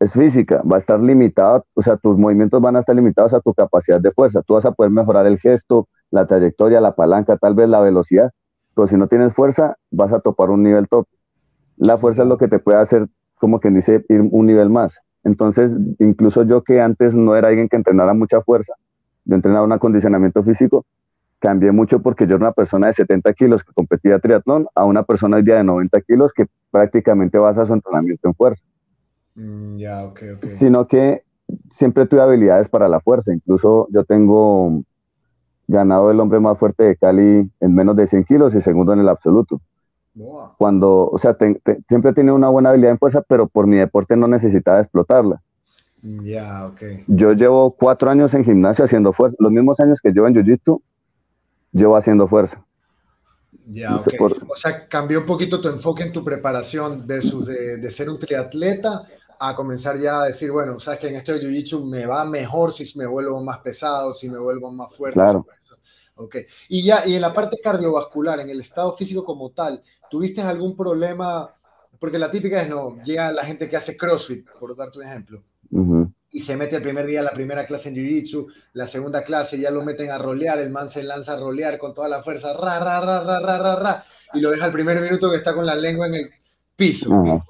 es 0.00 0.12
física, 0.12 0.62
va 0.70 0.76
a 0.76 0.80
estar 0.80 1.00
limitado, 1.00 1.64
o 1.74 1.82
sea, 1.82 1.96
tus 1.96 2.18
movimientos 2.18 2.60
van 2.60 2.76
a 2.76 2.80
estar 2.80 2.94
limitados 2.94 3.32
a 3.32 3.40
tu 3.40 3.54
capacidad 3.54 4.00
de 4.00 4.10
fuerza. 4.10 4.42
Tú 4.42 4.54
vas 4.54 4.64
a 4.64 4.72
poder 4.72 4.90
mejorar 4.90 5.26
el 5.26 5.38
gesto, 5.38 5.88
la 6.10 6.26
trayectoria, 6.26 6.80
la 6.80 6.94
palanca, 6.94 7.36
tal 7.36 7.54
vez 7.54 7.68
la 7.68 7.80
velocidad, 7.80 8.32
pero 8.74 8.88
si 8.88 8.96
no 8.96 9.06
tienes 9.06 9.32
fuerza, 9.32 9.76
vas 9.90 10.12
a 10.12 10.20
topar 10.20 10.50
un 10.50 10.62
nivel 10.62 10.88
top. 10.88 11.06
La 11.76 11.98
fuerza 11.98 12.22
es 12.22 12.28
lo 12.28 12.36
que 12.36 12.48
te 12.48 12.58
puede 12.58 12.78
hacer, 12.78 13.08
como 13.38 13.60
quien 13.60 13.74
dice, 13.74 14.04
ir 14.08 14.20
un 14.30 14.46
nivel 14.46 14.70
más. 14.70 14.92
Entonces, 15.24 15.72
incluso 15.98 16.42
yo 16.42 16.62
que 16.62 16.80
antes 16.80 17.14
no 17.14 17.36
era 17.36 17.48
alguien 17.48 17.68
que 17.68 17.76
entrenara 17.76 18.12
mucha 18.12 18.42
fuerza, 18.42 18.74
yo 19.24 19.34
entrenaba 19.34 19.64
un 19.64 19.72
acondicionamiento 19.72 20.42
físico, 20.42 20.84
cambié 21.38 21.72
mucho 21.72 22.00
porque 22.00 22.26
yo 22.26 22.36
era 22.36 22.46
una 22.46 22.52
persona 22.52 22.86
de 22.88 22.94
70 22.94 23.32
kilos 23.34 23.64
que 23.64 23.72
competía 23.72 24.18
triatlón 24.18 24.68
a 24.74 24.84
una 24.84 25.02
persona 25.02 25.36
hoy 25.36 25.42
día 25.42 25.56
de 25.56 25.64
90 25.64 26.00
kilos 26.02 26.32
que 26.32 26.46
prácticamente 26.70 27.38
basa 27.38 27.66
su 27.66 27.72
entrenamiento 27.72 28.28
en 28.28 28.34
fuerza. 28.34 28.62
Mm, 29.34 29.76
ya, 29.78 30.04
ok, 30.04 30.20
ok. 30.36 30.46
Sino 30.58 30.86
que 30.86 31.24
siempre 31.78 32.06
tuve 32.06 32.22
habilidades 32.22 32.68
para 32.68 32.88
la 32.88 33.00
fuerza. 33.00 33.32
Incluso 33.34 33.88
yo 33.90 34.04
tengo 34.04 34.82
ganado 35.66 36.10
el 36.10 36.20
hombre 36.20 36.38
más 36.40 36.58
fuerte 36.58 36.84
de 36.84 36.96
Cali 36.96 37.50
en 37.60 37.74
menos 37.74 37.96
de 37.96 38.06
100 38.06 38.24
kilos 38.24 38.54
y 38.54 38.60
segundo 38.62 38.92
en 38.92 39.00
el 39.00 39.08
absoluto. 39.08 39.60
Cuando, 40.58 41.08
o 41.08 41.18
sea, 41.18 41.36
siempre 41.88 42.10
he 42.10 42.14
tenido 42.14 42.34
una 42.34 42.50
buena 42.50 42.68
habilidad 42.68 42.92
en 42.92 42.98
fuerza, 42.98 43.22
pero 43.26 43.48
por 43.48 43.66
mi 43.66 43.78
deporte 43.78 44.16
no 44.16 44.28
necesitaba 44.28 44.80
explotarla. 44.80 45.42
Ya, 46.02 46.66
ok. 46.66 46.82
Yo 47.06 47.32
llevo 47.32 47.70
cuatro 47.76 48.10
años 48.10 48.34
en 48.34 48.44
gimnasio 48.44 48.84
haciendo 48.84 49.12
fuerza. 49.12 49.36
Los 49.38 49.52
mismos 49.52 49.78
años 49.78 50.00
que 50.02 50.10
llevo 50.10 50.26
en 50.26 50.34
Jiu-Jitsu, 50.34 50.82
llevo 51.70 51.96
haciendo 51.96 52.26
fuerza. 52.26 52.64
Ya, 53.66 53.96
ok. 53.96 54.08
O 54.48 54.56
sea, 54.56 54.88
cambió 54.88 55.20
un 55.20 55.26
poquito 55.26 55.60
tu 55.60 55.68
enfoque 55.68 56.02
en 56.02 56.12
tu 56.12 56.24
preparación 56.24 57.06
versus 57.06 57.46
de, 57.46 57.76
de, 57.76 57.90
ser 57.92 58.10
un 58.10 58.18
triatleta 58.18 59.04
a 59.38 59.54
comenzar 59.54 59.98
ya 59.98 60.22
a 60.22 60.26
decir, 60.26 60.50
bueno, 60.50 60.80
sabes 60.80 60.98
que 60.98 61.08
en 61.08 61.16
esto 61.16 61.32
de 61.32 61.40
Jiu-Jitsu 61.40 61.88
me 61.88 62.04
va 62.04 62.24
mejor 62.24 62.72
si 62.72 62.98
me 62.98 63.06
vuelvo 63.06 63.40
más 63.42 63.58
pesado, 63.58 64.12
si 64.12 64.28
me 64.28 64.38
vuelvo 64.38 64.72
más 64.72 64.92
fuerte. 64.96 65.14
Claro. 65.14 65.46
Ok. 66.16 66.36
Y 66.68 66.84
ya, 66.84 67.06
y 67.06 67.14
en 67.14 67.20
la 67.20 67.32
parte 67.32 67.60
cardiovascular, 67.62 68.40
en 68.40 68.50
el 68.50 68.60
estado 68.60 68.96
físico 68.96 69.24
como 69.24 69.50
tal, 69.50 69.80
¿tuviste 70.10 70.42
algún 70.42 70.76
problema? 70.76 71.54
Porque 72.00 72.18
la 72.18 72.30
típica 72.30 72.60
es, 72.60 72.68
no, 72.68 73.00
llega 73.04 73.30
la 73.30 73.44
gente 73.44 73.70
que 73.70 73.76
hace 73.76 73.96
CrossFit, 73.96 74.48
por 74.58 74.76
darte 74.76 74.98
un 74.98 75.04
ejemplo 75.04 75.44
y 76.32 76.40
se 76.40 76.56
mete 76.56 76.76
el 76.76 76.82
primer 76.82 77.06
día 77.06 77.22
la 77.22 77.32
primera 77.32 77.66
clase 77.66 77.90
en 77.90 77.94
Jiu-Jitsu, 77.94 78.46
la 78.72 78.86
segunda 78.86 79.22
clase 79.22 79.60
ya 79.60 79.70
lo 79.70 79.84
meten 79.84 80.10
a 80.10 80.18
rolear, 80.18 80.58
el 80.58 80.70
man 80.70 80.88
se 80.88 81.02
lanza 81.02 81.34
a 81.34 81.40
rolear 81.40 81.78
con 81.78 81.92
toda 81.94 82.08
la 82.08 82.22
fuerza, 82.22 82.54
ra, 82.54 82.80
ra, 82.80 83.00
ra, 83.00 83.22
ra, 83.22 83.40
ra, 83.40 83.58
ra, 83.58 83.76
ra, 83.76 84.04
y 84.32 84.40
lo 84.40 84.50
deja 84.50 84.66
el 84.66 84.72
primer 84.72 85.00
minuto 85.00 85.30
que 85.30 85.36
está 85.36 85.54
con 85.54 85.66
la 85.66 85.74
lengua 85.74 86.06
en 86.06 86.14
el 86.14 86.30
piso. 86.74 87.42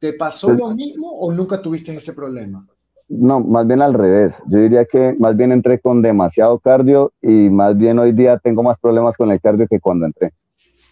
¿Te 0.00 0.12
pasó 0.12 0.52
lo 0.52 0.70
mismo 0.70 1.10
o 1.10 1.32
nunca 1.32 1.62
tuviste 1.62 1.94
ese 1.94 2.12
problema? 2.12 2.66
No, 3.08 3.40
más 3.40 3.66
bien 3.66 3.80
al 3.80 3.94
revés. 3.94 4.34
Yo 4.48 4.58
diría 4.58 4.84
que 4.84 5.14
más 5.18 5.36
bien 5.36 5.50
entré 5.50 5.80
con 5.80 6.02
demasiado 6.02 6.58
cardio 6.58 7.12
y 7.22 7.48
más 7.48 7.76
bien 7.76 7.98
hoy 7.98 8.12
día 8.12 8.38
tengo 8.38 8.62
más 8.62 8.78
problemas 8.78 9.16
con 9.16 9.30
el 9.30 9.40
cardio 9.40 9.66
que 9.68 9.80
cuando 9.80 10.06
entré. 10.06 10.32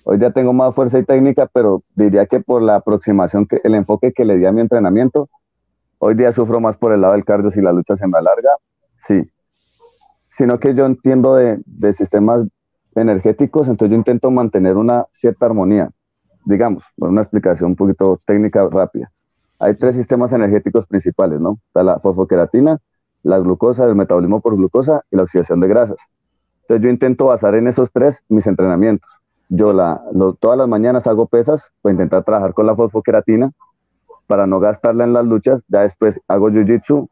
Hoy 0.04 0.18
día 0.18 0.30
tengo 0.30 0.52
más 0.52 0.74
fuerza 0.74 0.98
y 0.98 1.04
técnica, 1.04 1.48
pero 1.52 1.82
diría 1.94 2.26
que 2.26 2.40
por 2.40 2.62
la 2.62 2.76
aproximación, 2.76 3.46
que 3.46 3.60
el 3.64 3.74
enfoque 3.74 4.12
que 4.12 4.24
le 4.24 4.38
di 4.38 4.46
a 4.46 4.52
mi 4.52 4.60
entrenamiento, 4.60 5.28
Hoy 5.98 6.14
día 6.14 6.32
sufro 6.32 6.61
más 6.61 6.76
por 6.76 6.92
el 6.92 7.00
lado 7.00 7.14
del 7.14 7.24
cardio 7.24 7.50
si 7.50 7.61
la 7.61 7.72
lucha 7.72 7.96
se 7.96 8.06
me 8.06 8.18
alarga, 8.18 8.50
sí. 9.09 9.30
Sino 10.37 10.59
que 10.59 10.74
yo 10.74 10.85
entiendo 10.85 11.37
de, 11.37 11.62
sistemas 11.94 12.46
energéticos, 12.94 13.68
entonces 13.68 13.92
yo 13.92 13.96
intento 13.96 14.30
mantener 14.30 14.76
una 14.76 15.06
cierta 15.12 15.46
armonía. 15.46 15.90
Digamos, 16.44 16.85
por 16.96 17.09
una 17.09 17.22
explicación 17.22 17.70
un 17.70 17.76
poquito 17.76 18.18
técnica 18.26 18.68
rápida. 18.70 19.11
Hay 19.59 19.74
tres 19.74 19.96
sistemas 19.96 20.32
energéticos 20.32 20.87
principales, 20.87 21.40
¿no? 21.40 21.59
Está 21.68 21.82
la 21.82 21.98
fosfoqueratina, 21.98 22.78
la 23.22 23.38
glucosa, 23.38 23.85
el 23.87 23.96
metabolismo 23.96 24.40
por 24.40 24.54
glucosa 24.54 25.02
y 25.11 25.16
la 25.16 25.22
oxidación 25.22 25.61
de 25.61 25.68
grasas. 25.68 25.96
Entonces 26.62 26.85
yo 26.85 26.90
intento 26.90 27.26
basar 27.26 27.54
en 27.54 27.68
esos 27.68 27.90
tres 27.90 28.22
mis 28.28 28.46
entrenamientos. 28.46 29.09
Yo 29.48 29.72
la, 29.72 30.02
todas 30.40 30.59
las 30.59 30.68
mañanas 30.68 31.06
hago 31.06 31.26
pesas 31.26 31.62
para 31.80 31.92
intentar 31.92 32.22
trabajar 32.24 32.52
con 32.52 32.66
la 32.66 32.76
fosfoqueratina 32.76 33.50
para 34.26 34.46
no 34.46 34.60
gastarla 34.60 35.04
en 35.04 35.12
las 35.12 35.24
luchas, 35.24 35.62
ya 35.68 35.82
después 35.82 36.20
hago 36.28 36.50
jiu-jitsu, 36.50 37.08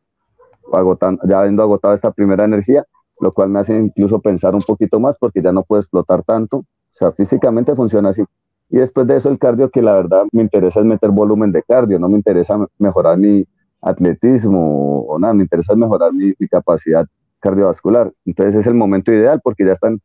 ya 1.28 1.40
habiendo 1.40 1.62
agotado 1.62 1.94
esta 1.94 2.10
primera 2.10 2.44
energía, 2.44 2.84
lo 3.20 3.32
cual 3.32 3.48
me 3.48 3.60
hace 3.60 3.76
incluso 3.76 4.20
pensar 4.20 4.54
un 4.54 4.62
poquito 4.62 4.98
más 5.00 5.16
porque 5.18 5.40
ya 5.42 5.52
no 5.52 5.62
puedo 5.62 5.80
explotar 5.80 6.22
tanto. 6.24 6.58
O 6.58 6.96
sea, 6.96 7.12
físicamente 7.12 7.74
funciona 7.74 8.10
así. 8.10 8.22
Y 8.70 8.78
después 8.78 9.06
de 9.06 9.16
eso 9.16 9.28
el 9.28 9.38
cardio, 9.38 9.70
que 9.70 9.82
la 9.82 9.94
verdad 9.94 10.24
me 10.32 10.42
interesa 10.42 10.80
es 10.80 10.86
meter 10.86 11.10
volumen 11.10 11.52
de 11.52 11.62
cardio, 11.62 11.98
no 11.98 12.08
me 12.08 12.16
interesa 12.16 12.58
mejorar 12.78 13.18
mi 13.18 13.46
atletismo 13.80 15.02
o 15.06 15.18
nada, 15.18 15.34
me 15.34 15.42
interesa 15.42 15.74
mejorar 15.74 16.12
mi, 16.12 16.32
mi 16.38 16.48
capacidad 16.48 17.06
cardiovascular. 17.40 18.12
Entonces 18.24 18.54
es 18.56 18.66
el 18.66 18.74
momento 18.74 19.12
ideal 19.12 19.40
porque 19.44 19.66
ya 19.66 19.74
están, 19.74 20.00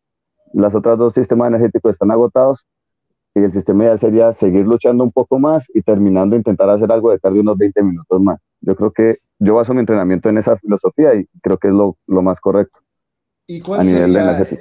las 0.54 0.76
otras 0.76 0.98
dos 0.98 1.14
sistemas 1.14 1.48
energéticos 1.48 1.94
están 1.94 2.12
agotados 2.12 2.66
y 3.36 3.44
el 3.44 3.54
sistema 3.54 3.84
ideal 3.84 4.00
sería 4.00 4.34
seguir 4.34 4.66
luchando 4.66 5.04
un 5.04 5.12
poco 5.12 5.40
más 5.40 5.64
y 5.74 5.82
terminando 5.82 6.36
intentar 6.36 6.70
hacer 6.70 6.92
algo 6.92 7.12
de 7.12 7.20
cardio 7.20 7.42
unos 7.42 7.58
20 7.58 7.84
minutos 7.84 8.22
más. 8.22 8.40
Yo 8.62 8.76
creo 8.76 8.92
que 8.92 9.20
yo 9.40 9.56
baso 9.56 9.74
mi 9.74 9.80
entrenamiento 9.80 10.30
en 10.30 10.38
esa 10.38 10.58
filosofía 10.58 11.16
y 11.16 11.26
creo 11.42 11.58
que 11.58 11.68
es 11.68 11.74
lo, 11.74 11.98
lo 12.08 12.22
más 12.22 12.40
correcto. 12.40 12.80
¿Y 13.48 13.62
cuál 13.62 13.86
sería, 13.86 14.42
eh, 14.42 14.58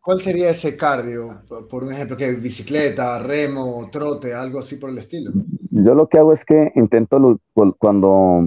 cuál 0.00 0.20
sería 0.20 0.50
ese 0.50 0.76
cardio? 0.76 1.42
Por 1.68 1.84
un 1.84 1.92
ejemplo, 1.92 2.16
que 2.16 2.32
bicicleta, 2.32 3.18
remo, 3.18 3.88
trote, 3.90 4.32
algo 4.32 4.60
así 4.60 4.76
por 4.76 4.90
el 4.90 4.98
estilo. 4.98 5.32
Yo 5.70 5.94
lo 5.94 6.08
que 6.08 6.18
hago 6.18 6.32
es 6.32 6.44
que 6.44 6.72
intento 6.76 7.38
cuando 7.78 8.44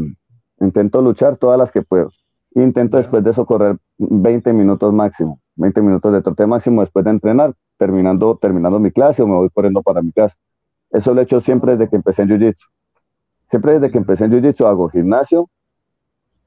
intento 0.59 1.01
luchar 1.01 1.37
todas 1.37 1.59
las 1.59 1.71
que 1.71 1.81
puedo. 1.81 2.09
Intento 2.55 2.97
después 2.97 3.23
de 3.23 3.31
eso 3.31 3.45
correr 3.45 3.77
20 3.97 4.53
minutos 4.53 4.93
máximo, 4.93 5.39
20 5.55 5.81
minutos 5.81 6.13
de 6.13 6.21
trote 6.21 6.47
máximo 6.47 6.81
después 6.81 7.03
de 7.05 7.11
entrenar, 7.11 7.53
terminando, 7.77 8.37
terminando 8.41 8.79
mi 8.79 8.91
clase 8.91 9.21
o 9.21 9.27
me 9.27 9.35
voy 9.35 9.49
corriendo 9.49 9.81
para 9.81 10.01
mi 10.01 10.11
casa. 10.11 10.35
Eso 10.91 11.13
lo 11.13 11.21
he 11.21 11.23
hecho 11.23 11.41
siempre 11.41 11.71
desde 11.71 11.89
que 11.89 11.95
empecé 11.95 12.21
en 12.21 12.29
Jiu-Jitsu. 12.29 12.65
Siempre 13.49 13.73
desde 13.73 13.91
que 13.91 13.97
empecé 13.97 14.25
en 14.25 14.31
Jiu-Jitsu 14.31 14.65
hago 14.65 14.89
gimnasio, 14.89 15.49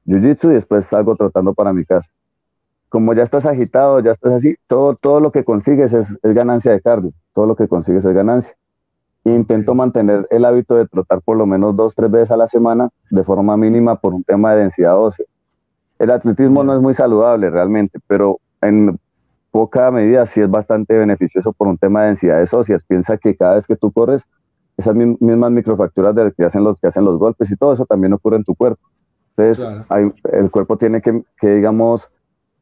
Jiu-Jitsu 0.06 0.50
y 0.50 0.54
después 0.54 0.86
salgo 0.86 1.16
trotando 1.16 1.52
para 1.54 1.72
mi 1.72 1.84
casa. 1.84 2.08
Como 2.88 3.12
ya 3.14 3.24
estás 3.24 3.44
agitado, 3.44 4.00
ya 4.00 4.12
estás 4.12 4.34
así, 4.34 4.56
todo, 4.68 4.94
todo 4.94 5.20
lo 5.20 5.32
que 5.32 5.44
consigues 5.44 5.92
es, 5.92 6.06
es 6.22 6.34
ganancia 6.34 6.72
de 6.72 6.80
cardio, 6.80 7.12
todo 7.34 7.46
lo 7.46 7.56
que 7.56 7.66
consigues 7.66 8.04
es 8.04 8.14
ganancia. 8.14 8.54
Intento 9.24 9.74
mantener 9.74 10.28
el 10.30 10.44
hábito 10.44 10.76
de 10.76 10.86
trotar 10.86 11.20
por 11.22 11.36
lo 11.36 11.46
menos 11.46 11.74
dos, 11.74 11.94
tres 11.96 12.10
veces 12.10 12.30
a 12.30 12.36
la 12.36 12.48
semana 12.48 12.90
de 13.10 13.24
forma 13.24 13.56
mínima 13.56 13.96
por 13.96 14.14
un 14.14 14.22
tema 14.22 14.52
de 14.52 14.62
densidad 14.62 14.96
ósea. 14.96 15.26
El 15.98 16.10
atletismo 16.12 16.62
no 16.62 16.76
es 16.76 16.80
muy 16.80 16.94
saludable 16.94 17.50
realmente, 17.50 17.98
pero 18.06 18.38
en 18.60 18.98
poca 19.56 19.90
medida 19.90 20.26
sí 20.26 20.42
es 20.42 20.50
bastante 20.50 20.92
beneficioso 20.98 21.50
por 21.50 21.66
un 21.66 21.78
tema 21.78 22.02
de 22.02 22.08
densidades 22.08 22.52
óseas. 22.52 22.82
Piensa 22.86 23.16
que 23.16 23.34
cada 23.34 23.54
vez 23.54 23.66
que 23.66 23.74
tú 23.74 23.90
corres, 23.90 24.22
esas 24.76 24.94
mismas 24.94 25.50
microfracturas 25.50 26.14
de 26.14 26.30
que 26.36 26.44
hacen 26.44 26.62
los 26.62 26.78
que 26.78 26.88
hacen 26.88 27.06
los 27.06 27.18
golpes 27.18 27.50
y 27.50 27.56
todo 27.56 27.72
eso 27.72 27.86
también 27.86 28.12
ocurre 28.12 28.36
en 28.36 28.44
tu 28.44 28.54
cuerpo. 28.54 28.86
Entonces, 29.34 29.66
el 30.30 30.50
cuerpo 30.50 30.76
tiene 30.76 31.00
que, 31.00 31.22
que, 31.40 31.54
digamos, 31.54 32.06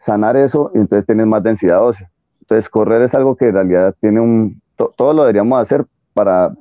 sanar 0.07 0.37
eso 0.37 0.71
y 0.73 0.79
entonces 0.79 1.05
tienes 1.05 1.27
más 1.27 1.43
densidad 1.43 1.85
ósea. 1.85 2.09
Entonces, 2.43 2.69
correr 2.69 3.03
es 3.03 3.13
algo 3.13 3.35
que 3.35 3.49
en 3.49 3.55
realidad 3.55 3.97
tiene 4.01 4.21
un... 4.21 4.63
todo 4.77 5.13
lo 5.15 5.23
deberíamos 5.23 5.61
hacer 5.61 5.85
para 6.13 6.55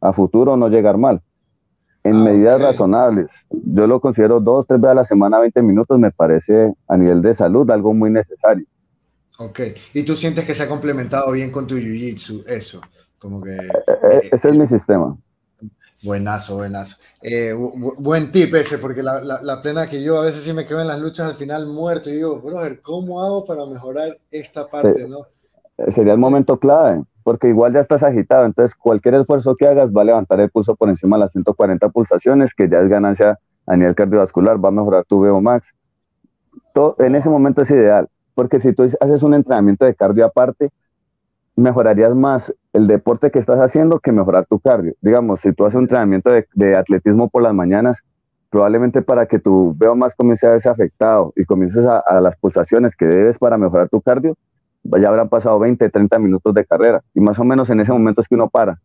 a 0.00 0.12
futuro 0.12 0.56
no 0.56 0.68
llegar 0.68 0.98
mal. 0.98 1.22
En 2.02 2.16
ah, 2.16 2.24
medidas 2.24 2.60
razonables. 2.60 3.30
Yo 3.48 3.86
lo 3.86 4.00
considero 4.00 4.40
dos, 4.40 4.66
tres 4.66 4.80
veces 4.80 4.90
a 4.90 4.94
la 4.94 5.04
semana, 5.04 5.38
20 5.38 5.62
minutos, 5.62 6.00
me 6.00 6.10
parece 6.10 6.74
a 6.88 6.96
nivel 6.96 7.22
de 7.22 7.34
salud 7.34 7.70
algo 7.70 7.94
muy 7.94 8.10
necesario. 8.10 8.66
Ok. 9.38 9.60
¿Y 9.94 10.02
tú 10.02 10.14
sientes 10.14 10.44
que 10.44 10.54
se 10.54 10.64
ha 10.64 10.68
complementado 10.68 11.30
bien 11.32 11.50
con 11.50 11.66
tu 11.66 11.76
jiu-jitsu? 11.76 12.44
Eso. 12.46 12.80
Como 13.18 13.40
que. 13.40 13.56
Eh, 13.56 13.70
eh, 14.10 14.28
ese 14.32 14.50
es 14.50 14.56
mi 14.56 14.66
sistema. 14.66 15.16
Buenazo, 16.02 16.56
buenazo. 16.56 16.96
Eh, 17.22 17.52
buen 17.98 18.30
tip 18.30 18.54
ese, 18.54 18.78
porque 18.78 19.02
la, 19.02 19.20
la, 19.20 19.62
plena 19.62 19.88
que 19.88 20.02
yo 20.02 20.18
a 20.18 20.24
veces 20.24 20.44
sí 20.44 20.52
me 20.52 20.64
quedo 20.64 20.80
en 20.80 20.86
las 20.86 21.00
luchas 21.00 21.28
al 21.28 21.36
final 21.36 21.66
muerto 21.66 22.08
y 22.08 22.14
digo, 22.14 22.40
brother, 22.40 22.80
¿cómo 22.80 23.20
hago 23.20 23.44
para 23.44 23.66
mejorar 23.66 24.16
esta 24.30 24.64
parte? 24.66 25.08
¿no? 25.08 25.18
Sería 25.92 26.12
el 26.12 26.18
momento 26.18 26.56
clave 26.58 27.02
porque 27.28 27.48
igual 27.48 27.74
ya 27.74 27.80
estás 27.80 28.02
agitado, 28.02 28.46
entonces 28.46 28.74
cualquier 28.74 29.16
esfuerzo 29.16 29.54
que 29.54 29.66
hagas 29.66 29.90
va 29.90 30.00
a 30.00 30.04
levantar 30.04 30.40
el 30.40 30.48
pulso 30.48 30.74
por 30.76 30.88
encima 30.88 31.18
de 31.18 31.24
las 31.24 31.32
140 31.32 31.90
pulsaciones, 31.90 32.54
que 32.54 32.70
ya 32.70 32.80
es 32.80 32.88
ganancia 32.88 33.38
a 33.66 33.76
nivel 33.76 33.94
cardiovascular, 33.94 34.64
va 34.64 34.70
a 34.70 34.72
mejorar 34.72 35.04
tu 35.04 35.18
VO 35.18 35.42
Todo, 36.72 36.96
en 37.00 37.16
ese 37.16 37.28
momento 37.28 37.60
es 37.60 37.70
ideal, 37.70 38.08
porque 38.38 38.60
si 38.60 38.72
tú 38.72 38.88
haces 39.00 39.24
un 39.24 39.34
entrenamiento 39.34 39.84
de 39.84 39.96
cardio 39.96 40.24
aparte, 40.24 40.70
mejorarías 41.56 42.14
más 42.14 42.54
el 42.72 42.86
deporte 42.86 43.32
que 43.32 43.40
estás 43.40 43.58
haciendo 43.58 43.98
que 43.98 44.12
mejorar 44.12 44.46
tu 44.46 44.60
cardio. 44.60 44.94
Digamos, 45.00 45.40
si 45.40 45.52
tú 45.52 45.64
haces 45.64 45.74
un 45.74 45.82
entrenamiento 45.82 46.30
de, 46.54 46.76
atletismo 46.76 47.28
por 47.30 47.42
las 47.42 47.52
mañanas, 47.52 47.98
probablemente 48.48 49.02
para 49.02 49.26
que 49.26 49.40
tu 49.40 49.74
VO 49.76 49.96
comience 50.16 50.46
a 50.46 50.50
verse 50.50 50.68
afectado 50.68 51.32
y 51.34 51.46
comiences 51.46 51.84
a, 51.84 51.98
a 51.98 52.20
las 52.20 52.36
pulsaciones 52.36 52.94
que 52.94 53.06
debes 53.06 53.38
para 53.38 53.58
mejorar 53.58 53.88
tu 53.88 54.00
cardio, 54.00 54.36
ya 54.84 55.08
habrán 55.08 55.28
pasado 55.28 55.58
20, 55.58 55.90
30 55.90 56.16
minutos 56.20 56.54
de 56.54 56.64
carrera 56.64 57.02
y 57.14 57.20
más 57.20 57.40
o 57.40 57.44
menos 57.44 57.68
en 57.70 57.80
ese 57.80 57.90
momento 57.90 58.20
es 58.22 58.28
que 58.28 58.36
uno 58.36 58.48
para. 58.48 58.78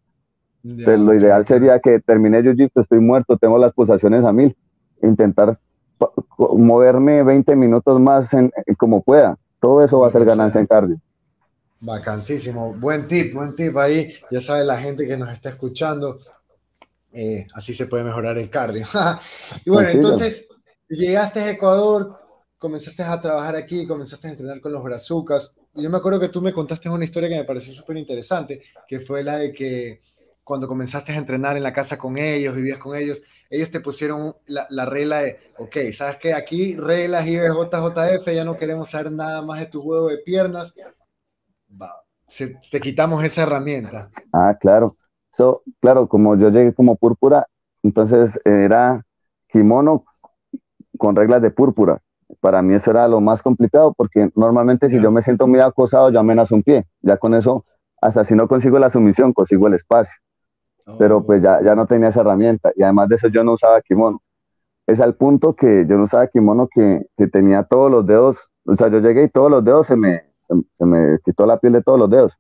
Pues 0.64 1.00
lo 1.00 1.14
ideal 1.14 1.46
sería 1.46 1.80
que 1.80 2.00
termine 2.00 2.42
yo 2.42 2.54
estoy 2.74 3.00
muerto, 3.00 3.38
tengo 3.38 3.60
las 3.60 3.72
pulsaciones 3.72 4.26
a 4.26 4.34
mil, 4.34 4.58
intentar 5.04 5.60
moverme 6.38 7.24
20 7.24 7.56
minutos 7.56 8.00
más 8.00 8.34
en, 8.34 8.52
como 8.78 9.02
pueda. 9.02 9.38
Todo 9.64 9.82
eso 9.82 10.00
va 10.00 10.10
a 10.10 10.12
ser 10.12 10.26
ganancia 10.26 10.60
en 10.60 10.68
cardio. 10.68 11.00
Vacancísimo. 11.80 12.74
Buen 12.74 13.08
tip, 13.08 13.34
buen 13.34 13.56
tip 13.56 13.78
ahí. 13.78 14.14
Ya 14.30 14.42
sabe 14.42 14.66
la 14.66 14.78
gente 14.78 15.08
que 15.08 15.16
nos 15.16 15.30
está 15.30 15.50
escuchando. 15.50 16.20
Eh, 17.14 17.48
así 17.54 17.74
se 17.74 17.88
puede 17.88 18.04
mejorar 18.04 18.38
el 18.38 18.50
cardio. 18.50 18.86
y 19.66 19.70
bueno, 19.70 19.88
entonces 19.88 20.48
llegaste 20.90 21.40
a 21.40 21.52
Ecuador, 21.52 22.20
comenzaste 22.58 23.04
a 23.04 23.22
trabajar 23.22 23.56
aquí, 23.56 23.88
comenzaste 23.88 24.28
a 24.28 24.32
entrenar 24.32 24.60
con 24.60 24.74
los 24.74 24.84
brazucas 24.84 25.56
yo 25.76 25.90
me 25.90 25.98
acuerdo 25.98 26.20
que 26.20 26.30
tú 26.30 26.42
me 26.42 26.54
contaste 26.54 26.90
una 26.90 27.06
historia 27.06 27.30
que 27.30 27.36
me 27.36 27.44
pareció 27.46 27.74
súper 27.74 27.98
interesante, 27.98 28.62
que 28.88 29.00
fue 29.00 29.24
la 29.24 29.38
de 29.38 29.52
que 29.52 30.02
cuando 30.44 30.68
comenzaste 30.68 31.14
a 31.14 31.18
entrenar 31.18 31.58
en 31.58 31.64
la 31.64 31.74
casa 31.74 31.98
con 31.98 32.18
ellos, 32.18 32.56
vivías 32.56 32.78
con 32.78 32.96
ellos, 32.96 33.22
ellos 33.56 33.72
te 33.72 33.80
pusieron 33.80 34.36
la, 34.46 34.68
la 34.70 34.86
regla 34.86 35.20
de, 35.20 35.38
ok, 35.58 35.78
sabes 35.94 36.18
que 36.18 36.34
aquí 36.34 36.76
reglas 36.76 37.28
IBJJF, 37.28 38.28
ya 38.34 38.46
no 38.46 38.58
queremos 38.58 38.90
saber 38.90 39.12
nada 39.12 39.42
más 39.42 39.60
de 39.60 39.66
tu 39.68 39.82
juego 39.82 40.08
de 40.08 40.18
piernas, 40.20 40.74
te 42.72 42.80
quitamos 42.80 43.24
esa 43.24 43.44
herramienta. 43.44 44.10
Ah, 44.32 44.58
claro. 44.60 44.98
So, 45.38 45.64
claro, 45.80 46.08
como 46.08 46.36
yo 46.36 46.50
llegué 46.50 46.74
como 46.74 46.96
púrpura, 46.96 47.48
entonces 47.84 48.40
era 48.46 49.06
kimono 49.48 50.06
con 50.98 51.16
reglas 51.16 51.42
de 51.42 51.52
púrpura 51.52 52.02
para 52.40 52.62
mí 52.62 52.76
eso 52.76 52.92
era 52.92 53.08
lo 53.08 53.22
más 53.22 53.42
complicado 53.42 53.94
porque 53.94 54.30
normalmente 54.36 54.90
si 54.90 55.02
yo 55.02 55.12
me 55.12 55.22
siento 55.22 55.48
muy 55.48 55.60
acosado, 55.60 56.10
yo 56.12 56.20
amenazo 56.20 56.56
un 56.56 56.64
pie. 56.64 56.86
Ya 57.02 57.18
con 57.18 57.34
eso, 57.34 57.66
hasta 58.02 58.26
si 58.26 58.36
no 58.36 58.48
consigo 58.48 58.80
la 58.80 58.90
sumisión, 58.90 59.34
consigo 59.34 59.68
el 59.68 59.76
espacio. 59.76 60.14
Pero 60.98 61.24
pues 61.24 61.42
ya, 61.42 61.62
ya 61.62 61.76
no 61.76 61.86
tenía 61.86 62.10
esa 62.10 62.22
herramienta 62.22 62.72
y 62.76 62.84
además 62.84 63.10
de 63.10 63.16
eso 63.16 63.28
yo 63.28 63.44
no 63.44 63.54
usaba 63.54 63.82
kimono. 63.82 64.22
Es 64.86 65.00
al 65.00 65.16
punto 65.16 65.56
que 65.56 65.86
yo 65.88 65.98
no 65.98 66.04
usaba 66.04 66.28
kimono 66.28 66.68
que, 66.68 67.06
que 67.18 67.28
tenía 67.28 67.64
todos 67.64 67.90
los 67.90 68.06
dedos, 68.06 68.38
o 68.66 68.76
sea, 68.76 68.90
yo 68.90 69.00
llegué 69.00 69.24
y 69.24 69.30
todos 69.30 69.50
los 69.50 69.64
dedos 69.64 69.88
se 69.88 69.96
me, 69.96 70.24
se, 70.78 70.86
me 70.86 71.20
quitó 71.24 71.46
la 71.46 71.58
piel 71.58 71.74
de 71.74 71.84
todos 71.84 72.00
los 72.00 72.10
dedos, 72.10 72.34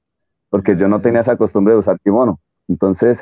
porque 0.50 0.76
yo 0.76 0.88
no 0.88 1.00
tenía 1.00 1.22
esa 1.22 1.38
costumbre 1.38 1.74
de 1.74 1.80
usar 1.80 2.00
kimono. 2.02 2.40
Entonces, 2.68 3.20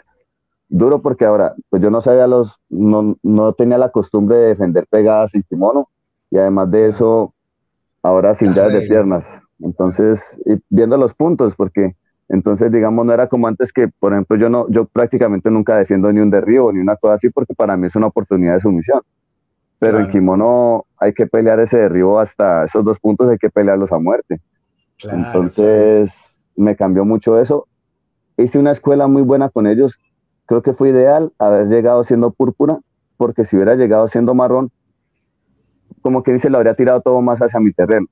duro 0.69 1.01
porque 1.01 1.25
ahora, 1.25 1.53
pues 1.69 1.81
yo 1.81 1.91
no 1.91 2.01
sabía 2.01 2.27
los, 2.27 2.55
no, 2.69 3.15
no 3.21 3.53
tenía 3.53 3.77
la 3.77 3.89
costumbre 3.89 4.37
de 4.37 4.47
defender 4.49 4.87
pegadas 4.87 5.31
sin 5.31 5.43
kimono 5.43 5.89
y 6.31 6.37
además 6.37 6.71
de 6.71 6.89
eso, 6.89 7.33
ahora 8.01 8.33
sin 8.35 8.53
llaves 8.53 8.73
de 8.73 8.87
piernas. 8.87 9.25
Entonces, 9.59 10.19
viendo 10.69 10.97
los 10.97 11.13
puntos, 11.13 11.55
porque 11.55 11.95
entonces, 12.33 12.71
digamos, 12.71 13.05
no 13.05 13.11
era 13.11 13.27
como 13.27 13.47
antes 13.47 13.73
que, 13.73 13.89
por 13.89 14.13
ejemplo, 14.13 14.37
yo 14.37 14.49
no, 14.49 14.65
yo 14.69 14.85
prácticamente 14.85 15.51
nunca 15.51 15.77
defiendo 15.77 16.13
ni 16.13 16.21
un 16.21 16.29
derribo 16.29 16.71
ni 16.71 16.79
una 16.79 16.95
cosa 16.95 17.15
así, 17.15 17.29
porque 17.29 17.53
para 17.53 17.75
mí 17.75 17.87
es 17.87 17.95
una 17.97 18.07
oportunidad 18.07 18.53
de 18.53 18.61
sumisión. 18.61 19.01
Pero 19.79 19.99
en 19.99 20.09
kimono 20.09 20.85
hay 20.97 21.11
que 21.11 21.27
pelear 21.27 21.59
ese 21.59 21.75
derribo 21.75 22.21
hasta 22.21 22.63
esos 22.63 22.85
dos 22.85 22.99
puntos, 22.99 23.27
hay 23.29 23.37
que 23.37 23.49
pelearlos 23.49 23.91
a 23.91 23.99
muerte. 23.99 24.39
entonces, 25.03 26.09
me 26.55 26.77
cambió 26.77 27.03
mucho 27.03 27.37
eso. 27.37 27.67
Hice 28.37 28.59
una 28.59 28.71
escuela 28.71 29.07
muy 29.07 29.23
buena 29.23 29.49
con 29.49 29.67
ellos. 29.67 29.99
Creo 30.45 30.61
que 30.61 30.71
fue 30.71 30.89
ideal 30.89 31.33
haber 31.37 31.67
llegado 31.67 32.05
siendo 32.05 32.31
púrpura, 32.31 32.79
porque 33.17 33.43
si 33.43 33.57
hubiera 33.57 33.75
llegado 33.75 34.07
siendo 34.07 34.33
marrón, 34.33 34.71
como 36.01 36.23
que 36.23 36.31
dice, 36.31 36.49
lo 36.49 36.59
habría 36.59 36.75
tirado 36.75 37.01
todo 37.01 37.21
más 37.21 37.41
hacia 37.41 37.59
mi 37.59 37.73
terreno. 37.73 38.07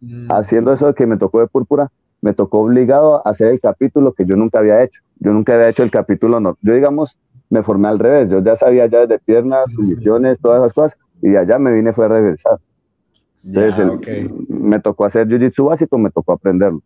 Mm. 0.00 0.32
Haciendo 0.32 0.72
eso 0.72 0.92
que 0.94 1.06
me 1.06 1.16
tocó 1.16 1.38
de 1.38 1.46
púrpura, 1.46 1.92
me 2.22 2.32
tocó 2.32 2.60
obligado 2.60 3.26
a 3.26 3.30
hacer 3.30 3.48
el 3.48 3.60
capítulo 3.60 4.14
que 4.14 4.24
yo 4.24 4.36
nunca 4.36 4.60
había 4.60 4.82
hecho. 4.82 5.00
Yo 5.18 5.32
nunca 5.32 5.54
había 5.54 5.68
hecho 5.68 5.82
el 5.82 5.90
capítulo, 5.90 6.40
no. 6.40 6.56
Yo, 6.62 6.74
digamos, 6.74 7.16
me 7.50 7.62
formé 7.62 7.88
al 7.88 7.98
revés. 7.98 8.30
Yo 8.30 8.42
ya 8.42 8.56
sabía 8.56 8.86
ya 8.86 9.06
de 9.06 9.18
piernas, 9.18 9.64
mm. 9.68 9.74
sumisiones, 9.74 10.38
todas 10.40 10.60
esas 10.60 10.72
cosas, 10.72 10.98
y 11.20 11.36
allá 11.36 11.58
me 11.58 11.72
vine 11.72 11.92
fue 11.92 12.06
a 12.06 12.08
regresar. 12.08 12.58
Entonces, 13.44 14.30
me 14.48 14.78
tocó 14.78 15.04
hacer 15.04 15.26
jiu-jitsu 15.26 15.68
básico, 15.68 15.98
me 15.98 16.10
tocó 16.10 16.32
aprenderlo. 16.32 16.80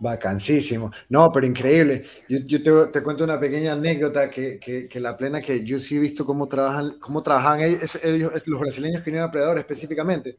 Vacancísimo. 0.00 0.92
No, 1.08 1.30
pero 1.32 1.46
increíble. 1.46 2.04
Yo, 2.28 2.38
yo 2.46 2.88
te, 2.90 3.02
cuento 3.02 3.24
una 3.24 3.38
pequeña 3.38 3.72
anécdota 3.72 4.30
que, 4.30 4.58
que, 4.60 5.00
la 5.00 5.16
plena 5.16 5.40
que 5.40 5.64
yo 5.64 5.78
sí 5.80 5.96
he 5.96 6.00
visto 6.00 6.24
cómo 6.24 6.46
trabajan, 6.46 6.94
cómo 7.00 7.22
trabajan 7.22 7.60
ellos, 7.60 7.98
los 8.46 8.60
brasileños 8.60 9.02
que 9.02 9.10
vienen 9.10 9.28
a 9.28 9.30
Predador 9.30 9.58
específicamente. 9.58 10.38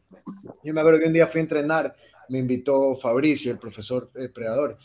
Yo 0.64 0.74
me 0.74 0.80
acuerdo 0.80 1.00
que 1.00 1.08
un 1.08 1.14
día 1.14 1.28
fui 1.28 1.40
a 1.40 1.44
entrenar, 1.44 1.94
me 2.30 2.40
invitó 2.40 2.96
Fabricio, 2.96 3.52
el 3.52 3.60
profesor 3.60 4.10
eh, 4.16 4.30
Predador, 4.30 4.78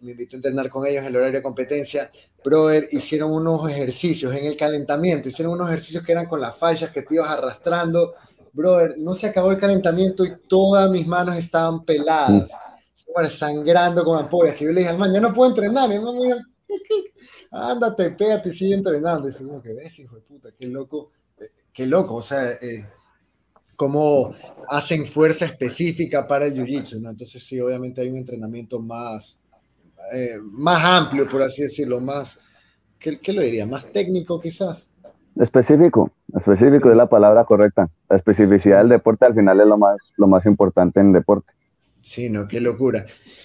me 0.00 0.12
invitó 0.12 0.36
a 0.36 0.38
entrenar 0.38 0.68
con 0.68 0.86
ellos 0.86 1.02
en 1.02 1.06
el 1.06 1.16
horario 1.16 1.38
de 1.38 1.42
competencia. 1.42 2.10
Brother, 2.44 2.88
hicieron 2.92 3.32
unos 3.32 3.68
ejercicios 3.70 4.34
en 4.34 4.46
el 4.46 4.56
calentamiento, 4.56 5.28
hicieron 5.28 5.54
unos 5.54 5.68
ejercicios 5.68 6.04
que 6.04 6.12
eran 6.12 6.26
con 6.26 6.40
las 6.40 6.56
fallas 6.56 6.90
que 6.90 7.02
te 7.02 7.14
ibas 7.14 7.30
arrastrando. 7.30 8.14
Brother, 8.52 8.96
no 8.98 9.14
se 9.14 9.28
acabó 9.28 9.50
el 9.50 9.58
calentamiento 9.58 10.24
y 10.24 10.36
todas 10.46 10.90
mis 10.90 11.06
manos 11.06 11.36
estaban 11.36 11.84
peladas, 11.84 12.50
sangrando 13.30 14.04
con 14.04 14.18
ampollas. 14.18 14.54
Que 14.54 14.66
yo 14.66 14.72
le 14.72 14.80
dije 14.80 14.90
al 14.90 14.98
man, 14.98 15.12
ya 15.12 15.20
no 15.20 15.32
puedo 15.32 15.50
entrenar. 15.50 15.90
El 15.90 16.02
man 16.02 16.18
me 16.18 16.34
ándate, 17.50 18.10
pégate 18.10 18.50
y 18.50 18.52
sigue 18.52 18.74
entrenando. 18.74 19.28
Y 19.28 19.32
fue 19.32 19.46
como 19.46 19.62
que 19.62 19.72
ves, 19.72 19.98
hijo 19.98 20.16
de 20.16 20.22
puta, 20.22 20.50
qué 20.58 20.68
loco, 20.68 21.12
eh, 21.38 21.50
qué 21.72 21.86
loco. 21.86 22.16
O 22.16 22.22
sea, 22.22 22.52
eh, 22.52 22.86
cómo 23.76 24.34
hacen 24.68 25.06
fuerza 25.06 25.44
específica 25.44 26.26
para 26.26 26.46
el 26.46 26.54
jiu-jitsu, 26.54 27.00
¿no? 27.00 27.10
Entonces 27.10 27.42
sí, 27.44 27.60
obviamente 27.60 28.00
hay 28.00 28.08
un 28.08 28.16
entrenamiento 28.16 28.80
más, 28.80 29.38
eh, 30.12 30.38
más 30.42 30.84
amplio, 30.84 31.28
por 31.28 31.42
así 31.42 31.62
decirlo, 31.62 32.00
más, 32.00 32.38
¿qué, 32.98 33.18
¿qué, 33.18 33.32
lo 33.32 33.42
diría? 33.42 33.66
Más 33.66 33.86
técnico 33.86 34.40
quizás. 34.40 34.90
Específico, 35.36 36.12
específico 36.34 36.90
es 36.90 36.96
la 36.96 37.08
palabra 37.08 37.44
correcta. 37.44 37.88
La 38.08 38.16
especificidad 38.16 38.78
del 38.78 38.88
deporte 38.88 39.26
al 39.26 39.34
final 39.34 39.60
es 39.60 39.66
lo 39.66 39.78
más, 39.78 39.96
lo 40.16 40.26
más 40.28 40.46
importante 40.46 41.00
en 41.00 41.12
deporte. 41.12 41.52
Sí, 42.00 42.28
no, 42.28 42.46
qué 42.46 42.60
locura. 42.60 43.04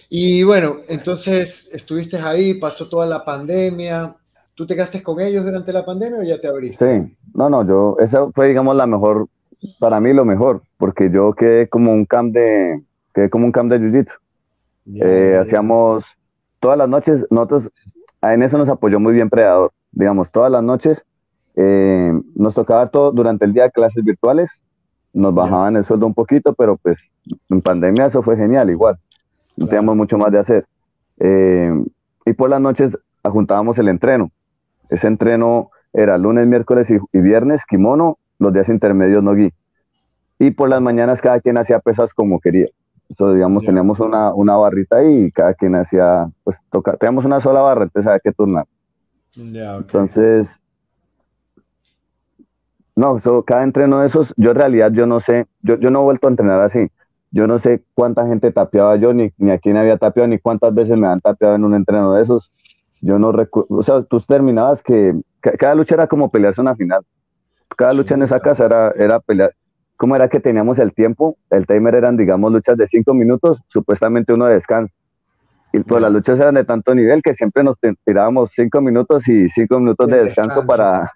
Y 0.09 0.43
bueno, 0.43 0.77
entonces 0.89 1.69
estuviste 1.71 2.17
ahí, 2.17 2.55
pasó 2.55 2.89
toda 2.89 3.05
la 3.05 3.23
pandemia. 3.23 4.15
¿Tú 4.53 4.67
te 4.67 4.75
quedaste 4.75 5.01
con 5.01 5.21
ellos 5.21 5.45
durante 5.45 5.71
la 5.71 5.85
pandemia 5.85 6.19
o 6.19 6.23
ya 6.23 6.41
te 6.41 6.47
abriste? 6.47 6.93
Sí, 6.93 7.17
no, 7.33 7.49
no, 7.49 7.65
yo, 7.65 7.95
esa 7.99 8.29
fue, 8.31 8.49
digamos, 8.49 8.75
la 8.75 8.85
mejor 8.85 9.29
para 9.79 9.99
mí 9.99 10.13
lo 10.13 10.25
mejor, 10.25 10.61
porque 10.77 11.09
yo 11.09 11.33
quedé 11.33 11.67
como 11.67 11.91
un 11.91 12.05
camp 12.05 12.33
de, 12.33 12.83
quedé 13.13 13.29
como 13.29 13.45
un 13.45 13.51
camp 13.51 13.71
de 13.71 13.79
jiu-jitsu. 13.79 14.13
Eh, 14.95 15.37
hacíamos 15.39 16.03
todas 16.59 16.77
las 16.77 16.89
noches, 16.89 17.25
nosotros, 17.29 17.69
en 18.21 18.43
eso 18.43 18.57
nos 18.57 18.69
apoyó 18.69 18.99
muy 18.99 19.13
bien 19.13 19.29
Predador, 19.29 19.71
digamos, 19.91 20.31
todas 20.31 20.51
las 20.51 20.63
noches 20.63 21.01
eh, 21.55 22.13
nos 22.35 22.53
tocaba 22.53 22.87
todo 22.87 23.11
durante 23.11 23.45
el 23.45 23.53
día 23.53 23.69
clases 23.69 24.03
virtuales, 24.03 24.49
nos 25.13 25.33
bajaban 25.33 25.75
el 25.75 25.83
sueldo 25.83 26.07
un 26.07 26.13
poquito, 26.13 26.53
pero 26.53 26.77
pues 26.77 26.99
en 27.49 27.61
pandemia 27.61 28.05
eso 28.05 28.23
fue 28.23 28.37
genial, 28.37 28.69
igual, 28.69 28.97
no 29.57 29.65
teníamos 29.65 29.95
mucho 29.95 30.17
más 30.17 30.31
de 30.31 30.39
hacer. 30.39 30.65
Eh, 31.19 31.71
y 32.25 32.33
por 32.33 32.49
las 32.49 32.61
noches 32.61 32.97
juntábamos 33.23 33.77
el 33.77 33.89
entreno. 33.89 34.31
Ese 34.89 35.07
entreno 35.07 35.71
era 35.91 36.17
lunes, 36.17 36.47
miércoles 36.47 36.87
y 36.89 37.19
viernes, 37.19 37.61
kimono, 37.67 38.18
los 38.39 38.53
días 38.53 38.69
intermedios 38.69 39.23
no 39.23 39.35
gui. 39.35 39.53
Y 40.39 40.51
por 40.51 40.69
las 40.69 40.81
mañanas 40.81 41.21
cada 41.21 41.39
quien 41.41 41.57
hacía 41.57 41.79
pesas 41.79 42.13
como 42.13 42.39
quería. 42.39 42.67
Eso, 43.09 43.33
digamos, 43.33 43.65
teníamos 43.65 43.99
una, 43.99 44.33
una, 44.33 44.55
barrita 44.55 44.97
ahí 44.97 45.25
y 45.25 45.31
cada 45.31 45.53
quien 45.55 45.75
hacía, 45.75 46.29
pues 46.43 46.57
toca, 46.71 46.95
teníamos 46.95 47.25
una 47.25 47.41
sola 47.41 47.61
barra, 47.61 47.83
entonces 47.83 48.07
había 48.07 48.19
que 48.19 48.31
turnar. 48.31 48.65
Entonces, 49.35 50.47
no, 52.95 53.19
cada 53.45 53.63
entreno 53.63 53.99
de 53.99 54.07
esos, 54.07 54.31
yo 54.37 54.51
en 54.51 54.55
realidad 54.57 54.91
yo 54.91 55.07
no 55.07 55.21
sé, 55.21 55.47
yo, 55.61 55.79
yo 55.79 55.89
no 55.89 56.01
he 56.01 56.03
vuelto 56.03 56.27
a 56.27 56.31
entrenar 56.31 56.61
así. 56.61 56.89
Yo 57.31 57.45
no 57.47 57.59
sé 57.59 57.83
cuánta 57.93 58.25
gente 58.27 58.51
tapeaba 58.51 58.95
yo, 58.95 59.13
ni, 59.13 59.31
ni 59.37 59.51
a 59.51 59.59
quién 59.59 59.77
había 59.77 59.97
tapeado, 59.97 60.27
ni 60.27 60.39
cuántas 60.39 60.73
veces 60.73 60.97
me 60.97 61.07
han 61.07 61.21
tapeado 61.21 61.55
en 61.55 61.63
un 61.63 61.75
entreno 61.75 62.13
de 62.13 62.23
esos. 62.23 62.51
Yo 63.01 63.19
no 63.19 63.31
recuerdo, 63.31 63.75
o 63.75 63.83
sea, 63.83 64.03
tú 64.03 64.19
terminabas 64.21 64.81
que, 64.81 65.13
cada 65.41 65.75
lucha 65.75 65.95
era 65.95 66.07
como 66.07 66.29
pelearse 66.29 66.59
una 66.59 66.75
final 66.75 67.05
cada 67.77 67.93
lucha 67.93 68.15
en 68.15 68.23
esa 68.23 68.39
casa 68.39 68.65
era, 68.65 68.91
era 68.91 69.19
pelear. 69.19 69.53
¿Cómo 69.97 70.15
era 70.15 70.29
que 70.29 70.39
teníamos 70.39 70.79
el 70.79 70.93
tiempo? 70.93 71.37
El 71.49 71.67
timer 71.67 71.95
eran, 71.95 72.15
digamos, 72.15 72.51
luchas 72.51 72.77
de 72.77 72.87
cinco 72.87 73.13
minutos, 73.13 73.59
supuestamente 73.67 74.33
uno 74.33 74.45
de 74.45 74.53
descanso. 74.53 74.93
Y 75.71 75.79
pues 75.79 76.01
las 76.01 76.11
luchas 76.11 76.39
eran 76.39 76.55
de 76.55 76.63
tanto 76.63 76.95
nivel 76.95 77.21
que 77.21 77.35
siempre 77.35 77.63
nos 77.63 77.77
tirábamos 78.05 78.49
cinco 78.55 78.81
minutos 78.81 79.27
y 79.27 79.49
cinco 79.49 79.79
minutos 79.79 80.07
de, 80.07 80.23
descanso, 80.23 80.65
para, 80.65 81.11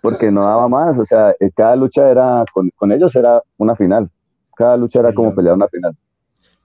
porque 0.00 0.30
no 0.30 0.44
daba 0.44 0.68
más. 0.68 0.96
O 0.98 1.04
sea, 1.04 1.34
eh, 1.40 1.50
cada 1.54 1.76
lucha 1.76 2.08
era, 2.08 2.44
con, 2.52 2.70
con 2.76 2.92
ellos 2.92 3.14
era 3.16 3.42
una 3.56 3.74
final. 3.74 4.08
Cada 4.56 4.76
lucha 4.76 5.00
era 5.00 5.12
como 5.12 5.34
pelear 5.34 5.54
una 5.54 5.68
final. 5.68 5.94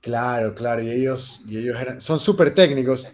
Claro, 0.02 0.54
claro. 0.54 0.82
Y 0.82 0.92
ellos, 0.92 1.42
y 1.48 1.58
ellos 1.58 1.76
eran, 1.80 2.00
son 2.00 2.20
súper 2.20 2.54
técnicos. 2.54 3.08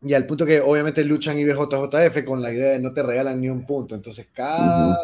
Y 0.00 0.14
al 0.14 0.26
punto 0.26 0.46
que 0.46 0.60
obviamente 0.60 1.04
luchan 1.04 1.38
IBJJF 1.38 2.24
con 2.24 2.40
la 2.40 2.52
idea 2.52 2.72
de 2.72 2.78
no 2.78 2.92
te 2.92 3.02
regalan 3.02 3.40
ni 3.40 3.48
un 3.48 3.66
punto. 3.66 3.94
Entonces, 3.94 4.28
cada 4.32 4.96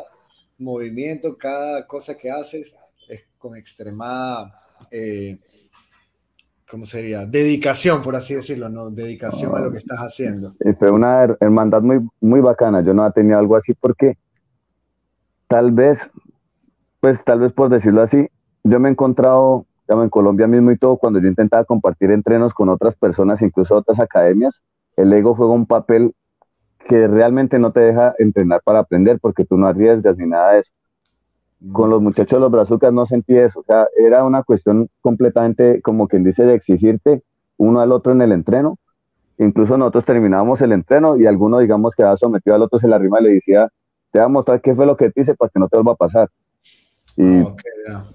movimiento, 0.59 1.37
cada 1.37 1.87
cosa 1.87 2.17
que 2.17 2.31
haces 2.31 2.77
es 3.09 3.25
con 3.39 3.57
extremada, 3.57 4.63
eh, 4.91 5.39
¿cómo 6.71 6.87
sería? 6.87 7.27
Dedicación, 7.27 8.03
por 8.03 8.15
así 8.15 8.35
decirlo, 8.35 8.69
¿no? 8.69 8.91
Dedicación 8.91 9.55
a 9.57 9.61
lo 9.61 9.73
que 9.73 9.79
estás 9.79 9.99
haciendo. 9.99 10.55
Fue 10.79 10.91
una 10.91 11.25
hermandad 11.41 11.83
muy, 11.83 12.01
muy 12.21 12.41
bacana. 12.41 12.81
Yo 12.83 12.95
no 12.95 13.11
tenido 13.13 13.39
algo 13.39 13.57
así 13.57 13.75
porque 13.75 14.17
tal 15.49 15.73
vez, 15.73 15.99
pues 17.01 17.19
tal 17.25 17.41
vez 17.41 17.53
por 17.53 17.69
decirlo 17.69 18.03
así, 18.03 18.29
yo 18.63 18.81
me 18.81 18.89
he 18.89 18.93
encontrado, 18.93 19.67
en 19.87 20.09
Colombia 20.09 20.47
mismo 20.47 20.71
y 20.71 20.79
todo, 20.79 20.97
cuando 20.97 21.21
yo 21.21 21.29
intentaba 21.29 21.65
compartir 21.65 22.11
entrenos 22.11 22.55
con 22.55 22.69
otras 22.71 22.95
personas, 22.95 23.43
incluso 23.43 23.75
otras 23.75 24.01
academias, 24.01 24.63
el 24.97 25.13
ego 25.13 25.35
juega 25.35 25.53
un 25.53 25.67
papel 25.67 26.15
que 26.89 27.07
realmente 27.09 27.59
no 27.59 27.73
te 27.73 27.81
deja 27.81 28.15
entrenar 28.19 28.61
para 28.65 28.81
aprender 28.81 29.19
porque 29.21 29.45
tú 29.45 29.57
no 29.57 29.67
arriesgas 29.67 30.17
ni 30.17 30.27
nada 30.27 30.53
de 30.53 30.61
eso. 30.61 30.73
Con 31.73 31.89
los 31.89 32.03
muchachos 32.03 32.37
de 32.37 32.41
los 32.41 32.51
brazucas 32.51 32.93
no 32.93 33.07
sentí 33.07 33.37
eso, 33.37 33.61
o 33.61 33.63
sea, 33.63 33.87
era 33.97 34.25
una 34.25 34.43
cuestión 34.43 34.89
completamente, 35.01 35.81
como 35.81 36.09
quien 36.09 36.23
dice, 36.23 36.45
de 36.45 36.55
exigirte 36.55 37.23
uno 37.57 37.81
al 37.81 37.91
otro 37.91 38.13
en 38.13 38.21
el 38.21 38.33
entreno. 38.33 38.77
Incluso 39.39 39.79
nosotros 39.79 40.05
terminábamos 40.05 40.61
el 40.61 40.73
entreno 40.73 41.17
y 41.17 41.27
alguno, 41.27 41.59
digamos, 41.59 41.95
quedaba 41.95 42.17
sometido 42.19 42.55
al 42.55 42.63
otro, 42.63 42.79
se 42.79 42.87
la 42.87 42.99
rima 42.99 43.21
y 43.21 43.25
le 43.25 43.33
decía, 43.35 43.69
te 44.13 44.19
voy 44.19 44.27
a 44.27 44.29
mostrar 44.29 44.61
qué 44.61 44.75
fue 44.75 44.85
lo 44.85 44.97
que 44.97 45.11
te 45.11 45.23
hice 45.23 45.35
para 45.35 45.49
que 45.49 45.59
no 45.59 45.69
te 45.69 45.77
vuelva 45.79 45.93
a 45.93 45.97
pasar. 45.97 46.29
Y 47.17 47.43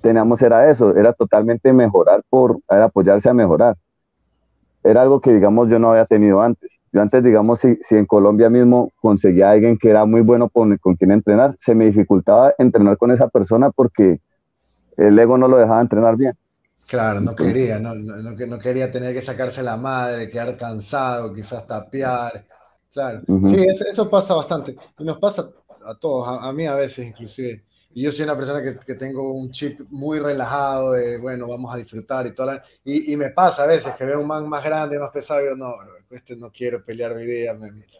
teníamos, 0.02 0.42
era 0.42 0.70
eso, 0.70 0.96
era 0.96 1.14
totalmente 1.14 1.74
mejorar 1.74 2.22
por, 2.30 2.60
era 2.70 2.86
apoyarse 2.86 3.30
a 3.30 3.34
mejorar 3.34 3.76
era 4.84 5.02
algo 5.02 5.22
que, 5.22 5.34
digamos, 5.34 5.70
yo 5.70 5.80
no 5.80 5.92
había 5.92 6.06
tenido 6.06 6.42
antes. 6.42 6.70
Yo 6.92 7.02
antes, 7.02 7.24
digamos, 7.24 7.60
si, 7.60 7.76
si 7.88 7.96
en 7.96 8.06
Colombia 8.06 8.50
mismo 8.50 8.92
conseguía 9.00 9.50
a 9.50 9.52
alguien 9.52 9.78
que 9.78 9.90
era 9.90 10.06
muy 10.06 10.22
bueno 10.22 10.50
con, 10.50 10.76
con 10.78 10.96
quien 10.96 11.12
entrenar, 11.12 11.56
se 11.64 11.76
me 11.76 11.86
dificultaba 11.86 12.54
entrenar 12.58 12.98
con 12.98 13.12
esa 13.12 13.28
persona 13.28 13.70
porque 13.70 14.20
el 14.98 15.18
ego 15.20 15.38
no 15.38 15.48
lo 15.48 15.58
dejaba 15.58 15.82
entrenar 15.82 16.18
bien. 16.18 16.34
Claro, 16.88 17.22
no 17.22 17.36
quería, 17.36 17.78
no, 17.78 17.94
no, 17.94 18.16
no, 18.16 18.60
quería 18.60 18.90
tener 18.90 19.14
que 19.14 19.22
sacarse 19.22 19.62
la 19.62 19.78
madre, 19.78 20.28
quedar 20.28 20.58
cansado, 20.58 21.32
quizás 21.32 21.68
tapear. 21.68 22.46
Claro, 22.92 23.22
sí, 23.46 23.64
eso, 23.68 23.86
eso, 23.86 24.10
pasa 24.10 24.34
bastante. 24.34 24.76
Y 24.98 25.04
nos 25.04 25.20
pasa 25.20 25.48
a 25.86 25.94
todos, 25.94 26.28
a 26.28 26.52
mí 26.52 26.66
a 26.66 26.74
veces 26.74 27.06
inclusive. 27.06 27.64
Y 27.94 28.04
yo 28.04 28.12
soy 28.12 28.24
una 28.24 28.36
persona 28.36 28.62
que, 28.62 28.78
que, 28.78 28.96
tengo 28.96 29.34
un 29.34 29.50
chip 29.50 29.82
muy 29.90 30.20
relajado 30.20 30.92
de, 30.92 31.18
bueno, 31.18 31.48
vamos 31.48 31.74
a 31.74 31.78
disfrutar 31.78 32.28
y 32.28 32.36
todo. 32.36 32.52
Y, 32.84 33.14
y, 33.14 33.18
me 33.18 33.32
pasa 33.32 33.64
a 33.64 33.68
veces 33.68 33.94
que 33.94 34.06
veo 34.06 34.22
un 34.22 34.28
man 34.28 34.48
más 34.48 34.64
grande, 34.64 35.00
más 35.00 35.10
pesado, 35.10 35.42
y 35.42 35.46
yo, 35.46 35.56
no, 35.56 35.74
este 36.12 36.36
no 36.36 36.52
quiero 36.52 36.84
pelear 36.86 37.14
hoy 37.14 37.26
día. 37.26 37.58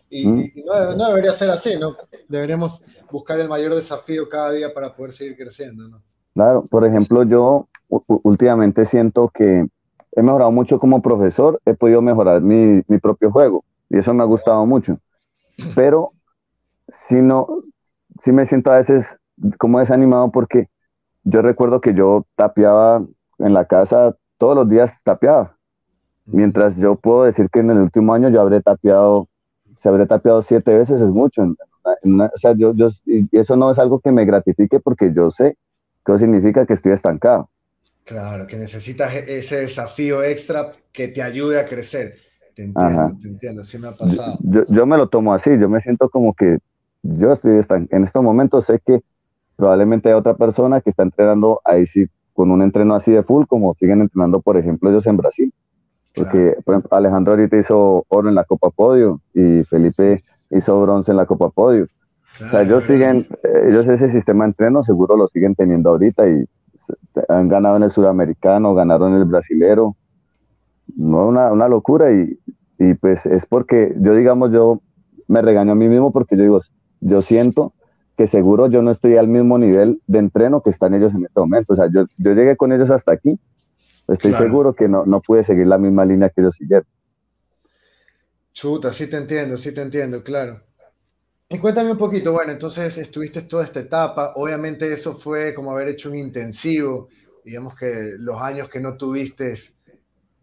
Y, 0.10 0.28
y 0.60 0.64
no, 0.64 0.96
no, 0.96 1.08
debería 1.10 1.34
ser 1.34 1.50
así, 1.50 1.76
¿no? 1.78 1.96
Deberíamos 2.28 2.84
buscar 3.12 3.40
el 3.40 3.50
mayor 3.50 3.74
desafío 3.74 4.30
cada 4.30 4.52
día 4.52 4.74
para 4.74 4.96
poder 4.96 5.12
seguir 5.12 5.36
creciendo, 5.36 5.88
¿no? 5.88 6.02
Claro, 6.36 6.64
por 6.70 6.86
ejemplo, 6.86 7.24
yo 7.24 7.68
últimamente 7.90 8.86
siento 8.86 9.30
que 9.34 9.66
he 10.12 10.22
mejorado 10.22 10.52
mucho 10.52 10.80
como 10.80 11.02
profesor, 11.02 11.60
he 11.66 11.74
podido 11.74 12.02
mejorar 12.02 12.42
mi, 12.42 12.82
mi 12.88 12.98
propio 13.00 13.32
juego 13.32 13.66
y 13.90 13.98
eso 13.98 14.14
me 14.14 14.24
ha 14.24 14.28
gustado 14.28 14.66
mucho. 14.66 15.00
Pero 15.76 16.14
si 17.08 17.16
no, 17.16 17.64
si 18.24 18.32
me 18.32 18.46
siento 18.46 18.72
a 18.72 18.80
veces 18.80 19.06
como 19.58 19.80
desanimado 19.80 20.32
porque 20.32 20.70
yo 21.24 21.42
recuerdo 21.42 21.82
que 21.82 21.94
yo 21.94 22.26
tapeaba 22.36 23.04
en 23.38 23.54
la 23.54 23.66
casa 23.66 24.16
todos 24.38 24.56
los 24.56 24.70
días 24.70 24.92
tapeaba. 25.04 25.56
Mientras 26.26 26.76
yo 26.78 26.96
puedo 26.96 27.24
decir 27.24 27.50
que 27.50 27.60
en 27.60 27.72
el 27.72 27.80
último 27.80 28.14
año 28.14 28.30
yo 28.30 28.42
habré 28.42 28.62
tapeado, 28.62 29.28
se 29.82 29.90
habré 29.90 30.06
tapeado 30.06 30.42
siete 30.44 30.78
veces, 30.78 31.02
es 31.02 31.08
mucho. 31.08 31.42
o 31.44 32.38
sea, 32.40 32.54
yo, 32.56 32.74
yo, 32.74 32.90
y 33.06 33.28
eso 33.32 33.56
no 33.56 33.72
es 33.72 33.80
algo 33.80 34.00
que 34.00 34.12
me 34.12 34.26
gratifique 34.26 34.80
porque 34.80 35.12
yo 35.14 35.32
sé 35.32 35.58
que 36.06 36.12
eso 36.12 36.20
significa 36.20 36.66
que 36.66 36.74
estoy 36.74 36.94
estancado. 36.94 37.50
Claro, 38.06 38.48
que 38.48 38.58
necesitas 38.58 39.14
e-, 39.16 39.40
ese 39.40 39.62
desafío 39.62 40.24
extra 40.24 40.72
que 40.92 41.10
te 41.10 41.22
ayude 41.22 41.60
a 41.60 41.66
crecer. 41.66 42.16
Te 42.56 42.64
entiendo, 42.64 43.18
te 43.22 43.28
entiendo, 43.28 43.64
sí 43.64 43.78
me 43.78 43.88
ha 43.88 43.92
pasado. 43.92 44.38
Yo, 44.42 44.64
yo, 44.68 44.86
me 44.86 44.98
lo 44.98 45.08
tomo 45.08 45.34
así, 45.34 45.52
yo 45.60 45.70
me 45.70 45.80
siento 45.82 46.10
como 46.10 46.34
que 46.34 46.58
yo 47.04 47.34
estoy 47.34 47.64
en 47.92 48.04
estos 48.04 48.22
momentos, 48.22 48.66
sé 48.66 48.82
que 48.86 49.02
probablemente 49.60 50.08
hay 50.08 50.16
otra 50.16 50.36
persona 50.36 50.80
que 50.80 50.90
está 50.90 51.04
entrenando 51.04 51.60
ahí 51.66 51.86
sí 51.86 52.08
con 52.34 52.50
un 52.50 52.62
entreno 52.62 52.96
así 52.96 53.12
de 53.12 53.24
full, 53.24 53.46
como 53.46 53.74
siguen 53.74 54.00
entrenando, 54.00 54.40
por 54.40 54.56
ejemplo, 54.56 54.90
ellos 54.90 55.06
en 55.06 55.18
Brasil. 55.18 55.54
Porque, 56.16 56.56
por 56.64 56.76
ejemplo, 56.76 56.98
Alejandro 56.98 57.34
ahorita 57.34 57.58
hizo 57.58 58.06
oro 58.08 58.30
en 58.30 58.36
la 58.36 58.46
Copa 58.46 58.70
Podio 58.70 59.20
y 59.34 59.64
Felipe 59.66 60.22
hizo 60.50 60.82
bronce 60.82 61.12
en 61.12 61.18
la 61.18 61.26
Copa 61.26 61.50
Podio. 61.50 61.88
o 62.42 62.50
sea, 62.50 62.62
ellos 62.62 62.86
siguen, 62.86 63.28
ellos 63.68 63.86
ese 63.86 64.10
sistema 64.10 64.46
de 64.46 64.52
entreno 64.52 64.82
seguro 64.84 65.18
lo 65.18 65.28
siguen 65.28 65.56
teniendo 65.56 65.90
ahorita 65.90 66.30
y 66.30 66.46
han 67.28 67.50
ganado 67.50 67.76
en 67.76 67.84
el 67.84 67.92
sudamericano, 67.92 68.74
ganaron 68.74 69.14
en 69.14 69.20
el 69.20 69.26
brasilero. 69.26 69.98
no, 70.96 71.28
una, 71.28 71.52
una 71.52 71.68
locura 71.68 72.14
y, 72.14 72.40
y 72.78 72.94
pues 72.94 73.26
es 73.26 73.46
porque 73.46 73.94
yo, 74.00 74.16
digamos, 74.16 74.54
yo 74.54 74.80
me 75.28 75.42
regaño 75.42 75.74
a 75.74 75.76
mí 75.76 75.90
mismo 75.90 76.14
porque 76.14 76.38
yo 76.38 76.44
digo, 76.44 76.62
yo 77.02 77.22
siento 77.22 77.74
que 78.20 78.28
seguro 78.28 78.68
yo 78.68 78.82
no 78.82 78.92
estoy 78.92 79.16
al 79.16 79.30
mismo 79.30 79.58
nivel 79.58 80.02
de 80.06 80.20
entreno 80.20 80.62
que 80.62 80.72
están 80.72 80.94
ellos 80.94 81.14
en 81.16 81.24
este 81.24 81.40
momento. 81.40 81.72
O 81.72 81.76
sea, 81.78 81.86
yo, 81.90 82.04
yo 82.18 82.34
llegué 82.34 82.58
con 82.58 82.74
ellos 82.74 82.90
hasta 82.90 83.14
aquí, 83.14 83.40
estoy 84.10 84.34
seguro 84.34 84.76
que 84.76 84.90
no, 84.90 85.06
no 85.06 85.22
pude 85.22 85.46
seguir 85.46 85.68
la 85.68 85.78
misma 85.78 86.04
línea 86.04 86.28
que 86.28 86.42
ellos 86.42 86.54
siguieron. 86.58 86.86
Chuta, 88.52 88.92
sí 88.92 89.08
te 89.08 89.16
entiendo, 89.16 89.56
sí 89.56 89.74
te 89.74 89.82
entiendo, 89.82 90.22
claro. 90.22 90.62
Y 91.48 91.60
cuéntame 91.60 91.94
un 91.94 91.98
poquito, 91.98 92.34
bueno, 92.34 92.52
entonces 92.52 92.98
estuviste 92.98 93.44
toda 93.44 93.64
esta 93.64 93.80
etapa, 93.80 94.34
obviamente 94.36 94.92
eso 94.92 95.18
fue 95.18 95.54
como 95.54 95.72
haber 95.72 95.88
hecho 95.88 96.10
un 96.10 96.18
intensivo, 96.18 97.08
digamos 97.46 97.74
que 97.74 98.16
los 98.18 98.42
años 98.42 98.68
que 98.68 98.82
no 98.82 98.98
tuviste 98.98 99.56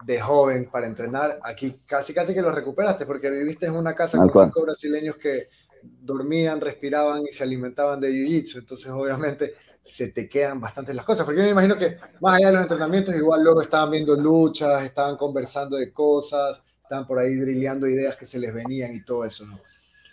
de 0.03 0.19
joven 0.19 0.71
para 0.73 0.87
entrenar, 0.87 1.41
aquí 1.43 1.75
casi 1.87 2.15
casi 2.15 2.33
que 2.33 2.41
lo 2.41 2.53
recuperaste 2.53 3.05
porque 3.05 3.29
viviste 3.29 3.67
en 3.67 3.75
una 3.75 3.95
casa 3.95 4.17
con 4.17 4.47
cinco 4.47 4.62
brasileños 4.62 5.17
que 5.17 5.49
dormían, 5.83 6.61
respiraban 6.61 7.23
y 7.23 7.35
se 7.35 7.43
alimentaban 7.43 8.01
de 8.01 8.11
jiu-jitsu, 8.11 8.59
entonces 8.59 8.91
obviamente 8.91 9.55
se 9.87 10.09
te 10.09 10.29
quedan 10.29 10.61
bastantes 10.61 10.97
las 10.97 11.05
cosas, 11.05 11.25
porque 11.25 11.39
yo 11.39 11.45
me 11.45 11.53
imagino 11.53 11.79
que 11.79 11.97
más 12.21 12.37
allá 12.37 12.49
de 12.49 12.53
los 12.55 12.62
entrenamientos, 12.62 13.15
igual 13.15 13.45
luego 13.45 13.62
estaban 13.62 13.93
viendo 13.93 14.17
luchas, 14.17 14.85
estaban 14.85 15.17
conversando 15.17 15.77
de 15.77 15.93
cosas, 15.93 16.61
estaban 16.83 17.07
por 17.07 17.19
ahí 17.19 17.37
drilleando 17.37 17.87
ideas 17.87 18.17
que 18.17 18.25
se 18.25 18.39
les 18.39 18.53
venían 18.53 18.95
y 18.95 19.05
todo 19.05 19.25
eso, 19.25 19.47
¿no? 19.47 19.61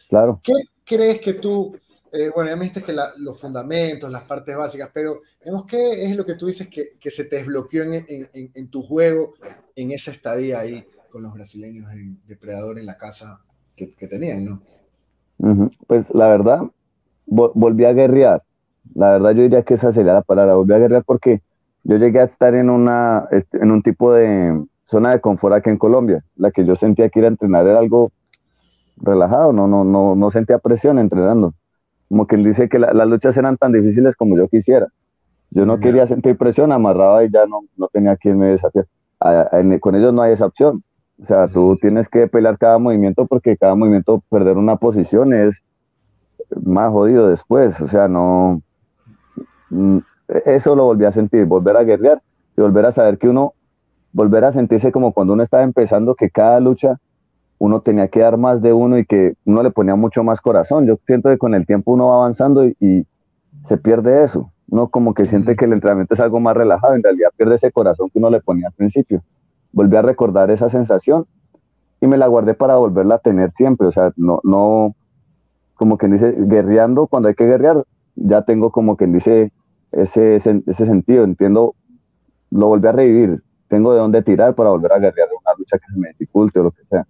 Claro. 0.09 0.39
¿Qué 0.43 0.53
crees 0.85 1.21
que 1.21 1.33
tú, 1.33 1.75
eh, 2.11 2.29
bueno, 2.33 2.51
ya 2.51 2.55
me 2.55 2.65
dijiste 2.65 2.83
que 2.83 2.95
los 3.17 3.39
fundamentos, 3.39 4.11
las 4.11 4.23
partes 4.23 4.55
básicas, 4.55 4.91
pero 4.93 5.21
vemos 5.43 5.65
¿qué 5.67 6.05
es 6.05 6.15
lo 6.15 6.23
que 6.23 6.35
tú 6.35 6.45
dices 6.45 6.67
que, 6.67 6.97
que 6.99 7.09
se 7.09 7.25
te 7.25 7.37
desbloqueó 7.37 7.83
en, 7.83 8.05
en, 8.07 8.51
en, 8.53 8.67
tu 8.69 8.83
juego 8.83 9.33
en 9.75 9.91
esa 9.91 10.11
estadía 10.11 10.59
ahí 10.59 10.85
con 11.09 11.23
los 11.23 11.33
brasileños 11.33 11.91
en 11.91 12.21
Depredador 12.27 12.77
en 12.77 12.85
la 12.85 12.97
casa 12.97 13.41
que, 13.75 13.91
que 13.91 14.07
tenían, 14.07 14.45
¿no? 14.45 14.63
Pues 15.87 16.05
la 16.13 16.27
verdad, 16.27 16.61
volví 17.25 17.85
a 17.85 17.93
guerrear. 17.93 18.43
La 18.95 19.11
verdad 19.11 19.31
yo 19.31 19.43
diría 19.43 19.63
que 19.63 19.75
esa 19.75 19.91
sería 19.91 20.13
la 20.13 20.21
palabra, 20.21 20.55
volví 20.55 20.73
a 20.73 20.79
guerrear 20.79 21.03
porque 21.03 21.41
yo 21.83 21.97
llegué 21.97 22.19
a 22.19 22.25
estar 22.25 22.55
en, 22.55 22.69
una, 22.69 23.27
este, 23.31 23.57
en 23.57 23.71
un 23.71 23.81
tipo 23.81 24.13
de 24.13 24.63
zona 24.89 25.11
de 25.11 25.21
confort 25.21 25.55
aquí 25.55 25.69
en 25.69 25.77
Colombia. 25.77 26.23
La 26.35 26.51
que 26.51 26.65
yo 26.65 26.75
sentía 26.75 27.09
que 27.09 27.19
ir 27.19 27.25
a 27.25 27.29
entrenar 27.29 27.67
era 27.67 27.79
algo 27.79 28.11
relajado, 28.97 29.51
no, 29.53 29.67
no, 29.67 29.83
no, 29.83 30.15
no 30.15 30.31
sentía 30.31 30.59
presión 30.59 30.99
entrenando. 30.99 31.53
Como 32.09 32.27
quien 32.27 32.43
dice 32.43 32.69
que 32.69 32.79
las 32.79 33.07
luchas 33.07 33.35
eran 33.35 33.57
tan 33.57 33.71
difíciles 33.71 34.15
como 34.15 34.37
yo 34.37 34.47
quisiera. 34.47 34.87
Yo 35.49 35.65
no 35.65 35.79
quería 35.79 36.07
sentir 36.07 36.37
presión, 36.37 36.71
amarraba 36.71 37.23
y 37.23 37.31
ya 37.31 37.45
no, 37.45 37.61
no 37.77 37.87
tenía 37.87 38.15
quien 38.17 38.37
me 38.39 38.47
desafiar. 38.47 38.85
con 39.79 39.95
ellos 39.95 40.13
no 40.13 40.21
hay 40.21 40.33
esa 40.33 40.45
opción. 40.45 40.83
O 41.21 41.25
sea, 41.25 41.47
tú 41.47 41.77
tienes 41.79 42.09
que 42.09 42.27
pelear 42.27 42.57
cada 42.57 42.79
movimiento 42.79 43.25
porque 43.27 43.55
cada 43.57 43.75
movimiento 43.75 44.23
perder 44.29 44.57
una 44.57 44.77
posición 44.77 45.33
es 45.33 45.55
más 46.63 46.91
jodido 46.91 47.27
después. 47.27 47.79
O 47.81 47.87
sea, 47.87 48.07
no. 48.07 48.61
Mm, 49.69 49.99
eso 50.45 50.75
lo 50.75 50.85
volví 50.85 51.05
a 51.05 51.11
sentir, 51.11 51.45
volver 51.45 51.77
a 51.77 51.83
guerrear 51.83 52.21
y 52.57 52.61
volver 52.61 52.85
a 52.85 52.93
saber 52.93 53.17
que 53.17 53.29
uno, 53.29 53.53
volver 54.11 54.45
a 54.45 54.53
sentirse 54.53 54.91
como 54.91 55.13
cuando 55.13 55.33
uno 55.33 55.43
estaba 55.43 55.63
empezando, 55.63 56.15
que 56.15 56.29
cada 56.29 56.59
lucha 56.59 56.99
uno 57.63 57.81
tenía 57.81 58.09
que 58.09 58.19
dar 58.19 58.37
más 58.37 58.61
de 58.61 58.73
uno 58.73 58.97
y 58.97 59.05
que 59.05 59.35
uno 59.45 59.63
le 59.63 59.71
ponía 59.71 59.95
mucho 59.95 60.23
más 60.23 60.41
corazón. 60.41 60.85
Yo 60.85 60.97
siento 61.05 61.29
que 61.29 61.37
con 61.37 61.53
el 61.53 61.65
tiempo 61.65 61.93
uno 61.93 62.07
va 62.07 62.15
avanzando 62.15 62.65
y, 62.65 63.07
se 63.69 63.77
pierde 63.77 64.25
eso. 64.25 64.51
Uno 64.67 64.89
como 64.89 65.13
que 65.13 65.23
siente 65.23 65.55
que 65.55 65.63
el 65.63 65.71
entrenamiento 65.71 66.15
es 66.15 66.19
algo 66.19 66.41
más 66.41 66.57
relajado, 66.57 66.95
en 66.95 67.03
realidad 67.03 67.29
pierde 67.37 67.55
ese 67.55 67.71
corazón 67.71 68.09
que 68.09 68.19
uno 68.19 68.29
le 68.29 68.41
ponía 68.41 68.67
al 68.67 68.73
principio. 68.73 69.23
Volví 69.73 69.97
a 69.97 70.01
recordar 70.01 70.49
esa 70.51 70.69
sensación 70.69 71.25
y 71.99 72.07
me 72.07 72.17
la 72.17 72.27
guardé 72.27 72.53
para 72.53 72.77
volverla 72.77 73.15
a 73.15 73.19
tener 73.19 73.51
siempre. 73.51 73.87
O 73.87 73.91
sea, 73.91 74.13
no, 74.15 74.39
no, 74.43 74.95
como 75.75 75.97
quien 75.97 76.13
dice, 76.13 76.33
guerreando, 76.37 77.07
cuando 77.07 77.27
hay 77.27 77.35
que 77.35 77.45
guerrear, 77.45 77.83
ya 78.15 78.43
tengo 78.43 78.71
como 78.71 78.95
quien 78.95 79.11
dice 79.13 79.51
ese, 79.91 80.37
ese, 80.37 80.63
ese 80.67 80.85
sentido, 80.85 81.23
entiendo, 81.23 81.75
lo 82.51 82.67
volví 82.67 82.87
a 82.87 82.91
revivir. 82.91 83.43
Tengo 83.67 83.93
de 83.93 83.99
dónde 83.99 84.21
tirar 84.21 84.53
para 84.53 84.69
volver 84.69 84.93
a 84.93 84.99
guerrear 84.99 85.27
una 85.29 85.55
lucha 85.57 85.77
que 85.79 85.91
se 85.91 85.99
me 85.99 86.09
dificulte 86.09 86.59
o 86.59 86.63
lo 86.63 86.71
que 86.71 86.83
sea. 86.89 87.07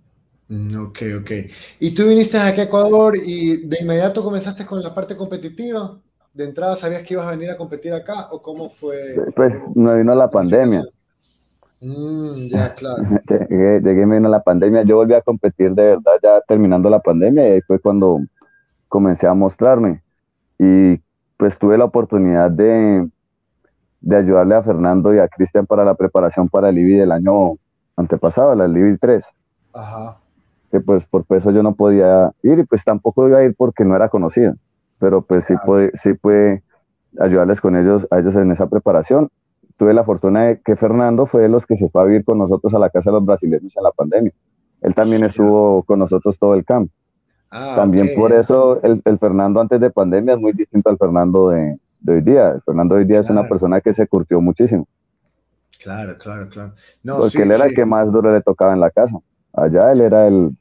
Mm, 0.47 0.85
ok, 0.85 0.99
ok. 1.21 1.31
¿Y 1.79 1.93
tú 1.93 2.07
viniste 2.07 2.37
aquí 2.37 2.61
a 2.61 2.65
Ecuador 2.65 3.15
y 3.17 3.67
de 3.67 3.77
inmediato 3.81 4.23
comenzaste 4.23 4.65
con 4.65 4.81
la 4.81 4.93
parte 4.93 5.17
competitiva? 5.17 5.99
¿De 6.33 6.45
entrada 6.45 6.75
sabías 6.75 7.03
que 7.03 7.13
ibas 7.13 7.27
a 7.27 7.31
venir 7.31 7.49
a 7.49 7.57
competir 7.57 7.93
acá 7.93 8.29
o 8.31 8.41
cómo 8.41 8.69
fue? 8.69 9.15
Pues 9.35 9.53
me 9.75 9.97
vino 9.97 10.15
la 10.15 10.29
pandemia. 10.29 10.83
Mm, 11.83 12.47
ya, 12.47 12.73
claro. 12.73 13.03
Llegué, 13.49 13.81
llegué, 13.81 14.05
me 14.05 14.17
vino 14.17 14.29
la 14.29 14.41
pandemia. 14.41 14.83
Yo 14.83 14.97
volví 14.97 15.13
a 15.13 15.21
competir 15.21 15.73
de 15.73 15.83
verdad 15.83 16.13
ya 16.21 16.41
terminando 16.47 16.89
la 16.89 16.99
pandemia 16.99 17.47
y 17.47 17.51
ahí 17.53 17.61
fue 17.61 17.79
cuando 17.79 18.19
comencé 18.87 19.27
a 19.27 19.33
mostrarme. 19.33 20.01
Y 20.57 20.99
pues 21.37 21.57
tuve 21.57 21.77
la 21.77 21.85
oportunidad 21.85 22.49
de, 22.49 23.09
de 24.01 24.15
ayudarle 24.15 24.55
a 24.55 24.63
Fernando 24.63 25.13
y 25.13 25.19
a 25.19 25.27
Cristian 25.27 25.65
para 25.65 25.83
la 25.83 25.95
preparación 25.95 26.47
para 26.47 26.69
el 26.69 26.77
IBI 26.77 26.97
del 26.97 27.11
año 27.11 27.57
antepasado, 27.97 28.55
la 28.55 28.67
IBI 28.67 28.97
3. 28.97 29.23
Ajá 29.73 30.19
que 30.73 30.79
pues 30.79 31.05
por 31.05 31.23
peso 31.25 31.51
yo 31.51 31.61
no 31.61 31.75
podía 31.75 32.31
ir 32.41 32.57
y 32.57 32.63
pues 32.63 32.83
tampoco 32.83 33.27
iba 33.27 33.37
a 33.37 33.43
ir 33.43 33.53
porque 33.55 33.85
no 33.85 33.95
era 33.95 34.09
conocido, 34.09 34.55
pero 34.97 35.21
pues 35.21 35.45
sí 35.45 35.53
puede, 35.63 35.91
sí 36.01 36.15
puede 36.15 36.63
ayudarles 37.19 37.61
con 37.61 37.75
ellos, 37.75 38.07
a 38.09 38.17
ellos 38.17 38.33
en 38.33 38.51
esa 38.51 38.65
preparación. 38.65 39.29
Tuve 39.77 39.93
la 39.93 40.03
fortuna 40.03 40.43
de 40.43 40.61
que 40.61 40.75
Fernando 40.75 41.25
fue 41.25 41.41
de 41.41 41.49
los 41.49 41.65
que 41.65 41.75
se 41.75 41.89
fue 41.89 42.01
a 42.01 42.05
vivir 42.05 42.23
con 42.23 42.37
nosotros 42.37 42.73
a 42.73 42.79
la 42.79 42.89
casa 42.89 43.09
de 43.09 43.17
los 43.17 43.25
brasileños 43.25 43.75
en 43.75 43.83
la 43.83 43.91
pandemia. 43.91 44.31
Él 44.81 44.93
también 44.93 45.23
estuvo 45.23 45.83
con 45.83 45.99
nosotros 45.99 46.37
todo 46.37 46.53
el 46.55 46.65
campo. 46.65 46.93
Ah, 47.49 47.73
también 47.75 48.09
por 48.15 48.33
eso 48.33 48.81
el, 48.81 49.01
el, 49.05 49.19
Fernando 49.19 49.61
antes 49.61 49.79
de 49.79 49.91
pandemia 49.91 50.33
es 50.33 50.39
muy 50.39 50.53
distinto 50.53 50.89
al 50.89 50.97
Fernando 50.97 51.49
de, 51.49 51.77
de 51.99 52.13
hoy 52.13 52.21
día. 52.21 52.49
El 52.49 52.61
Fernando 52.61 52.95
de 52.95 53.01
hoy 53.01 53.07
día 53.07 53.19
es 53.19 53.29
una 53.29 53.47
persona 53.47 53.79
que 53.79 53.93
se 53.93 54.07
curtió 54.07 54.41
muchísimo. 54.41 54.87
Claro, 55.81 56.17
claro, 56.17 56.49
claro. 56.49 56.73
No, 57.03 57.19
porque 57.19 57.43
él 57.43 57.51
era 57.51 57.65
el 57.65 57.75
que 57.75 57.85
más 57.85 58.11
duro 58.11 58.33
le 58.33 58.41
tocaba 58.41 58.73
en 58.73 58.79
la 58.79 58.89
casa. 58.89 59.17
Allá 59.53 59.91
él 59.91 60.01
era 60.01 60.27
el, 60.27 60.55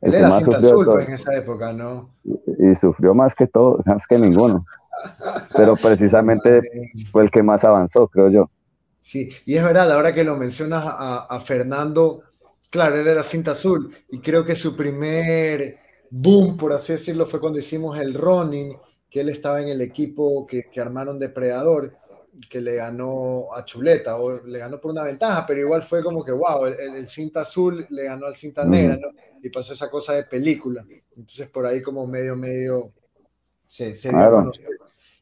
él 0.00 0.14
era 0.14 0.30
cinta 0.32 0.56
azul 0.56 0.84
pues, 0.84 1.08
en 1.08 1.14
esa 1.14 1.34
época, 1.34 1.72
¿no? 1.72 2.10
Y, 2.24 2.74
sufrió 2.80 3.14
más 3.14 3.34
que 3.34 3.46
todo, 3.46 3.80
más 3.86 4.06
que 4.06 4.18
ninguno. 4.18 4.64
Pero 5.54 5.76
precisamente 5.76 6.60
fue 7.10 7.24
el 7.24 7.30
que 7.30 7.42
más 7.42 7.62
avanzó, 7.64 8.08
creo 8.08 8.30
yo. 8.30 8.50
Sí, 9.00 9.30
y 9.46 9.56
es 9.56 9.64
verdad, 9.64 9.90
ahora 9.92 10.14
que 10.14 10.24
lo 10.24 10.36
mencionas 10.36 10.84
a, 10.86 11.40
Fernando, 11.40 12.22
claro, 12.68 12.96
él 12.96 13.06
era 13.06 13.22
cinta 13.22 13.52
azul 13.52 13.94
y 14.10 14.20
creo 14.20 14.44
que 14.44 14.54
su 14.54 14.76
primer 14.76 15.78
boom, 16.10 16.56
por 16.56 16.72
así 16.72 16.92
decirlo, 16.92 17.26
fue 17.26 17.40
cuando 17.40 17.58
hicimos 17.58 17.98
el 17.98 18.14
running, 18.14 18.76
que 19.08 19.20
él 19.20 19.30
estaba 19.30 19.60
en 19.60 19.68
el 19.68 19.80
equipo 19.80 20.46
que, 20.46 20.64
que 20.70 20.80
armaron 20.80 21.18
Depredador, 21.18 21.96
que 22.48 22.60
le 22.60 22.76
ganó 22.76 23.52
a 23.54 23.64
Chuleta, 23.64 24.16
o 24.16 24.44
le 24.44 24.58
ganó 24.58 24.80
por 24.80 24.92
una 24.92 25.02
ventaja, 25.02 25.44
pero 25.46 25.60
igual 25.60 25.82
fue 25.82 26.02
como 26.02 26.24
que, 26.24 26.32
wow, 26.32 26.66
el, 26.66 27.06
cinta 27.08 27.40
azul 27.40 27.84
le 27.88 28.04
ganó 28.04 28.26
al 28.26 28.36
cinta 28.36 28.64
negra, 28.64 28.96
¿no? 28.96 29.08
y 29.42 29.48
pasó 29.50 29.72
esa 29.72 29.90
cosa 29.90 30.14
de 30.14 30.24
película. 30.24 30.84
Entonces 31.16 31.48
por 31.50 31.66
ahí 31.66 31.82
como 31.82 32.06
medio, 32.06 32.36
medio 32.36 32.92
se, 33.66 33.94
se 33.94 34.10
dio 34.10 34.52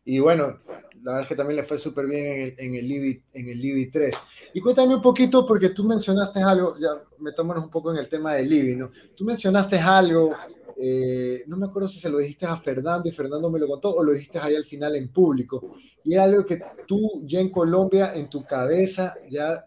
Y 0.08 0.20
bueno, 0.20 0.60
la 1.02 1.12
verdad 1.12 1.20
es 1.20 1.26
que 1.26 1.34
también 1.34 1.56
le 1.56 1.64
fue 1.64 1.76
súper 1.76 2.06
bien 2.06 2.24
en 2.24 2.42
el, 2.44 2.54
en 2.56 2.74
el, 2.76 2.90
IBI, 2.90 3.22
en 3.34 3.48
el 3.50 3.62
IBI 3.62 3.90
3. 3.90 4.14
Y 4.54 4.60
cuéntame 4.62 4.94
un 4.94 5.02
poquito, 5.02 5.46
porque 5.46 5.68
tú 5.68 5.84
mencionaste 5.84 6.40
algo, 6.40 6.76
ya 6.78 6.88
metámonos 7.18 7.64
un 7.64 7.70
poco 7.70 7.92
en 7.92 7.98
el 7.98 8.08
tema 8.08 8.32
del 8.32 8.50
IBI, 8.50 8.76
¿no? 8.76 8.90
Tú 9.14 9.26
mencionaste 9.26 9.78
algo, 9.78 10.32
eh, 10.80 11.44
no 11.46 11.58
me 11.58 11.66
acuerdo 11.66 11.90
si 11.90 12.00
se 12.00 12.08
lo 12.08 12.16
dijiste 12.16 12.46
a 12.46 12.56
Fernando 12.56 13.06
y 13.06 13.12
Fernando 13.12 13.50
me 13.50 13.58
lo 13.58 13.68
contó 13.68 13.94
o 13.94 14.02
lo 14.02 14.14
dijiste 14.14 14.38
ahí 14.38 14.56
al 14.56 14.64
final 14.64 14.96
en 14.96 15.12
público. 15.12 15.76
Y 16.04 16.14
era 16.14 16.24
algo 16.24 16.46
que 16.46 16.58
tú 16.86 17.26
ya 17.26 17.40
en 17.40 17.50
Colombia, 17.50 18.14
en 18.14 18.30
tu 18.30 18.46
cabeza, 18.46 19.14
ya 19.28 19.62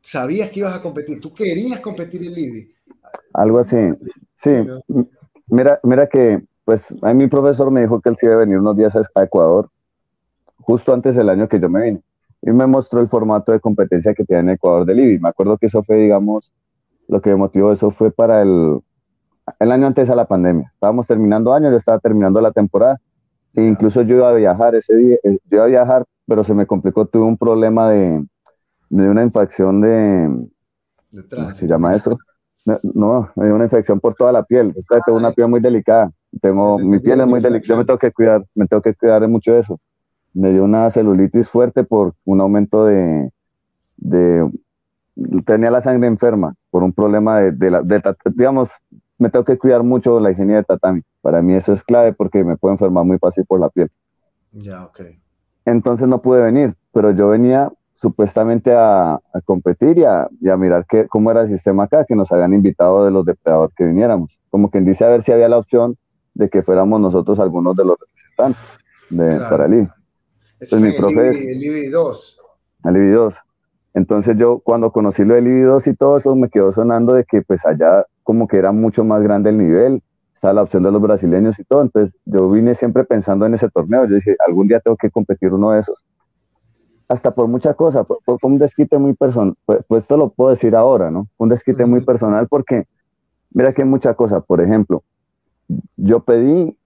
sabías 0.00 0.48
que 0.48 0.60
ibas 0.60 0.74
a 0.74 0.80
competir. 0.80 1.20
Tú 1.20 1.34
querías 1.34 1.80
competir 1.80 2.22
en 2.22 2.32
IBI. 2.32 2.74
Algo 3.34 3.58
así. 3.58 3.76
Sí. 4.42 4.54
Mira, 5.48 5.78
mira 5.82 6.06
que, 6.06 6.42
pues, 6.64 6.82
a 7.02 7.14
mi 7.14 7.26
profesor 7.28 7.70
me 7.70 7.82
dijo 7.82 8.00
que 8.00 8.10
él 8.10 8.16
sí 8.18 8.26
iba 8.26 8.36
a 8.36 8.38
venir 8.38 8.58
unos 8.58 8.76
días 8.76 8.94
a 8.96 9.22
Ecuador, 9.22 9.70
justo 10.60 10.92
antes 10.92 11.14
del 11.14 11.28
año 11.28 11.48
que 11.48 11.60
yo 11.60 11.68
me 11.68 11.82
vine. 11.82 12.02
Y 12.42 12.50
me 12.50 12.66
mostró 12.66 13.00
el 13.00 13.08
formato 13.08 13.52
de 13.52 13.60
competencia 13.60 14.14
que 14.14 14.24
tiene 14.24 14.42
en 14.42 14.48
Ecuador 14.50 14.84
del 14.84 15.00
IBI. 15.00 15.18
Me 15.18 15.28
acuerdo 15.30 15.56
que 15.56 15.66
eso 15.66 15.82
fue, 15.82 15.96
digamos, 15.96 16.52
lo 17.08 17.20
que 17.20 17.30
me 17.30 17.36
motivó 17.36 17.72
eso 17.72 17.90
fue 17.90 18.10
para 18.10 18.42
el, 18.42 18.80
el 19.58 19.72
año 19.72 19.86
antes 19.86 20.08
a 20.10 20.14
la 20.14 20.26
pandemia. 20.26 20.70
Estábamos 20.74 21.06
terminando 21.06 21.52
año, 21.54 21.70
yo 21.70 21.76
estaba 21.76 21.98
terminando 21.98 22.40
la 22.40 22.52
temporada. 22.52 23.00
E 23.54 23.62
incluso 23.62 24.02
yo 24.02 24.16
iba 24.16 24.28
a 24.28 24.34
viajar 24.34 24.74
ese 24.74 24.94
día, 24.94 25.16
eh, 25.22 25.38
yo 25.50 25.58
iba 25.58 25.64
a 25.64 25.68
viajar, 25.68 26.04
pero 26.26 26.44
se 26.44 26.54
me 26.54 26.66
complicó, 26.66 27.06
tuve 27.06 27.24
un 27.24 27.38
problema 27.38 27.88
de, 27.88 28.24
de 28.90 29.08
una 29.08 29.22
infección 29.22 29.80
de, 29.80 30.48
¿cómo 31.30 31.50
se 31.52 31.66
llama 31.66 31.94
eso? 31.94 32.18
No, 32.82 33.30
me 33.36 33.44
dio 33.46 33.54
una 33.54 33.64
infección 33.64 34.00
por 34.00 34.14
toda 34.14 34.32
la 34.32 34.42
piel. 34.42 34.74
Tengo 35.04 35.18
una 35.18 35.32
piel 35.32 35.48
muy 35.48 35.60
delicada. 35.60 36.10
Tengo, 36.40 36.78
mi 36.78 36.98
piel 36.98 37.20
es 37.20 37.26
muy 37.26 37.40
delicada. 37.40 37.68
Yo 37.68 37.76
me 37.76 37.84
tengo 37.84 37.98
que 37.98 38.12
cuidar, 38.12 38.44
me 38.54 38.66
tengo 38.66 38.82
que 38.82 38.94
cuidar 38.94 39.20
de 39.20 39.28
mucho 39.28 39.52
de 39.52 39.60
eso. 39.60 39.80
Me 40.32 40.52
dio 40.52 40.64
una 40.64 40.90
celulitis 40.90 41.48
fuerte 41.48 41.84
por 41.84 42.14
un 42.24 42.40
aumento 42.40 42.84
de, 42.86 43.30
de 43.96 44.50
tenía 45.46 45.70
la 45.70 45.82
sangre 45.82 46.08
enferma 46.08 46.54
por 46.70 46.82
un 46.82 46.92
problema 46.92 47.40
de, 47.40 47.70
la, 47.70 47.82
digamos, 48.34 48.68
me 49.18 49.30
tengo 49.30 49.44
que 49.44 49.58
cuidar 49.58 49.82
mucho 49.82 50.18
la 50.18 50.32
higiene 50.32 50.54
de 50.54 50.64
tatami. 50.64 51.02
Para 51.22 51.40
mí 51.40 51.54
eso 51.54 51.72
es 51.72 51.84
clave 51.84 52.12
porque 52.12 52.42
me 52.44 52.56
puedo 52.56 52.74
enfermar 52.74 53.04
muy 53.04 53.18
fácil 53.18 53.44
por 53.46 53.60
la 53.60 53.68
piel. 53.70 53.90
Ya, 54.52 54.84
ok. 54.84 55.00
Entonces 55.64 56.08
no 56.08 56.20
pude 56.20 56.42
venir, 56.42 56.74
pero 56.92 57.12
yo 57.12 57.28
venía 57.28 57.70
supuestamente 57.94 58.72
a, 58.76 59.20
competir 59.44 59.98
y 59.98 60.04
a, 60.04 60.56
mirar 60.56 60.84
qué, 60.86 61.06
cómo 61.06 61.30
era 61.30 61.42
el 61.42 61.48
sistema 61.48 61.84
acá, 61.84 62.04
que 62.04 62.14
nos 62.14 62.30
habían 62.32 62.52
invitado 62.52 63.04
de 63.04 63.10
los 63.10 63.24
depredadores 63.24 63.74
que 63.74 63.84
viniéramos. 63.84 64.36
Como 64.50 64.68
quien 64.68 64.84
dice 64.84 65.04
a 65.04 65.08
ver 65.08 65.24
si 65.24 65.32
había 65.32 65.48
la 65.48 65.58
opción 65.58 65.96
de 66.34 66.48
que 66.48 66.62
fuéramos 66.62 67.00
nosotros 67.00 67.38
algunos 67.38 67.76
de 67.76 67.84
los 67.84 67.96
representantes 67.98 68.62
de, 69.10 69.36
para 69.48 69.66
el 69.66 69.74
IBI. 69.74 69.88
Ese 70.60 70.76
mi 70.76 70.92
profe 70.92 71.52
el 71.52 71.62
IBI 71.62 71.88
2. 71.88 72.40
El 72.84 72.96
IBI 72.96 73.10
2. 73.10 73.34
Entonces 73.94 74.36
yo 74.36 74.58
cuando 74.58 74.90
conocí 74.90 75.24
lo 75.24 75.34
del 75.34 75.46
IBI 75.46 75.62
2 75.62 75.86
y 75.86 75.94
todo 75.94 76.18
eso 76.18 76.34
me 76.34 76.48
quedó 76.48 76.72
sonando 76.72 77.14
de 77.14 77.24
que 77.24 77.42
pues 77.42 77.64
allá 77.64 78.04
como 78.24 78.48
que 78.48 78.56
era 78.56 78.72
mucho 78.72 79.04
más 79.04 79.22
grande 79.22 79.50
el 79.50 79.58
nivel, 79.58 80.02
estaba 80.34 80.54
la 80.54 80.62
opción 80.62 80.82
de 80.82 80.90
los 80.90 81.00
brasileños 81.00 81.58
y 81.58 81.64
todo, 81.64 81.82
entonces 81.82 82.14
yo 82.24 82.50
vine 82.50 82.74
siempre 82.74 83.04
pensando 83.04 83.46
en 83.46 83.54
ese 83.54 83.68
torneo, 83.70 84.06
yo 84.06 84.16
dije, 84.16 84.36
algún 84.46 84.66
día 84.66 84.80
tengo 84.80 84.96
que 84.96 85.10
competir 85.10 85.52
uno 85.52 85.70
de 85.70 85.80
esos. 85.80 85.96
Hasta 87.08 87.34
por 87.34 87.46
muchas 87.48 87.76
cosas, 87.76 88.06
fue, 88.06 88.36
un 88.42 88.58
desquite 88.58 88.98
muy 88.98 89.14
personal, 89.14 89.54
pues, 89.64 89.80
pues, 89.86 90.02
esto 90.02 90.16
lo 90.16 90.30
puedo 90.30 90.50
decir 90.50 90.74
ahora, 90.74 91.10
¿no? 91.10 91.28
Un 91.36 91.50
desquite 91.50 91.86
muy 91.86 92.00
personal 92.00 92.48
porque, 92.48 92.84
mira 93.52 93.72
que 93.72 93.82
hay 93.82 93.88
muchas 93.88 94.16
cosas, 94.16 94.42
por 94.44 94.60
ejemplo, 94.60 95.02
yo 95.96 96.20
pedí 96.20 96.76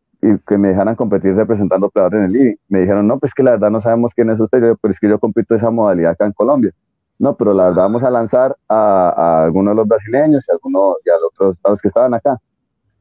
que 0.46 0.58
me 0.58 0.68
dejaran 0.68 0.96
competir 0.96 1.34
representando 1.34 1.90
peleadores 1.90 2.20
en 2.20 2.26
el 2.26 2.36
IBI. 2.36 2.60
Me 2.68 2.80
dijeron, 2.80 3.06
no, 3.06 3.18
pues 3.18 3.32
que 3.34 3.42
la 3.42 3.52
verdad 3.52 3.70
no 3.70 3.80
sabemos 3.80 4.12
quién 4.14 4.30
es 4.30 4.40
usted, 4.40 4.60
pero 4.80 4.92
es 4.92 4.98
que 4.98 5.08
yo 5.08 5.18
compito 5.18 5.54
esa 5.54 5.70
modalidad 5.70 6.12
acá 6.12 6.26
en 6.26 6.32
Colombia. 6.32 6.72
No, 7.18 7.36
pero 7.36 7.52
la 7.52 7.64
verdad 7.64 7.84
vamos 7.84 8.02
a 8.02 8.10
lanzar 8.10 8.56
a, 8.68 9.44
algunos 9.44 9.72
de 9.72 9.76
los 9.76 9.88
brasileños 9.88 10.44
y 10.46 10.50
a 10.50 10.54
algunos 10.54 10.96
y 11.04 11.10
a 11.10 11.14
los 11.14 11.32
otros 11.34 11.56
estados 11.56 11.80
que 11.80 11.88
estaban 11.88 12.14
acá. 12.14 12.38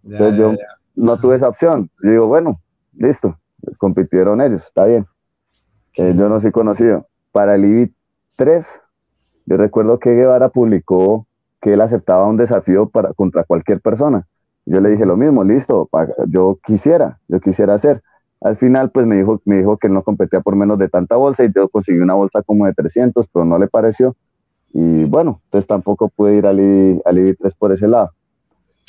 Entonces 0.04 0.38
yo 0.38 0.54
no 0.96 1.18
tuve 1.18 1.36
esa 1.36 1.50
opción. 1.50 1.90
Yo 2.02 2.12
digo, 2.12 2.28
bueno, 2.28 2.60
listo, 2.94 3.38
compitieron 3.78 4.42
ellos, 4.42 4.64
está 4.66 4.86
bien. 4.86 5.06
Eh, 5.96 6.14
yo 6.16 6.30
no 6.30 6.40
soy 6.40 6.52
conocido. 6.52 7.08
Para 7.32 7.56
el 7.56 7.66
IBI 7.66 7.94
3, 8.38 8.66
yo 9.46 9.58
recuerdo 9.58 10.00
que 10.00 10.14
Guevara 10.14 10.50
publicó 10.50 11.28
que 11.62 11.74
él 11.74 11.82
aceptaba 11.82 12.26
un 12.26 12.38
desafío 12.38 12.90
para, 12.90 13.14
contra 13.14 13.44
cualquier 13.44 13.82
persona. 13.82 14.28
Yo 14.70 14.82
le 14.82 14.90
dije 14.90 15.06
lo 15.06 15.16
mismo, 15.16 15.46
listo, 15.46 15.90
yo 16.28 16.60
quisiera, 16.66 17.20
yo 17.30 17.40
quisiera 17.40 17.76
hacer. 17.76 18.02
Al 18.42 18.58
final, 18.58 18.92
pues 18.92 19.08
me 19.08 19.16
dijo, 19.16 19.42
me 19.46 19.60
dijo 19.60 19.78
que 19.78 19.88
no 19.88 20.04
competía 20.04 20.42
por 20.42 20.58
menos 20.58 20.78
de 20.78 20.90
tanta 20.90 21.16
bolsa 21.16 21.46
y 21.46 21.54
yo 21.56 21.70
conseguí 21.70 22.00
una 22.00 22.16
bolsa 22.16 22.42
como 22.44 22.66
de 22.66 22.74
300, 22.74 23.28
pero 23.32 23.46
no 23.46 23.58
le 23.58 23.68
pareció. 23.68 24.16
Y 24.74 25.06
bueno, 25.06 25.40
entonces 25.46 25.68
tampoco 25.68 26.10
pude 26.10 26.36
ir 26.36 26.46
al 26.46 26.60
IBI, 26.60 27.02
al 27.06 27.38
3 27.40 27.54
por 27.56 27.72
ese 27.72 27.88
lado. 27.88 28.12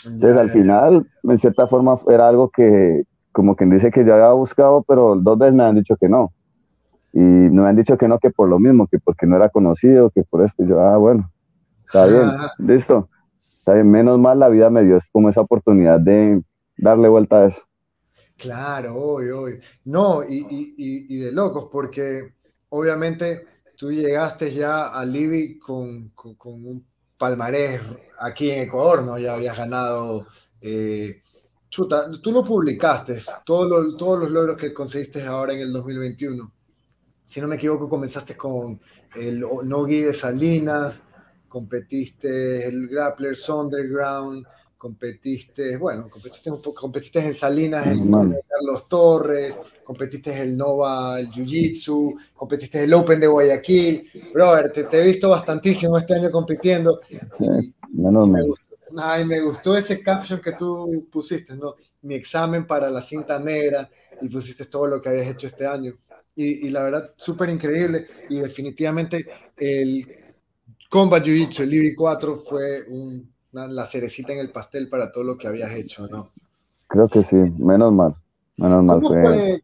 Entonces 0.05 0.37
al 0.37 0.51
final, 0.51 1.07
en 1.23 1.39
cierta 1.39 1.69
forma, 1.69 2.01
era 2.09 2.27
algo 2.27 2.51
que, 2.51 3.05
como 3.31 3.55
quien 3.55 3.71
dice 3.71 3.93
que 3.93 4.05
yo 4.05 4.15
había 4.15 4.33
buscado, 4.33 4.83
pero 4.83 5.15
dos 5.15 5.39
veces 5.39 5.55
me 5.55 5.63
han 5.63 5.77
dicho 5.77 5.97
que 5.97 6.09
no. 6.09 6.33
Y 7.13 7.21
me 7.21 7.69
han 7.69 7.77
dicho 7.77 7.97
que 7.97 8.09
no, 8.09 8.19
que 8.19 8.31
por 8.31 8.49
lo 8.49 8.59
mismo, 8.59 8.89
que 8.89 8.99
porque 8.99 9.27
no 9.27 9.37
era 9.37 9.49
conocido, 9.49 10.11
que 10.11 10.25
por 10.25 10.45
esto. 10.45 10.65
Y 10.65 10.67
yo, 10.67 10.81
ah, 10.81 10.97
bueno, 10.97 11.31
está 11.87 12.07
bien, 12.07 12.25
listo. 12.59 13.09
Menos 13.75 14.19
mal 14.19 14.39
la 14.39 14.49
vida 14.49 14.71
me 14.71 14.85
dio 14.85 14.99
como 15.13 15.29
esa 15.29 15.41
oportunidad 15.41 16.01
de 16.01 16.43
darle 16.77 17.09
vuelta 17.09 17.43
a 17.43 17.47
eso. 17.49 17.61
Claro, 18.37 18.95
hoy, 18.95 19.31
hoy. 19.31 19.61
No, 19.85 20.23
y, 20.23 20.39
y, 20.39 20.75
y, 21.09 21.19
de 21.19 21.33
locos, 21.33 21.69
porque 21.73 22.35
obviamente 22.69 23.45
tú 23.77 23.91
llegaste 23.91 24.55
ya 24.55 24.89
a 24.89 25.05
Libby 25.05 25.59
con, 25.59 26.11
con, 26.11 26.37
un 26.65 26.87
palmarés 27.19 27.81
aquí 28.21 28.51
en 28.51 28.63
Ecuador, 28.63 29.03
¿no? 29.03 29.19
Ya 29.19 29.35
habías 29.35 29.57
ganado. 29.57 30.29
Eh, 30.61 31.21
chuta, 31.69 32.11
tú 32.23 32.31
lo 32.31 32.45
publicaste, 32.45 33.19
todos 33.45 33.97
todos 33.97 34.21
los 34.21 34.31
logros 34.31 34.57
que 34.57 34.73
conseguiste 34.73 35.27
ahora 35.27 35.53
en 35.53 35.61
el 35.61 35.73
2021. 35.73 36.53
Si 37.25 37.41
no 37.41 37.49
me 37.49 37.57
equivoco, 37.57 37.89
comenzaste 37.89 38.37
con 38.37 38.81
el 39.17 39.41
Nogi 39.41 40.01
de 40.01 40.15
Salinas, 40.15 41.03
competiste 41.49 42.69
el 42.69 42.89
Grapplers 42.89 43.49
Underground, 43.49 44.47
competiste, 44.79 45.77
bueno, 45.77 46.09
competiste 46.09 46.51
un 46.51 46.63
poco, 46.63 46.83
competiste 46.83 47.19
en 47.19 47.35
Salinas, 47.35 47.87
en 47.87 48.11
Carlos 48.49 48.89
Torres, 48.89 49.59
competiste 49.83 50.41
el 50.41 50.57
Nova, 50.57 51.19
el 51.19 51.31
Jiu 51.31 51.45
Jitsu, 51.45 52.17
competiste 52.35 52.85
el 52.85 52.95
Open 52.95 53.19
de 53.19 53.27
Guayaquil. 53.27 54.11
Brother, 54.33 54.73
te, 54.73 55.01
he 55.01 55.05
visto 55.05 55.31
bastantísimo 55.31 55.99
este 55.99 56.15
año 56.15 56.31
compitiendo. 56.31 57.01
Y, 57.41 57.73
me, 57.93 58.43
gustó, 58.43 58.77
ay, 58.99 59.25
me 59.25 59.41
gustó 59.41 59.77
ese 59.77 60.01
caption 60.01 60.41
que 60.41 60.53
tú 60.53 61.09
pusiste, 61.11 61.57
¿no? 61.57 61.75
Mi 62.03 62.15
examen 62.15 62.67
para 62.67 62.89
la 62.89 63.03
cinta 63.03 63.41
negra 63.41 63.91
y 64.21 64.29
pusiste 64.29 64.67
todo 64.67 64.87
lo 64.87 65.03
que 65.03 65.09
habías 65.09 65.27
hecho 65.27 65.49
este 65.49 65.67
año. 65.67 65.95
Y, 66.37 66.67
y 66.67 66.71
la 66.71 66.85
verdad, 66.85 67.15
súper 67.17 67.49
increíble. 67.49 68.07
Y 68.29 68.39
definitivamente 68.39 69.27
el 69.57 70.07
Combat 70.89 71.23
Jiu 71.23 71.37
Jitsu, 71.37 71.63
el 71.63 71.71
Libri 71.71 71.95
4, 71.95 72.39
fue 72.39 72.85
un 72.89 73.31
la 73.53 73.87
cerecita 73.87 74.33
en 74.33 74.41
el 74.41 74.51
pastel 74.51 74.89
para 74.89 75.11
todo 75.11 75.25
lo 75.25 75.39
que 75.39 75.49
habías 75.49 75.73
hecho, 75.73 76.07
¿no? 76.07 76.31
Creo 76.87 77.09
que 77.09 77.25
sí, 77.25 77.37
menos 77.59 77.93
mal, 77.93 78.15
menos 78.57 78.85
mal. 78.85 79.01
¿Cómo 79.01 79.15
fue, 79.15 79.63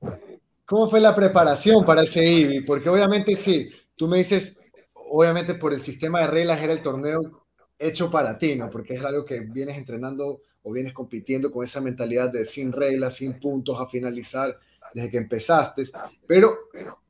¿Cómo 0.67 0.91
fue 0.91 1.01
la 1.01 1.15
preparación 1.15 1.85
para 1.85 2.03
ese 2.03 2.25
IBI? 2.25 2.61
Porque 2.61 2.89
obviamente 2.89 3.37
sí, 3.37 3.71
tú 3.97 4.09
me 4.09 4.19
dices, 4.19 4.57
obviamente 4.95 5.55
por 5.55 5.73
el 5.73 5.81
sistema 5.81 6.21
de 6.21 6.27
reglas 6.29 6.63
era 6.63 6.73
el 6.73 6.83
torneo 6.83 7.45
hecho 7.79 8.11
para 8.11 8.39
ti, 8.39 8.57
¿no? 8.57 8.71
Porque 8.71 8.95
es 8.95 9.05
algo 9.05 9.25
que 9.25 9.41
vienes 9.41 9.77
entrenando 9.77 10.41
o 10.63 10.73
vienes 10.73 10.93
compitiendo 10.93 11.51
con 11.51 11.65
esa 11.65 11.81
mentalidad 11.81 12.33
de 12.33 12.47
sin 12.47 12.73
reglas, 12.73 13.15
sin 13.15 13.39
puntos 13.39 13.79
a 13.81 13.87
finalizar 13.87 14.59
desde 14.95 15.11
que 15.11 15.19
empezaste. 15.19 15.85
Pero 16.27 16.51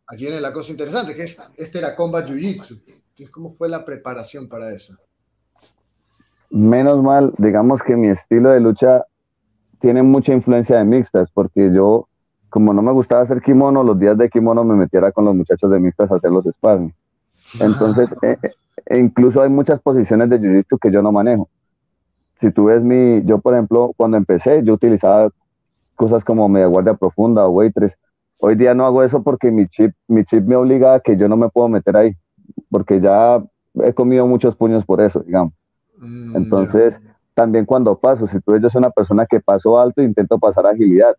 aquí 0.06 0.24
viene 0.24 0.40
la 0.40 0.52
cosa 0.52 0.72
interesante, 0.72 1.14
que 1.14 1.24
es, 1.24 1.36
este 1.56 1.78
era 1.78 1.94
Combat 1.94 2.28
Jiu-Jitsu. 2.28 2.80
¿Cómo 3.30 3.54
fue 3.54 3.68
la 3.68 3.84
preparación 3.84 4.48
para 4.48 4.72
eso? 4.72 4.96
menos 6.54 7.02
mal, 7.02 7.34
digamos 7.36 7.82
que 7.82 7.96
mi 7.96 8.08
estilo 8.08 8.50
de 8.50 8.60
lucha 8.60 9.04
tiene 9.80 10.04
mucha 10.04 10.32
influencia 10.32 10.78
de 10.78 10.84
mixtas, 10.84 11.28
porque 11.32 11.72
yo, 11.74 12.08
como 12.48 12.72
no 12.72 12.80
me 12.80 12.92
gustaba 12.92 13.22
hacer 13.22 13.42
kimono, 13.42 13.82
los 13.82 13.98
días 13.98 14.16
de 14.16 14.30
kimono 14.30 14.62
me 14.62 14.76
metiera 14.76 15.10
con 15.10 15.24
los 15.24 15.34
muchachos 15.34 15.68
de 15.68 15.80
mixtas 15.80 16.12
a 16.12 16.14
hacer 16.14 16.30
los 16.30 16.44
sparring. 16.44 16.94
Entonces, 17.58 18.08
eh, 18.22 18.36
eh, 18.40 18.50
e 18.86 18.98
incluso 18.98 19.42
hay 19.42 19.50
muchas 19.50 19.80
posiciones 19.80 20.30
de 20.30 20.40
jiu-jitsu 20.40 20.78
que 20.80 20.92
yo 20.92 21.02
no 21.02 21.10
manejo. 21.10 21.48
Si 22.40 22.52
tú 22.52 22.66
ves 22.66 22.82
mi, 22.82 23.22
yo 23.24 23.38
por 23.38 23.54
ejemplo, 23.54 23.92
cuando 23.96 24.16
empecé, 24.16 24.62
yo 24.62 24.74
utilizaba 24.74 25.30
cosas 25.96 26.24
como 26.24 26.48
media 26.48 26.66
guardia 26.66 26.94
profunda 26.94 27.46
o 27.46 27.50
waitress. 27.50 27.96
Hoy 28.38 28.54
día 28.54 28.74
no 28.74 28.86
hago 28.86 29.02
eso 29.02 29.24
porque 29.24 29.50
mi 29.50 29.66
chip, 29.66 29.92
mi 30.06 30.24
chip 30.24 30.44
me 30.44 30.54
obliga 30.54 30.94
a 30.94 31.00
que 31.00 31.16
yo 31.16 31.28
no 31.28 31.36
me 31.36 31.48
puedo 31.48 31.68
meter 31.68 31.96
ahí, 31.96 32.14
porque 32.70 33.00
ya 33.00 33.42
he 33.82 33.92
comido 33.94 34.26
muchos 34.26 34.56
puños 34.56 34.84
por 34.84 35.00
eso, 35.00 35.20
digamos. 35.20 35.52
Mm, 35.98 36.36
Entonces, 36.36 36.98
también 37.34 37.64
cuando 37.64 37.98
paso, 37.98 38.26
si 38.26 38.40
tú 38.40 38.56
yo 38.58 38.70
soy 38.70 38.78
una 38.78 38.90
persona 38.90 39.26
que 39.26 39.40
paso 39.40 39.78
alto 39.78 40.00
e 40.00 40.04
intento 40.04 40.38
pasar 40.38 40.66
agilidad, 40.66 41.16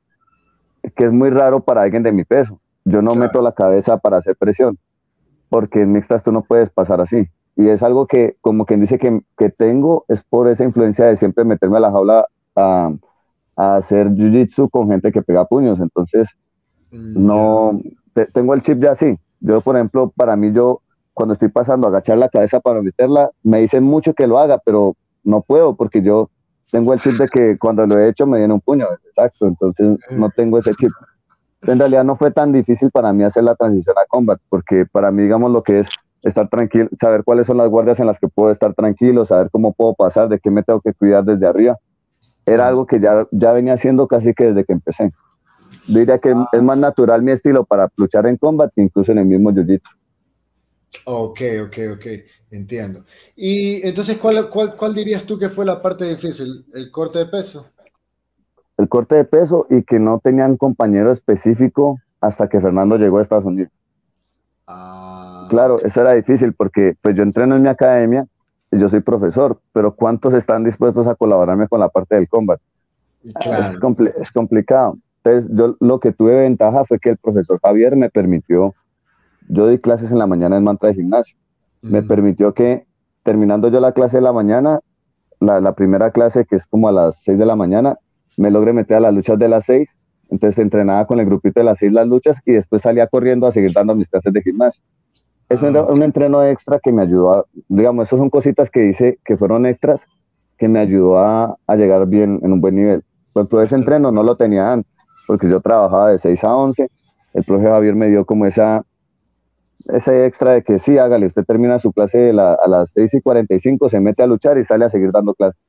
que 0.96 1.06
es 1.06 1.12
muy 1.12 1.30
raro 1.30 1.62
para 1.62 1.82
alguien 1.82 2.04
de 2.04 2.12
mi 2.12 2.24
peso. 2.24 2.60
Yo 2.86 3.02
no 3.02 3.16
meto 3.16 3.42
la 3.42 3.54
cabeza 3.54 3.98
para 3.98 4.18
hacer 4.18 4.36
presión, 4.36 4.78
porque 5.50 5.82
en 5.82 5.92
mixtas 5.92 6.24
tú 6.24 6.32
no 6.32 6.44
puedes 6.44 6.70
pasar 6.70 7.02
así. 7.02 7.28
Y 7.56 7.70
es 7.70 7.82
algo 7.82 8.06
que, 8.06 8.36
como 8.42 8.66
quien 8.66 8.82
dice 8.82 9.00
que, 9.00 9.22
que 9.38 9.50
tengo, 9.50 10.06
es 10.08 10.22
por 10.24 10.48
esa 10.48 10.64
influencia 10.64 11.06
de 11.06 11.18
siempre 11.18 11.46
meterme 11.46 11.78
a 11.78 11.80
la 11.82 11.92
jaula 11.92 12.28
a, 12.56 12.92
a 13.56 13.76
hacer 13.78 14.10
jiu-jitsu 14.10 14.70
con 14.70 14.90
gente 14.90 15.12
que 15.12 15.22
pega 15.22 15.46
puños. 15.46 15.80
Entonces, 15.80 16.28
mm, 16.92 17.26
no, 17.26 17.82
tengo 18.34 18.54
el 18.54 18.62
chip 18.62 18.84
ya 18.84 18.92
así. 18.92 19.18
Yo, 19.40 19.62
por 19.62 19.76
ejemplo, 19.76 20.12
para 20.16 20.36
mí, 20.36 20.52
yo 20.52 20.82
cuando 21.16 21.34
estoy 21.34 21.48
pasando 21.48 21.88
a 21.88 21.90
agachar 21.90 22.18
la 22.18 22.30
cabeza 22.30 22.60
para 22.60 22.82
meterla, 22.82 23.32
me 23.42 23.62
dicen 23.62 23.84
mucho 23.84 24.14
que 24.14 24.28
lo 24.28 24.38
haga, 24.38 24.60
pero 24.64 24.96
no 25.24 25.42
puedo 25.42 25.76
porque 25.76 26.04
yo 26.04 26.30
tengo 26.72 26.94
el 26.94 27.00
chip 27.00 27.14
de 27.14 27.28
que 27.30 27.58
cuando 27.60 27.88
lo 27.88 27.98
he 27.98 28.10
hecho 28.10 28.28
me 28.28 28.38
viene 28.38 28.54
un 28.54 28.60
puño, 28.60 28.86
exacto, 29.08 29.48
entonces 29.48 29.98
no 30.12 30.30
tengo 30.30 30.60
ese 30.60 30.76
chip. 30.76 30.92
En 31.64 31.80
realidad 31.80 32.04
no 32.04 32.18
fue 32.18 32.32
tan 32.32 32.52
difícil 32.52 32.92
para 32.92 33.14
mí 33.14 33.24
hacer 33.24 33.44
la 33.44 33.56
transición 33.56 33.96
a 33.98 34.06
combat, 34.08 34.40
porque 34.50 34.86
para 34.86 35.10
mí, 35.10 35.24
digamos, 35.24 35.52
lo 35.52 35.64
que 35.64 35.80
es 35.80 35.88
estar 36.22 36.50
tranquilo, 36.50 36.90
saber 37.00 37.24
cuáles 37.24 37.48
son 37.48 37.58
las 37.58 37.70
guardias 37.70 38.00
en 38.00 38.08
las 38.08 38.20
que 38.20 38.28
puedo 38.28 38.52
estar 38.52 38.74
tranquilo, 38.74 39.26
saber 39.26 39.50
cómo 39.52 39.72
puedo 39.72 39.94
pasar, 39.94 40.28
de 40.28 40.38
qué 40.40 40.52
me 40.52 40.64
tengo 40.64 40.82
que 40.82 40.94
cuidar 40.94 41.24
desde 41.24 41.48
arriba, 41.48 41.78
era 42.46 42.68
algo 42.68 42.86
que 42.86 43.00
ya, 43.00 43.26
ya 43.32 43.54
venía 43.54 43.74
haciendo 43.74 44.08
casi 44.08 44.34
que 44.34 44.48
desde 44.48 44.66
que 44.66 44.74
empecé. 44.74 45.14
diría 45.88 46.20
que 46.20 46.36
es 46.52 46.62
más 46.62 46.78
natural 46.78 47.22
mi 47.24 47.32
estilo 47.32 47.64
para 47.64 47.90
luchar 47.96 48.28
en 48.28 48.36
combat 48.38 48.72
que 48.76 48.82
incluso 48.82 49.14
en 49.14 49.20
el 49.20 49.26
mismo 49.26 49.52
jiu-jitsu. 49.52 49.90
Ok, 51.06 51.42
ok, 51.66 51.78
ok, 51.96 52.06
entiendo. 52.52 53.06
Y 53.36 53.86
entonces, 53.88 54.18
¿cuál, 54.18 54.50
cuál, 54.50 54.76
cuál 54.76 54.94
dirías 54.94 55.26
tú 55.26 55.38
que 55.38 55.50
fue 55.50 55.66
la 55.66 55.82
parte 55.82 56.06
difícil? 56.06 56.66
¿El 56.74 56.90
corte 56.92 57.20
de 57.20 57.26
peso? 57.26 57.68
El 58.78 58.90
corte 58.90 59.16
de 59.16 59.26
peso 59.26 59.68
y 59.70 59.84
que 59.84 60.00
no 60.00 60.20
tenían 60.24 60.58
compañero 60.58 61.12
específico 61.12 62.00
hasta 62.22 62.50
que 62.50 62.60
Fernando 62.60 62.98
llegó 62.98 63.20
a 63.20 63.22
Estados 63.22 63.46
Unidos. 63.46 63.72
Ah, 64.68 65.48
claro, 65.50 65.80
eso 65.82 66.02
era 66.02 66.14
difícil 66.14 66.54
porque 66.54 66.96
pues 67.02 67.16
yo 67.16 67.24
entreno 67.24 67.56
en 67.56 67.62
mi 67.62 67.70
academia 67.70 68.28
yo 68.78 68.90
soy 68.90 69.02
profesor, 69.02 69.60
pero 69.74 69.96
¿cuántos 69.96 70.34
están 70.34 70.64
dispuestos 70.64 71.08
a 71.08 71.16
colaborarme 71.16 71.68
con 71.68 71.80
la 71.80 71.90
parte 71.90 72.16
del 72.16 72.28
combat? 72.28 72.60
Es, 73.24 73.34
es, 74.22 74.32
complicado. 74.32 74.98
Entonces, 75.24 75.50
yo 75.56 75.76
lo 75.80 76.00
que 76.00 76.12
tuve 76.12 76.42
ventaja 76.42 76.86
fue 76.86 77.00
que 77.00 77.12
el 77.12 77.18
profesor 77.18 77.60
Javier 77.62 77.96
me 77.96 78.10
permitió, 78.10 78.76
yo 79.50 79.68
di 79.68 79.80
clases 79.80 80.12
en 80.12 80.20
la 80.20 80.28
mañana 80.28 80.58
en 80.58 80.64
mantra 80.64 80.90
de 80.90 80.96
gimnasio, 80.96 81.38
me 81.82 82.02
permitió 82.02 82.54
que 82.54 82.86
terminando 83.24 83.70
yo 83.70 83.80
la 83.80 83.92
clase 83.92 84.18
de 84.18 84.22
la 84.22 84.34
mañana, 84.34 84.80
la, 85.40 85.60
la, 85.60 85.74
primera 85.74 86.12
clase 86.12 86.46
que 86.46 86.56
es 86.56 86.66
como 86.68 86.88
a 86.88 86.92
las 86.92 87.16
6 87.24 87.38
de 87.38 87.46
la 87.46 87.56
mañana, 87.56 87.98
me 88.38 88.52
logré 88.52 88.74
meter 88.74 88.98
a 88.98 89.00
las 89.02 89.14
luchas 89.14 89.38
de 89.40 89.50
las 89.50 89.66
6, 89.66 89.88
entonces 90.30 90.60
entrenaba 90.60 91.06
con 91.06 91.20
el 91.20 91.26
grupito 91.26 91.60
de 91.60 91.66
las 91.66 91.78
6 91.80 91.92
las 91.92 92.08
luchas 92.08 92.38
y 92.46 92.54
después 92.54 92.82
salía 92.82 93.08
corriendo 93.08 93.48
a 93.48 93.52
seguir 93.52 93.72
dando 93.74 93.96
mis 93.96 94.08
clases 94.10 94.34
de 94.34 94.42
gimnasio. 94.42 94.82
Es 95.50 95.62
un, 95.62 95.76
ah, 95.78 95.84
un, 95.84 96.02
entreno 96.02 96.44
extra 96.44 96.80
que 96.80 96.92
me 96.92 97.04
ayudó 97.04 97.34
a, 97.34 97.46
digamos, 97.68 98.08
esas 98.08 98.18
son 98.18 98.30
cositas 98.30 98.70
que 98.72 98.86
hice 98.86 99.20
que 99.24 99.38
fueron 99.38 99.66
extras 99.66 100.02
que 100.58 100.68
me 100.68 100.80
ayudó 100.80 101.20
a, 101.20 101.58
a 101.68 101.76
llegar 101.76 102.08
bien 102.08 102.40
en 102.42 102.52
un 102.52 102.62
buen 102.62 102.76
nivel. 102.76 103.04
Pues 103.34 103.48
todo 103.50 103.62
ese 103.62 103.76
entreno 103.76 104.12
no 104.12 104.24
lo 104.24 104.38
tenía 104.38 104.72
antes, 104.72 104.92
porque 105.28 105.50
yo 105.50 105.60
trabajaba 105.60 106.12
de 106.12 106.20
6 106.20 106.44
a 106.44 106.56
11, 106.56 106.90
el 107.34 107.44
profe 107.44 107.68
Javier 107.68 107.96
me 107.96 108.08
dio 108.08 108.26
como 108.26 108.46
esa, 108.46 108.84
ese 109.86 110.26
extra 110.26 110.54
de 110.54 110.64
que 110.64 110.80
sí, 110.80 110.98
hágale, 110.98 111.28
usted 111.28 111.46
termina 111.46 111.80
su 111.80 111.92
clase 111.92 112.32
a 112.32 112.68
las 112.68 112.92
6 112.92 113.14
y 113.16 113.22
45, 113.22 113.90
se 113.90 114.00
mete 114.00 114.24
a 114.24 114.28
luchar 114.28 114.58
y 114.58 114.66
sale 114.66 114.86
a 114.86 114.90
seguir 114.90 115.12
dando 115.12 115.34
clases. 115.34 115.62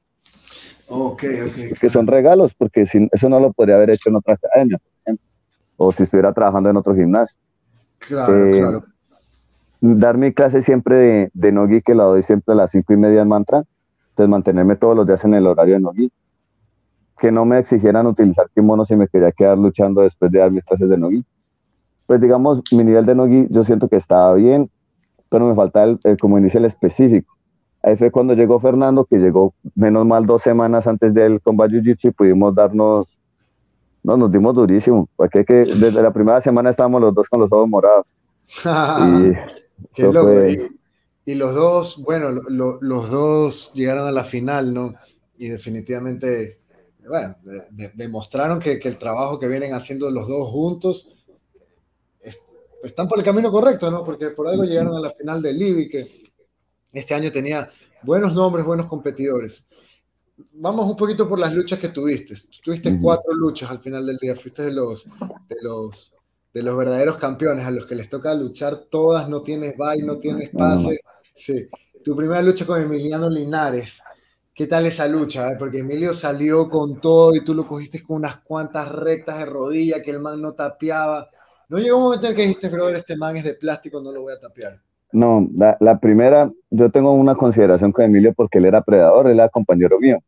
Ok, 0.89 1.25
ok. 1.47 1.79
Que 1.79 1.89
son 1.91 2.07
regalos, 2.07 2.55
porque 2.55 2.87
si, 2.87 3.09
eso 3.13 3.29
no 3.29 3.41
lo 3.41 3.53
podría 3.53 3.77
haber 3.77 3.91
hecho 3.91 4.09
en 4.09 4.17
otra 4.17 4.35
academia, 4.35 4.79
o 5.77 5.93
si 5.93 6.05
estuviera 6.05 6.33
trabajando 6.33 6.71
en 6.71 6.77
otro 6.77 6.95
gimnasio. 6.95 7.37
Claro, 7.99 8.47
eh, 8.47 8.59
claro. 8.59 8.85
Dar 9.81 10.17
mi 10.17 10.33
clase 10.33 10.63
siempre 10.63 10.97
de, 10.97 11.31
de 11.35 11.53
Nogi, 11.53 11.83
que 11.83 11.95
la 11.95 12.05
doy 12.05 12.23
siempre 12.23 12.55
a 12.55 12.57
las 12.57 12.71
5 12.71 12.93
y 12.93 12.97
media 12.97 13.23
en 13.23 13.29
mantra, 13.29 13.65
entonces 14.11 14.31
mantenerme 14.31 14.77
todos 14.77 14.97
los 14.97 15.07
días 15.07 15.23
en 15.25 15.35
el 15.35 15.47
horario 15.47 15.75
de 15.75 15.81
Nogi. 15.81 16.13
Que 17.19 17.31
no 17.31 17.45
me 17.45 17.59
exigieran 17.59 18.07
utilizar 18.07 18.47
kimono 18.55 18.85
si 18.85 18.97
me 18.97 19.09
quería 19.09 19.33
quedar 19.33 19.59
luchando 19.59 20.03
después 20.03 20.31
de 20.31 20.39
dar 20.39 20.51
mis 20.51 20.65
clases 20.65 20.89
de 20.89 20.97
Nogi 20.97 21.25
pues 22.07 22.21
digamos, 22.21 22.61
mi 22.73 22.85
nivel 22.85 23.05
de 23.05 23.15
Nogi 23.15 23.47
yo 23.51 23.65
siento 23.65 23.89
que 23.89 23.97
estaba 23.97 24.35
bien, 24.35 24.71
pero 25.29 25.47
me 25.47 25.55
falta 25.55 25.85
el, 25.85 25.99
como 26.21 26.39
dice, 26.41 26.59
el 26.59 26.65
específico. 26.65 27.37
Ahí 27.83 27.97
fue 27.97 28.11
cuando 28.11 28.35
llegó 28.35 28.61
Fernando, 28.61 29.05
que 29.05 29.19
llegó 29.19 29.55
menos 29.75 30.07
mal 30.07 30.27
dos 30.27 30.43
semanas 30.43 30.87
antes 30.87 31.13
del 31.15 31.41
combat 31.41 31.71
jiu-jitsu 31.71 32.09
y 32.09 32.11
pudimos 32.11 32.55
darnos, 32.55 33.19
no, 34.03 34.17
nos 34.17 34.31
dimos 34.31 34.55
durísimo, 34.55 35.09
porque 35.17 35.45
que 35.45 35.55
desde 35.55 36.03
la 36.03 36.13
primera 36.13 36.41
semana 36.41 36.71
estábamos 36.71 37.01
los 37.01 37.15
dos 37.15 37.29
con 37.29 37.41
los 37.41 37.53
ojos 37.53 37.69
morados. 37.69 38.07
y, 38.65 39.33
Qué 39.95 40.13
loco. 40.13 40.33
Y, 41.25 41.35
los 41.35 41.55
dos, 41.57 42.03
bueno, 42.05 42.31
los 42.31 43.11
dos 43.11 43.73
llegaron 43.75 44.07
a 44.07 44.13
la 44.13 44.23
final, 44.23 44.73
¿no? 44.73 44.95
Y 45.37 45.49
definitivamente, 45.49 46.61
bueno, 47.09 47.35
demostraron 47.95 48.61
que, 48.61 48.79
que 48.79 48.89
el 48.89 48.97
trabajo 48.97 49.41
que 49.41 49.49
vienen 49.49 49.75
haciendo 49.75 50.09
los 50.13 50.29
dos 50.29 50.49
juntos 50.51 51.16
están 52.87 53.09
por 53.09 53.19
el 53.19 53.25
camino 53.25 53.51
correcto, 53.51 53.91
¿no? 53.91 54.05
Porque 54.05 54.31
por 54.31 54.49
algo 54.49 54.65
llegaron 54.65 54.97
a 54.97 55.01
la 55.01 55.11
final 55.11 55.43
del 55.43 55.59
Libby, 55.59 55.89
que 55.89 56.07
este 56.93 57.15
año 57.15 57.31
tenía 57.31 57.71
buenos 58.03 58.35
nombres, 58.35 58.65
buenos 58.65 58.87
competidores. 58.87 59.69
Vamos 60.53 60.87
un 60.89 60.97
poquito 60.97 61.29
por 61.29 61.39
las 61.39 61.55
luchas 61.55 61.79
que 61.79 61.89
tuviste. 61.89 62.35
Tuviste 62.63 62.99
cuatro 63.01 63.33
luchas 63.35 63.71
al 63.71 63.81
final 63.81 64.05
del 64.05 64.19
día. 64.19 64.37
Fuiste 64.37 64.65
de 64.65 64.73
los, 64.73 65.05
de 65.49 65.57
los, 65.63 66.15
de 66.53 66.63
los 66.63 66.77
verdaderos 66.77 67.17
campeones 67.17 67.67
a 67.67 67.71
los 67.71 67.87
que 67.87 67.95
les 67.95 68.09
toca 68.09 68.35
luchar 68.35 68.77
todas. 68.91 69.29
No 69.29 69.43
tienes 69.43 69.77
bye, 69.77 70.03
no 70.03 70.17
tienes 70.19 70.51
pase. 70.51 71.01
Sí. 71.35 71.69
Tu 72.05 72.15
primera 72.15 72.43
lucha 72.43 72.67
con 72.67 72.81
Emiliano 72.81 73.31
Linares. 73.31 74.03
¿Qué 74.55 74.67
tal 74.67 74.87
esa 74.87 75.07
lucha? 75.07 75.53
Eh? 75.53 75.57
Porque 75.59 75.81
Emilio 75.81 76.15
salió 76.15 76.69
con 76.69 76.99
todo 76.99 77.35
y 77.35 77.45
tú 77.45 77.55
lo 77.55 77.67
cogiste 77.67 78.03
con 78.03 78.17
unas 78.17 78.39
cuantas 78.39 78.91
rectas 78.91 79.39
de 79.39 79.45
rodilla 79.45 80.03
que 80.03 80.13
el 80.13 80.21
man 80.21 80.41
no 80.41 80.55
tapeaba. 80.55 81.29
No 81.69 81.79
llegó 81.79 81.97
un 81.97 82.05
momento 82.05 82.29
en 82.29 82.37
que 82.37 82.43
dijiste, 82.43 82.71
pero 82.71 82.89
este 82.89 83.17
man 83.17 83.37
es 83.37 83.45
de 83.45 83.55
plástico, 83.55 84.01
no 84.01 84.13
lo 84.13 84.23
voy 84.23 84.33
a 84.33 84.41
tapear. 84.41 84.81
No, 85.13 85.49
la, 85.55 85.99
primera, 85.99 86.51
yo 86.71 86.91
tengo 86.91 87.13
una 87.13 87.35
consideración 87.37 87.93
con 87.93 88.05
Emilio 88.05 88.35
porque 88.35 88.59
él 88.59 88.67
era 88.67 88.83
predador, 88.83 89.29
él 89.29 89.39
era 89.39 89.49
compañero 89.49 89.99
mío. 89.99 90.19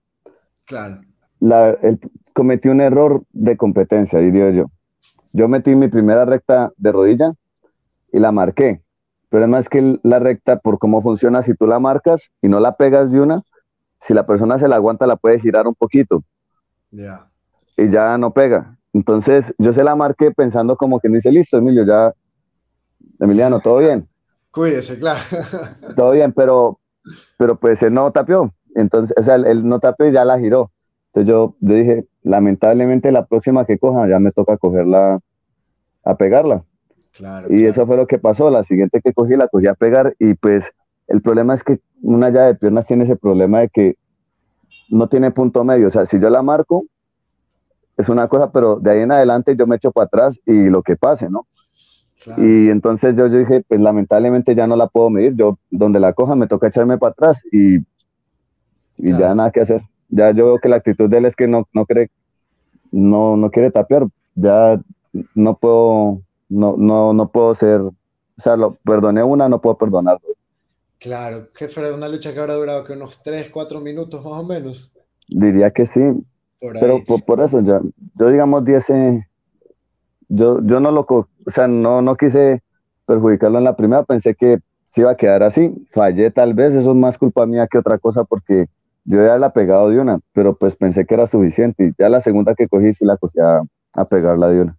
Claro. 0.64 1.00
La, 1.40 1.70
él 1.82 2.00
cometió 2.32 2.70
un 2.70 2.80
error 2.80 3.22
de 3.32 3.56
competencia, 3.56 4.18
diría 4.18 4.50
yo. 4.50 4.66
Yo 5.32 5.48
metí 5.48 5.74
mi 5.74 5.88
primera 5.88 6.24
recta 6.24 6.72
de 6.76 6.92
rodilla 6.92 7.32
y 8.12 8.18
la 8.18 8.32
marqué. 8.32 8.82
Pero 9.28 9.42
además 9.42 9.68
que 9.68 9.98
la 10.02 10.18
recta, 10.18 10.58
por 10.58 10.78
cómo 10.78 11.02
funciona, 11.02 11.42
si 11.42 11.54
tú 11.54 11.66
la 11.66 11.78
marcas 11.78 12.30
y 12.40 12.48
no 12.48 12.60
la 12.60 12.76
pegas 12.76 13.12
de 13.12 13.20
una, 13.20 13.42
si 14.02 14.14
la 14.14 14.26
persona 14.26 14.58
se 14.58 14.68
la 14.68 14.76
aguanta, 14.76 15.06
la 15.06 15.16
puede 15.16 15.40
girar 15.40 15.66
un 15.66 15.74
poquito. 15.74 16.24
Ya. 16.90 17.30
Y 17.76 17.90
ya 17.90 18.16
no 18.16 18.32
pega. 18.32 18.77
Entonces 18.92 19.44
yo 19.58 19.72
se 19.72 19.84
la 19.84 19.94
marqué 19.94 20.30
pensando 20.30 20.76
como 20.76 21.00
que 21.00 21.08
no 21.08 21.18
hice 21.18 21.30
listo, 21.30 21.58
Emilio, 21.58 21.84
ya, 21.84 22.12
Emiliano, 23.20 23.60
todo 23.60 23.78
bien. 23.78 24.08
Cuídese, 24.50 24.98
claro. 24.98 25.20
Todo 25.96 26.12
bien, 26.12 26.32
pero, 26.32 26.80
pero 27.36 27.56
pues 27.56 27.82
él 27.82 27.92
no 27.94 28.10
tapió. 28.12 28.52
Entonces, 28.74 29.14
o 29.16 29.22
sea, 29.22 29.36
él 29.36 29.68
no 29.68 29.78
tapió 29.78 30.08
y 30.08 30.12
ya 30.12 30.24
la 30.24 30.38
giró. 30.38 30.72
Entonces 31.08 31.28
yo, 31.28 31.54
yo 31.60 31.74
dije, 31.74 32.06
lamentablemente 32.22 33.12
la 33.12 33.26
próxima 33.26 33.66
que 33.66 33.78
coja 33.78 34.08
ya 34.08 34.18
me 34.18 34.32
toca 34.32 34.56
cogerla, 34.56 35.20
a 36.04 36.16
pegarla. 36.16 36.64
Claro, 37.12 37.52
y 37.52 37.66
eso 37.66 37.86
fue 37.86 37.96
lo 37.96 38.06
que 38.06 38.18
pasó. 38.18 38.50
La 38.50 38.64
siguiente 38.64 39.00
que 39.02 39.12
cogí 39.12 39.36
la 39.36 39.48
cogí 39.48 39.66
a 39.66 39.74
pegar 39.74 40.14
y 40.18 40.34
pues 40.34 40.64
el 41.08 41.22
problema 41.22 41.54
es 41.54 41.62
que 41.62 41.80
una 42.02 42.30
llave 42.30 42.48
de 42.48 42.54
piernas 42.54 42.86
tiene 42.86 43.04
ese 43.04 43.16
problema 43.16 43.60
de 43.60 43.68
que 43.68 43.96
no 44.88 45.08
tiene 45.08 45.30
punto 45.30 45.64
medio. 45.64 45.88
O 45.88 45.90
sea, 45.90 46.06
si 46.06 46.18
yo 46.20 46.30
la 46.30 46.42
marco, 46.42 46.84
es 47.98 48.08
una 48.08 48.28
cosa, 48.28 48.52
pero 48.52 48.76
de 48.76 48.92
ahí 48.92 49.00
en 49.00 49.10
adelante 49.10 49.56
yo 49.56 49.66
me 49.66 49.76
echo 49.76 49.90
para 49.90 50.06
atrás 50.06 50.38
y 50.46 50.70
lo 50.70 50.82
que 50.82 50.96
pase, 50.96 51.28
¿no? 51.28 51.46
Y 52.36 52.68
entonces 52.68 53.16
yo, 53.16 53.26
yo, 53.26 53.38
dije, 53.38 53.64
pues 53.66 53.80
lamentablemente 53.80 54.54
ya 54.54 54.66
no 54.66 54.76
la 54.76 54.86
puedo 54.86 55.10
medir, 55.10 55.34
yo 55.34 55.58
donde 55.70 55.98
la 55.98 56.12
coja 56.12 56.34
me 56.34 56.46
toca 56.46 56.68
echarme 56.68 56.98
para 56.98 57.12
atrás 57.12 57.40
y, 57.50 57.78
y 58.96 59.18
ya 59.18 59.34
nada 59.34 59.50
que 59.50 59.62
hacer. 59.62 59.82
Ya 60.08 60.30
yo 60.30 60.46
veo 60.46 60.58
que 60.58 60.68
la 60.68 60.76
actitud 60.76 61.08
de 61.08 61.18
él 61.18 61.24
es 61.24 61.36
que 61.36 61.48
no, 61.48 61.68
no 61.72 61.86
cree, 61.86 62.10
no, 62.90 63.36
no 63.36 63.50
quiere 63.50 63.70
tapear, 63.70 64.06
ya 64.34 64.80
no 65.34 65.56
puedo, 65.56 66.20
no, 66.48 66.76
no, 66.76 67.12
no 67.12 67.28
puedo 67.28 67.54
ser, 67.54 67.80
o 67.80 67.94
sea, 68.42 68.56
lo 68.56 68.74
perdoné 68.84 69.22
una, 69.22 69.48
no 69.48 69.60
puedo 69.60 69.76
perdonar. 69.76 70.18
Claro, 70.98 71.48
jefe, 71.54 71.92
una 71.92 72.08
lucha 72.08 72.32
que 72.32 72.40
habrá 72.40 72.54
durado 72.54 72.84
que 72.84 72.92
unos 72.92 73.22
3, 73.22 73.50
4 73.50 73.80
minutos 73.80 74.24
más 74.24 74.34
o 74.34 74.44
menos. 74.44 74.92
Diría 75.28 75.70
que 75.70 75.86
sí, 75.86 76.00
pero 76.60 77.02
por, 77.26 77.40
eso, 77.40 77.60
ya, 77.60 77.80
yo 78.14 78.28
digamos 78.28 78.64
10, 78.64 78.84
yo, 80.28 80.60
yo 80.62 80.80
no 80.80 80.90
lo, 80.90 81.00
o 81.08 81.28
sea, 81.54 81.68
no, 81.68 82.02
no 82.02 82.16
quise 82.16 82.62
perjudicarlo 83.06 83.58
en 83.58 83.64
la 83.64 83.76
primera, 83.76 84.02
pensé 84.02 84.34
que 84.34 84.58
se 84.94 85.02
iba 85.02 85.12
a 85.12 85.16
quedar 85.16 85.42
así, 85.42 85.72
fallé 85.92 86.30
tal 86.30 86.54
vez, 86.54 86.74
eso 86.74 86.90
es 86.90 86.96
más 86.96 87.18
culpa 87.18 87.46
mía 87.46 87.68
que 87.70 87.78
otra 87.78 87.98
cosa 87.98 88.24
porque 88.24 88.66
yo 89.04 89.24
ya 89.24 89.38
la 89.38 89.52
pegado 89.52 89.88
de 89.88 90.00
una, 90.00 90.20
pero 90.32 90.56
pues 90.56 90.76
pensé 90.76 91.06
que 91.06 91.14
era 91.14 91.26
suficiente 91.26 91.86
y 91.86 91.92
ya 91.98 92.08
la 92.08 92.20
segunda 92.20 92.54
que 92.54 92.68
cogí 92.68 92.92
sí 92.94 93.04
la 93.04 93.16
cogí 93.16 93.38
a, 93.40 93.62
a 93.94 94.04
pegarla 94.04 94.48
de 94.48 94.60
una. 94.62 94.76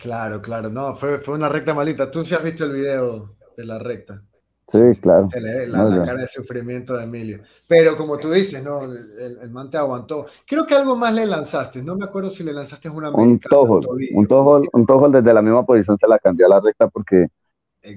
Claro, 0.00 0.40
claro, 0.40 0.70
no, 0.70 0.94
fue, 0.94 1.18
fue 1.18 1.34
una 1.34 1.48
recta 1.48 1.74
malita. 1.74 2.10
Tú 2.10 2.22
sí 2.22 2.34
has 2.34 2.44
visto 2.44 2.64
el 2.64 2.72
video 2.72 3.34
de 3.56 3.64
la 3.64 3.80
recta. 3.80 4.22
Sí, 4.70 5.00
claro. 5.00 5.28
La, 5.68 6.04
cara 6.04 6.20
de 6.20 6.28
sufrimiento 6.28 6.94
de 6.94 7.04
Emilio. 7.04 7.40
Pero 7.66 7.96
como 7.96 8.18
tú 8.18 8.30
dices, 8.30 8.62
¿no? 8.62 8.82
El, 8.82 9.38
el, 9.40 9.50
man 9.50 9.70
te 9.70 9.78
aguantó. 9.78 10.26
Creo 10.46 10.66
que 10.66 10.74
algo 10.74 10.94
más 10.94 11.14
le 11.14 11.24
lanzaste. 11.24 11.82
No 11.82 11.96
me 11.96 12.04
acuerdo 12.04 12.30
si 12.30 12.42
le 12.42 12.52
lanzaste 12.52 12.90
una 12.90 13.10
Un 13.10 13.40
tojol. 13.40 13.86
Un 14.12 14.26
tojol, 14.26 14.68
un 14.72 14.84
tojol 14.84 15.12
desde 15.12 15.32
la 15.32 15.40
misma 15.40 15.64
posición 15.64 15.96
se 15.98 16.06
la 16.06 16.18
cambió 16.18 16.46
a 16.46 16.50
la 16.50 16.60
recta 16.60 16.86
porque, 16.88 17.28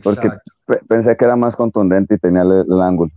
porque 0.01 0.29
pensé 0.87 1.17
que 1.17 1.25
era 1.25 1.35
más 1.35 1.57
contundente 1.57 2.15
y 2.15 2.19
tenía 2.19 2.43
el, 2.43 2.81
ángulo. 2.81 3.11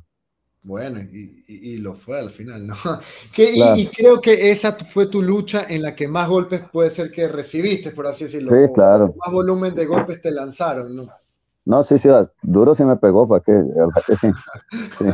Bueno, 0.63 0.99
y, 0.99 1.45
y, 1.47 1.77
lo 1.77 1.95
fue 1.95 2.19
al 2.19 2.31
final, 2.31 2.67
¿no? 2.67 2.75
y, 3.37 3.83
y, 3.83 3.87
creo 3.89 4.21
que 4.21 4.51
esa 4.51 4.73
fue 4.73 5.07
tu 5.07 5.23
lucha 5.23 5.67
en 5.69 5.83
la 5.83 5.95
que 5.95 6.09
más 6.09 6.29
golpes 6.29 6.63
puede 6.73 6.91
ser 6.91 7.13
que 7.13 7.29
recibiste, 7.29 7.91
por 7.93 8.07
así 8.07 8.25
decirlo. 8.25 8.51
Sí, 8.51 8.73
claro. 8.75 9.15
Más 9.25 9.33
volumen 9.33 9.75
de 9.75 9.85
golpes 9.85 10.21
te 10.21 10.31
lanzaron, 10.31 10.97
¿no? 10.97 11.09
No, 11.67 11.83
sí, 11.85 11.99
sí, 11.99 12.09
duro 12.43 12.75
sí 12.75 12.85
me 12.85 12.97
pegó, 12.97 13.27
¿para 13.27 13.43
qué? 13.43 13.63
Sí. 14.19 15.07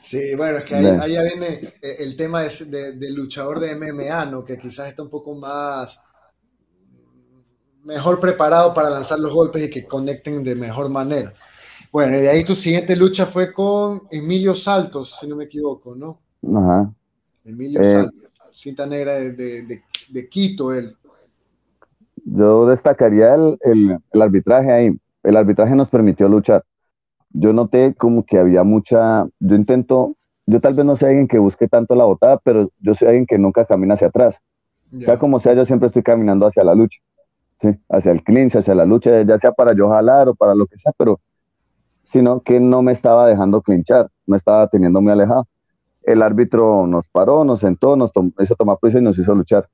sí. 0.00 0.34
bueno, 0.34 0.58
es 0.58 0.64
que 0.64 0.74
ahí, 0.74 1.12
ya 1.12 1.22
viene 1.22 1.74
eh, 1.80 1.96
el 2.00 2.16
tema 2.16 2.42
de, 2.42 2.92
del 2.94 3.14
luchador 3.14 3.60
de 3.60 3.76
MMA, 3.76 4.26
¿no? 4.26 4.44
Que 4.44 4.58
quizás 4.58 4.88
está 4.88 5.04
un 5.04 5.10
poco 5.10 5.36
más 5.36 6.02
mejor 7.84 8.18
preparado 8.18 8.74
para 8.74 8.90
lanzar 8.90 9.20
los 9.20 9.32
golpes 9.32 9.62
y 9.62 9.70
que 9.70 9.84
conecten 9.84 10.42
de 10.42 10.56
mejor 10.56 10.88
manera. 10.88 11.32
Bueno, 11.92 12.16
y 12.16 12.22
de 12.22 12.28
ahí 12.28 12.44
tu 12.44 12.56
siguiente 12.56 12.96
lucha 12.96 13.26
fue 13.26 13.52
con 13.52 14.02
Emilio 14.10 14.56
Saltos, 14.56 15.16
si 15.20 15.28
no 15.28 15.36
me 15.36 15.44
equivoco, 15.44 15.94
¿no? 15.94 16.18
Ajá. 16.56 16.92
Emilio 17.44 17.80
eh, 17.80 17.92
Saltos, 17.92 18.30
cinta 18.52 18.84
negra 18.84 19.14
de, 19.14 19.82
de, 20.10 20.28
Quito, 20.28 20.72
él. 20.72 20.96
Yo 22.24 22.66
destacaría 22.66 23.34
el, 23.34 23.58
el, 23.60 23.98
el 24.10 24.22
arbitraje 24.22 24.72
ahí 24.72 24.98
el 25.24 25.36
arbitraje 25.36 25.74
nos 25.74 25.88
permitió 25.88 26.28
luchar. 26.28 26.64
Yo 27.30 27.52
noté 27.52 27.94
como 27.94 28.24
que 28.24 28.38
había 28.38 28.62
mucha, 28.62 29.26
yo 29.40 29.56
intento 29.56 30.14
yo 30.46 30.60
tal 30.60 30.74
vez 30.74 30.84
no 30.84 30.96
soy 30.96 31.10
alguien 31.10 31.28
que 31.28 31.38
busque 31.38 31.68
tanto 31.68 31.94
la 31.94 32.04
botada, 32.04 32.38
pero 32.38 32.70
yo 32.80 32.94
soy 32.94 33.08
alguien 33.08 33.26
que 33.26 33.38
nunca 33.38 33.64
camina 33.64 33.94
hacia 33.94 34.08
atrás. 34.08 34.36
Ya 34.90 35.06
Sea 35.06 35.18
como 35.18 35.40
sea, 35.40 35.54
yo 35.54 35.64
siempre 35.64 35.88
estoy 35.88 36.02
caminando 36.02 36.46
hacia 36.46 36.64
la 36.64 36.74
lucha, 36.74 36.98
¿sí? 37.60 37.68
hacia 37.88 38.12
el 38.12 38.22
clinch, 38.22 38.56
hacia 38.56 38.74
la 38.74 38.84
lucha, 38.84 39.22
ya 39.22 39.38
sea 39.38 39.52
para 39.52 39.74
yo 39.74 39.88
jalar 39.88 40.28
o 40.28 40.34
para 40.34 40.54
lo 40.54 40.66
que 40.66 40.78
sea, 40.78 40.92
pero 40.96 41.20
sino 42.12 42.40
que 42.40 42.60
no 42.60 42.82
me 42.82 42.92
estaba 42.92 43.26
dejando 43.26 43.62
clinchar, 43.62 44.08
no 44.26 44.36
estaba 44.36 44.68
teniendo 44.68 45.00
muy 45.00 45.12
alejado. 45.12 45.48
El 46.02 46.22
árbitro 46.22 46.86
nos 46.86 47.08
paró, 47.08 47.44
nos 47.44 47.60
sentó, 47.60 47.96
nos 47.96 48.12
hizo 48.38 48.54
tomar 48.54 48.76
posición 48.78 49.04
y 49.04 49.06
nos 49.06 49.18
hizo 49.18 49.34
luchar. 49.34 49.68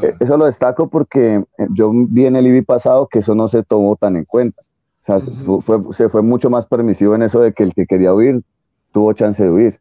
Eh, 0.00 0.14
eso 0.20 0.36
lo 0.36 0.46
destaco 0.46 0.88
porque 0.88 1.44
eh, 1.58 1.66
yo 1.70 1.90
vi 1.92 2.26
en 2.26 2.36
el 2.36 2.46
IBI 2.46 2.62
pasado 2.62 3.08
que 3.08 3.18
eso 3.20 3.34
no 3.34 3.48
se 3.48 3.62
tomó 3.62 3.96
tan 3.96 4.16
en 4.16 4.24
cuenta. 4.24 4.62
O 5.02 5.06
sea, 5.06 5.94
se 5.96 6.08
fue 6.08 6.22
mucho 6.22 6.48
más 6.48 6.66
permisivo 6.66 7.14
en 7.14 7.22
eso 7.22 7.40
de 7.40 7.52
que 7.52 7.64
el 7.64 7.74
que 7.74 7.86
quería 7.86 8.14
huir 8.14 8.42
tuvo 8.92 9.12
chance 9.12 9.42
de 9.42 9.50
huir. 9.50 9.80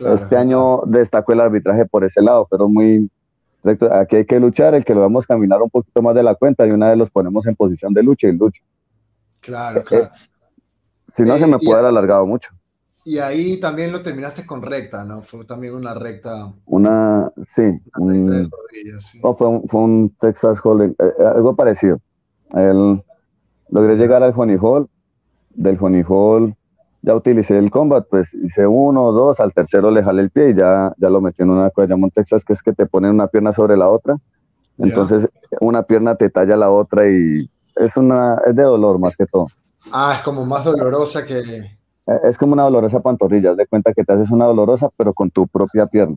este 0.00 0.36
año 0.36 0.82
destacó 0.86 1.32
el 1.32 1.40
arbitraje 1.40 1.86
por 1.86 2.04
ese 2.04 2.20
lado, 2.20 2.46
pero 2.50 2.68
muy 2.68 3.08
recto. 3.62 3.92
Aquí 3.92 4.16
hay 4.16 4.24
que 4.24 4.40
luchar, 4.40 4.74
el 4.74 4.84
que 4.84 4.94
lo 4.94 5.00
vamos 5.00 5.24
a 5.24 5.34
caminar 5.34 5.62
un 5.62 5.70
poquito 5.70 6.02
más 6.02 6.14
de 6.14 6.24
la 6.24 6.34
cuenta 6.34 6.66
y 6.66 6.70
una 6.70 6.88
vez 6.88 6.98
los 6.98 7.10
ponemos 7.10 7.46
en 7.46 7.54
posición 7.54 7.94
de 7.94 8.02
lucha 8.02 8.26
y 8.26 8.32
lucha. 8.32 8.60
Claro, 9.40 9.80
eh, 9.80 9.84
claro. 9.84 10.08
Si 11.16 11.22
no, 11.22 11.38
se 11.38 11.46
me 11.46 11.58
puede 11.58 11.74
haber 11.78 11.86
alargado 11.86 12.26
mucho. 12.26 12.50
Y 13.08 13.18
ahí 13.20 13.58
también 13.58 13.90
lo 13.90 14.02
terminaste 14.02 14.44
con 14.44 14.60
recta, 14.60 15.02
¿no? 15.02 15.22
Fue 15.22 15.42
también 15.46 15.74
una 15.74 15.94
recta. 15.94 16.52
Una, 16.66 17.32
sí. 17.56 17.80
fue, 19.22 19.48
un, 19.48 20.14
Texas 20.20 20.58
Hold'em, 20.62 20.90
eh, 20.90 21.14
eh, 21.18 21.24
algo 21.34 21.56
parecido. 21.56 22.00
El, 22.52 23.02
logré 23.70 23.96
llegar 23.96 24.22
al 24.22 24.34
Honey 24.36 24.58
Hall. 24.60 24.90
Del 25.54 25.78
Honey 25.80 26.04
Hall 26.06 26.54
ya 27.00 27.14
utilicé 27.14 27.56
el 27.56 27.70
combat, 27.70 28.06
pues 28.10 28.28
hice 28.34 28.66
uno 28.66 29.04
o 29.06 29.12
dos, 29.12 29.40
al 29.40 29.54
tercero 29.54 29.90
le 29.90 30.04
jalé 30.04 30.20
el 30.20 30.30
pie 30.30 30.50
y 30.50 30.54
ya, 30.54 30.92
ya 30.98 31.08
lo 31.08 31.22
metí 31.22 31.42
en 31.42 31.48
una 31.48 31.70
cosa 31.70 31.88
llamada 31.88 32.12
Texas, 32.14 32.44
que 32.44 32.52
es 32.52 32.62
que 32.62 32.74
te 32.74 32.84
ponen 32.84 33.12
una 33.12 33.28
pierna 33.28 33.54
sobre 33.54 33.78
la 33.78 33.88
otra. 33.88 34.18
Entonces, 34.76 35.26
una 35.62 35.82
pierna 35.82 36.16
te 36.16 36.28
talla 36.28 36.58
la 36.58 36.70
otra 36.70 37.08
y 37.08 37.48
es 37.76 37.96
una, 37.96 38.36
es 38.46 38.54
de 38.54 38.64
dolor 38.64 38.98
más 38.98 39.16
que 39.16 39.24
todo. 39.24 39.46
Ah, 39.90 40.12
es 40.18 40.22
como 40.22 40.44
más 40.44 40.62
dolorosa 40.62 41.24
que. 41.24 41.77
Es 42.24 42.38
como 42.38 42.54
una 42.54 42.62
dolorosa 42.62 43.00
pantorrilla, 43.00 43.54
de 43.54 43.66
cuenta 43.66 43.92
que 43.92 44.02
te 44.02 44.12
haces 44.12 44.30
una 44.30 44.46
dolorosa, 44.46 44.88
pero 44.96 45.12
con 45.12 45.30
tu 45.30 45.46
propia 45.46 45.86
pierna. 45.86 46.16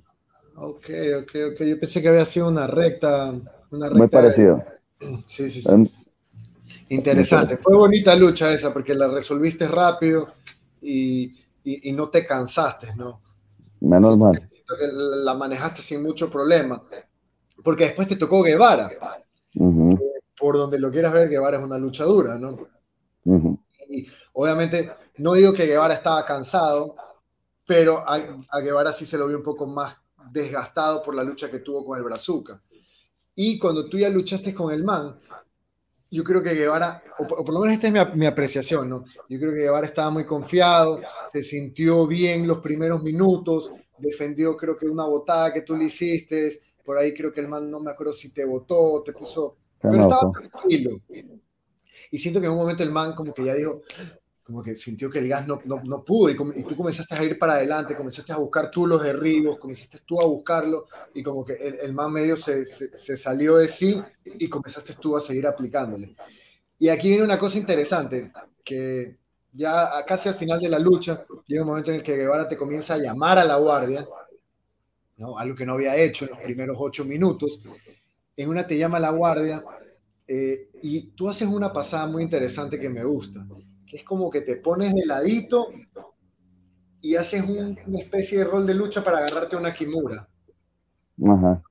Ok, 0.55 0.85
ok, 1.21 1.31
ok. 1.51 1.59
Yo 1.59 1.79
pensé 1.79 2.01
que 2.01 2.09
había 2.09 2.25
sido 2.25 2.47
una 2.47 2.67
recta. 2.67 3.33
Una 3.71 3.87
recta 3.87 3.97
Muy 3.97 4.07
parecido. 4.07 4.63
Sí, 5.25 5.49
sí, 5.49 5.63
sí. 5.63 5.71
Em, 5.71 5.83
Interesante. 6.89 7.57
Fue 7.57 7.75
bonita 7.75 8.15
lucha 8.15 8.51
esa, 8.51 8.73
porque 8.73 8.93
la 8.93 9.07
resolviste 9.07 9.67
rápido 9.67 10.27
y, 10.81 11.39
y, 11.63 11.91
no 11.93 12.09
te 12.09 12.25
cansaste, 12.25 12.93
¿no? 12.97 13.21
Menos 13.79 14.17
mal. 14.17 14.49
La 15.23 15.33
manejaste 15.33 15.81
sin 15.81 16.03
mucho 16.03 16.29
problema. 16.29 16.83
Porque 17.63 17.85
después 17.85 18.07
te 18.07 18.17
tocó 18.17 18.43
Guevara. 18.43 18.91
Eh, 18.91 19.95
por 20.37 20.57
donde 20.57 20.79
lo 20.79 20.91
quieras 20.91 21.13
ver, 21.13 21.29
Guevara 21.29 21.57
es 21.57 21.63
una 21.63 21.77
lucha 21.77 22.03
dura, 22.03 22.37
¿no? 22.37 22.59
Y 23.89 24.07
obviamente, 24.33 24.91
no 25.21 25.33
digo 25.33 25.53
que 25.53 25.65
Guevara 25.65 25.93
estaba 25.93 26.25
cansado, 26.25 26.95
pero 27.65 27.99
a, 27.99 28.45
a, 28.49 28.59
Guevara 28.59 28.91
sí 28.91 29.05
se 29.05 29.17
lo 29.17 29.27
vio 29.27 29.37
un 29.37 29.43
poco 29.43 29.67
más 29.67 29.95
desgastado 30.31 31.03
por 31.03 31.15
la 31.15 31.23
lucha 31.23 31.49
que 31.49 31.59
tuvo 31.59 31.85
con 31.85 31.97
el 31.97 32.03
Brazuca. 32.03 32.61
Y 33.35 33.57
cuando 33.59 33.87
tú 33.87 33.97
ya 33.97 34.09
luchaste 34.09 34.53
con 34.53 34.73
el 34.73 34.83
man, 34.83 35.19
yo 36.09 36.23
creo 36.23 36.43
que 36.43 36.53
Guevara, 36.53 37.01
o, 37.19 37.27
por 37.27 37.53
lo 37.53 37.59
menos 37.61 37.75
esta 37.75 37.87
es 37.87 38.15
mi, 38.15 38.25
apreciación, 38.25 38.89
¿no? 38.89 39.05
Yo 39.29 39.39
creo 39.39 39.53
que 39.53 39.59
Guevara 39.59 39.87
estaba 39.87 40.09
muy 40.09 40.25
confiado, 40.25 40.99
se 41.31 41.41
sintió 41.41 42.05
bien 42.05 42.45
los 42.45 42.59
primeros 42.59 43.01
minutos, 43.01 43.71
defendió 43.97 44.57
creo 44.57 44.77
que 44.77 44.87
una 44.87 45.05
botada 45.05 45.53
que 45.53 45.61
tú 45.61 45.77
le 45.77 45.85
hiciste, 45.85 46.59
por 46.83 46.97
ahí 46.97 47.13
creo 47.13 47.31
que 47.31 47.39
el 47.39 47.47
man 47.47 47.69
no 47.69 47.79
me 47.79 47.91
acuerdo 47.91 48.13
si 48.13 48.33
te 48.33 48.43
votó, 48.43 49.03
te 49.05 49.13
puso, 49.13 49.55
pero 49.81 50.01
estaba 50.01 50.31
tranquilo. 50.31 50.99
Y 52.11 52.17
siento 52.17 52.41
que 52.41 52.47
en 52.47 52.51
un 52.51 52.57
momento 52.57 52.83
el 52.83 52.91
man 52.91 53.13
como 53.15 53.33
que 53.33 53.45
ya 53.45 53.53
dijo, 53.53 53.81
como 54.43 54.63
que 54.63 54.75
sintió 54.75 55.09
que 55.09 55.19
el 55.19 55.27
gas 55.27 55.47
no, 55.47 55.61
no, 55.65 55.81
no 55.83 56.03
pudo 56.03 56.29
y, 56.29 56.63
tú 56.63 56.75
comenzaste 56.75 57.15
a 57.15 57.23
ir 57.23 57.37
para 57.37 57.53
adelante, 57.53 57.95
comenzaste 57.95 58.33
a 58.33 58.37
buscar 58.37 58.71
tú 58.71 58.87
los 58.87 59.01
derribos, 59.01 59.59
comenzaste 59.59 59.99
tú 60.05 60.19
a 60.19 60.25
buscarlo 60.25 60.87
y 61.13 61.21
como 61.21 61.45
que 61.45 61.53
el, 61.53 61.79
el 61.81 61.93
man 61.93 62.11
medio 62.11 62.35
se, 62.35 62.65
se, 62.65 63.17
salió 63.17 63.57
de 63.57 63.67
sí 63.67 64.01
y 64.25 64.49
comenzaste 64.49 64.95
tú 64.95 65.15
a 65.15 65.21
seguir 65.21 65.45
aplicándole. 65.45 66.15
Y 66.79 66.89
aquí 66.89 67.09
viene 67.09 67.23
una 67.23 67.37
cosa 67.37 67.59
interesante, 67.59 68.31
que 68.63 69.17
ya 69.53 70.03
casi 70.07 70.29
al 70.29 70.35
final 70.35 70.59
de 70.59 70.69
la 70.69 70.79
lucha 70.79 71.23
llega 71.45 71.61
un 71.61 71.69
momento 71.69 71.91
en 71.91 71.97
el 71.97 72.03
que 72.03 72.17
Guevara 72.17 72.47
te 72.47 72.57
comienza 72.57 72.95
a 72.95 72.97
llamar 72.97 73.37
a 73.37 73.45
la 73.45 73.57
guardia, 73.57 74.07
¿no? 75.17 75.37
algo 75.37 75.55
que 75.55 75.65
no 75.65 75.73
había 75.73 75.95
hecho 75.95 76.25
en 76.25 76.31
los 76.31 76.39
primeros 76.39 76.77
ocho 76.79 77.05
minutos. 77.05 77.61
En 78.35 78.49
una 78.49 78.65
te 78.65 78.77
llama 78.77 78.99
la 78.99 79.11
guardia 79.11 79.63
eh, 80.27 80.71
y 80.81 81.11
tú 81.11 81.29
haces 81.29 81.47
una 81.47 81.71
pasada 81.71 82.07
muy 82.07 82.23
interesante 82.23 82.79
que 82.79 82.89
me 82.89 83.03
gusta 83.03 83.45
es 83.91 84.03
como 84.03 84.29
que 84.29 84.41
te 84.41 84.57
pones 84.57 84.93
de 84.93 85.05
ladito 85.05 85.67
y 87.01 87.15
haces 87.15 87.43
una 87.43 87.75
especie 87.99 88.39
de 88.39 88.43
rol 88.45 88.65
de 88.65 88.73
lucha 88.73 89.03
para 89.03 89.17
agarrarte 89.17 89.55
una 89.55 89.73
Kimura. 89.73 90.27
Ajá. 91.27 91.61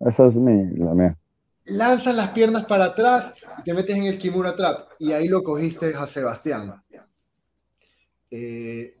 Esa 0.00 0.26
es 0.26 0.34
mi, 0.36 0.76
la 0.76 0.94
mía. 0.94 1.18
Lanzas 1.66 2.14
las 2.14 2.30
piernas 2.30 2.64
para 2.64 2.86
atrás 2.86 3.34
y 3.58 3.62
te 3.62 3.74
metes 3.74 3.96
en 3.96 4.04
el 4.04 4.18
Kimura 4.18 4.56
Trap. 4.56 4.92
Y 4.98 5.12
ahí 5.12 5.28
lo 5.28 5.42
cogiste 5.42 5.94
a 5.94 6.06
Sebastián. 6.06 6.82
Eh, 8.30 8.94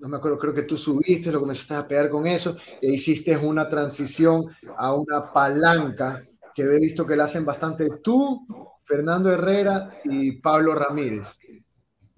no 0.00 0.08
me 0.08 0.16
acuerdo, 0.16 0.38
creo 0.38 0.54
que 0.54 0.62
tú 0.62 0.76
subiste, 0.76 1.32
lo 1.32 1.40
comenzaste 1.40 1.74
a 1.74 1.88
pegar 1.88 2.10
con 2.10 2.26
eso 2.26 2.56
e 2.80 2.92
hiciste 2.92 3.36
una 3.36 3.68
transición 3.68 4.46
a 4.76 4.94
una 4.94 5.32
palanca 5.32 6.22
que 6.54 6.62
he 6.62 6.80
visto 6.80 7.06
que 7.06 7.16
la 7.16 7.24
hacen 7.24 7.44
bastante 7.44 7.88
tú, 8.02 8.46
Fernando 8.84 9.32
Herrera 9.32 9.98
y 10.04 10.32
Pablo 10.32 10.74
Ramírez 10.74 11.38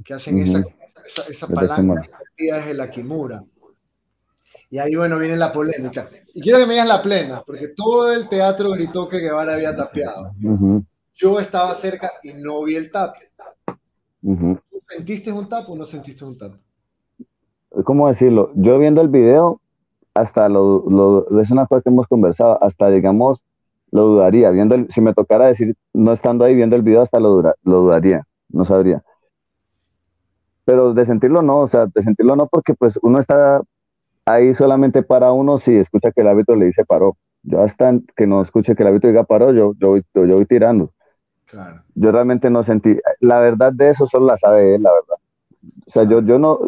que 0.07 0.15
hacen 0.15 0.39
esa, 0.39 0.65
esa, 1.29 1.49
palanca 1.49 2.09
de 2.39 2.75
la 2.75 2.91
Kimura. 2.91 3.43
Y 4.71 4.79
ahí, 4.79 4.95
bueno, 4.95 5.19
viene 5.19 5.37
la 5.37 5.53
polémica. 5.53 6.09
Y 6.33 6.41
quiero 6.41 6.59
que 6.59 6.67
me 6.67 6.75
digas 6.75 6.89
la 6.89 7.03
plena, 7.03 7.43
porque 7.45 7.69
todo 7.69 8.13
el 8.13 8.29
teatro 8.29 8.71
gritó 8.71 9.09
que 9.09 9.19
Guevara 9.19 9.55
había 9.55 9.75
tapeado. 9.75 10.33
Yo 11.15 11.41
estaba 11.41 11.75
cerca 11.75 12.13
y 12.23 12.33
no 12.35 12.63
vi 12.65 12.77
el 12.77 12.91
tap. 12.91 13.17
¿Sentiste 14.89 15.33
un 15.33 15.49
tap 15.49 15.69
o 15.69 15.77
no 15.77 15.87
sentiste 15.87 16.25
un 16.25 16.39
tap? 16.39 16.53
¿Cómo 17.85 18.09
decirlo? 18.09 18.53
Yo 18.55 18.79
viendo 18.79 19.01
el 19.01 19.09
video, 19.09 19.61
hasta 20.15 20.49
lo, 20.49 20.85
lo, 20.89 21.41
es 21.41 21.51
una 21.51 21.67
cosa 21.67 21.83
que 21.83 21.91
hemos 21.91 22.07
conversado, 22.07 22.63
hasta 22.63 22.91
digamos, 22.91 23.41
lo 23.91 24.03
dudaría. 24.03 24.51
Viendo 24.51 24.77
si 24.93 25.01
me 25.01 25.15
tocara 25.15 25.47
decir, 25.47 25.77
no 25.93 26.13
estando 26.13 26.45
ahí 26.45 26.55
viendo 26.55 26.77
el 26.77 26.83
video, 26.83 27.03
hasta 27.03 27.21
lo, 27.21 27.43
lo 27.43 27.55
dudaría, 27.65 28.27
no 28.49 28.65
sabría 28.65 29.03
pero 30.67 30.93
de 30.93 31.07
sentirlo 31.07 31.41
no, 31.43 31.61
o 31.61 31.69
sea, 31.69 31.87
de 31.87 32.03
sentirlo 32.03 32.37
no 32.37 32.49
porque 32.49 32.75
pues 32.75 32.99
uno 33.01 33.21
está 33.21 33.63
ahí 34.27 34.53
solamente 34.55 35.05
para 35.05 35.31
uno 35.31 35.59
si 35.59 35.77
escucha 35.77 36.11
que 36.11 36.21
el 36.21 36.29
árbitro 36.29 36.57
le 36.57 36.67
dice 36.67 36.85
paró. 36.85 37.17
Yo 37.45 37.63
hasta 37.63 37.95
que 38.17 38.27
no 38.27 38.43
escuche 38.43 38.75
que 38.75 38.83
el 38.83 38.89
árbitro 38.89 39.09
diga 39.09 39.23
paró, 39.23 39.53
yo, 39.53 39.75
yo, 39.79 39.99
yo, 40.13 40.35
voy 40.35 40.45
tirando. 40.45 40.91
Claro. 41.47 41.83
Yo 41.95 42.11
realmente 42.11 42.51
no 42.51 42.65
sentí, 42.65 42.99
la 43.21 43.39
verdad 43.39 43.73
de 43.73 43.91
eso 43.91 44.09
solo 44.09 44.27
la 44.27 44.37
sabe 44.39 44.75
él, 44.75 44.83
la 44.83 44.91
verdad. 44.93 45.17
O 45.87 45.91
sea, 45.93 46.03
yo, 46.03 46.21
yo 46.23 46.41
no, 46.41 46.59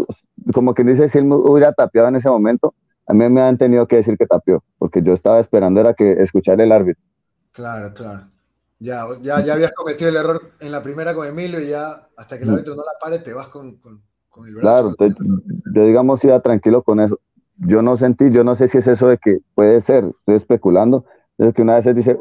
como 0.54 0.74
quien 0.74 0.86
dice, 0.86 1.08
si 1.08 1.18
él 1.18 1.24
me 1.24 1.34
hubiera 1.34 1.72
tapeado 1.72 2.06
en 2.06 2.16
ese 2.16 2.28
momento, 2.28 2.74
a 3.08 3.12
mí 3.12 3.28
me 3.28 3.42
han 3.42 3.58
tenido 3.58 3.88
que 3.88 3.96
decir 3.96 4.16
que 4.16 4.26
tapeó, 4.26 4.62
porque 4.78 5.02
yo 5.02 5.14
estaba 5.14 5.40
esperando 5.40 5.80
era 5.80 5.94
que 5.94 6.22
escuchar 6.22 6.60
el 6.60 6.70
árbitro. 6.70 7.02
Claro, 7.50 7.92
claro. 7.92 8.22
Ya, 8.80 9.06
ya, 9.22 9.44
ya 9.44 9.54
habías 9.54 9.72
cometido 9.72 10.10
el 10.10 10.16
error 10.16 10.52
en 10.60 10.70
la 10.70 10.82
primera 10.82 11.14
con 11.14 11.26
Emilio 11.26 11.60
y 11.60 11.68
ya 11.68 12.08
hasta 12.16 12.38
que 12.38 12.44
el 12.44 12.50
árbitro 12.50 12.76
no 12.76 12.82
la 12.82 12.92
pare 13.00 13.18
te 13.18 13.32
vas 13.32 13.48
con, 13.48 13.76
con, 13.76 14.00
el 14.46 14.54
brazo. 14.54 14.94
Claro, 14.96 15.14
yo 15.74 15.84
digamos 15.84 16.22
iba 16.22 16.40
tranquilo 16.40 16.82
con 16.82 17.00
eso. 17.00 17.18
Yo 17.56 17.82
no 17.82 17.96
sentí, 17.96 18.30
yo 18.30 18.44
no 18.44 18.54
sé 18.54 18.68
si 18.68 18.78
es 18.78 18.86
eso 18.86 19.08
de 19.08 19.18
que 19.18 19.38
puede 19.54 19.82
ser, 19.82 20.04
estoy 20.04 20.36
especulando, 20.36 21.04
es 21.38 21.52
que 21.54 21.62
una 21.62 21.74
vez 21.74 21.84
se 21.84 21.94
dice, 21.94 22.20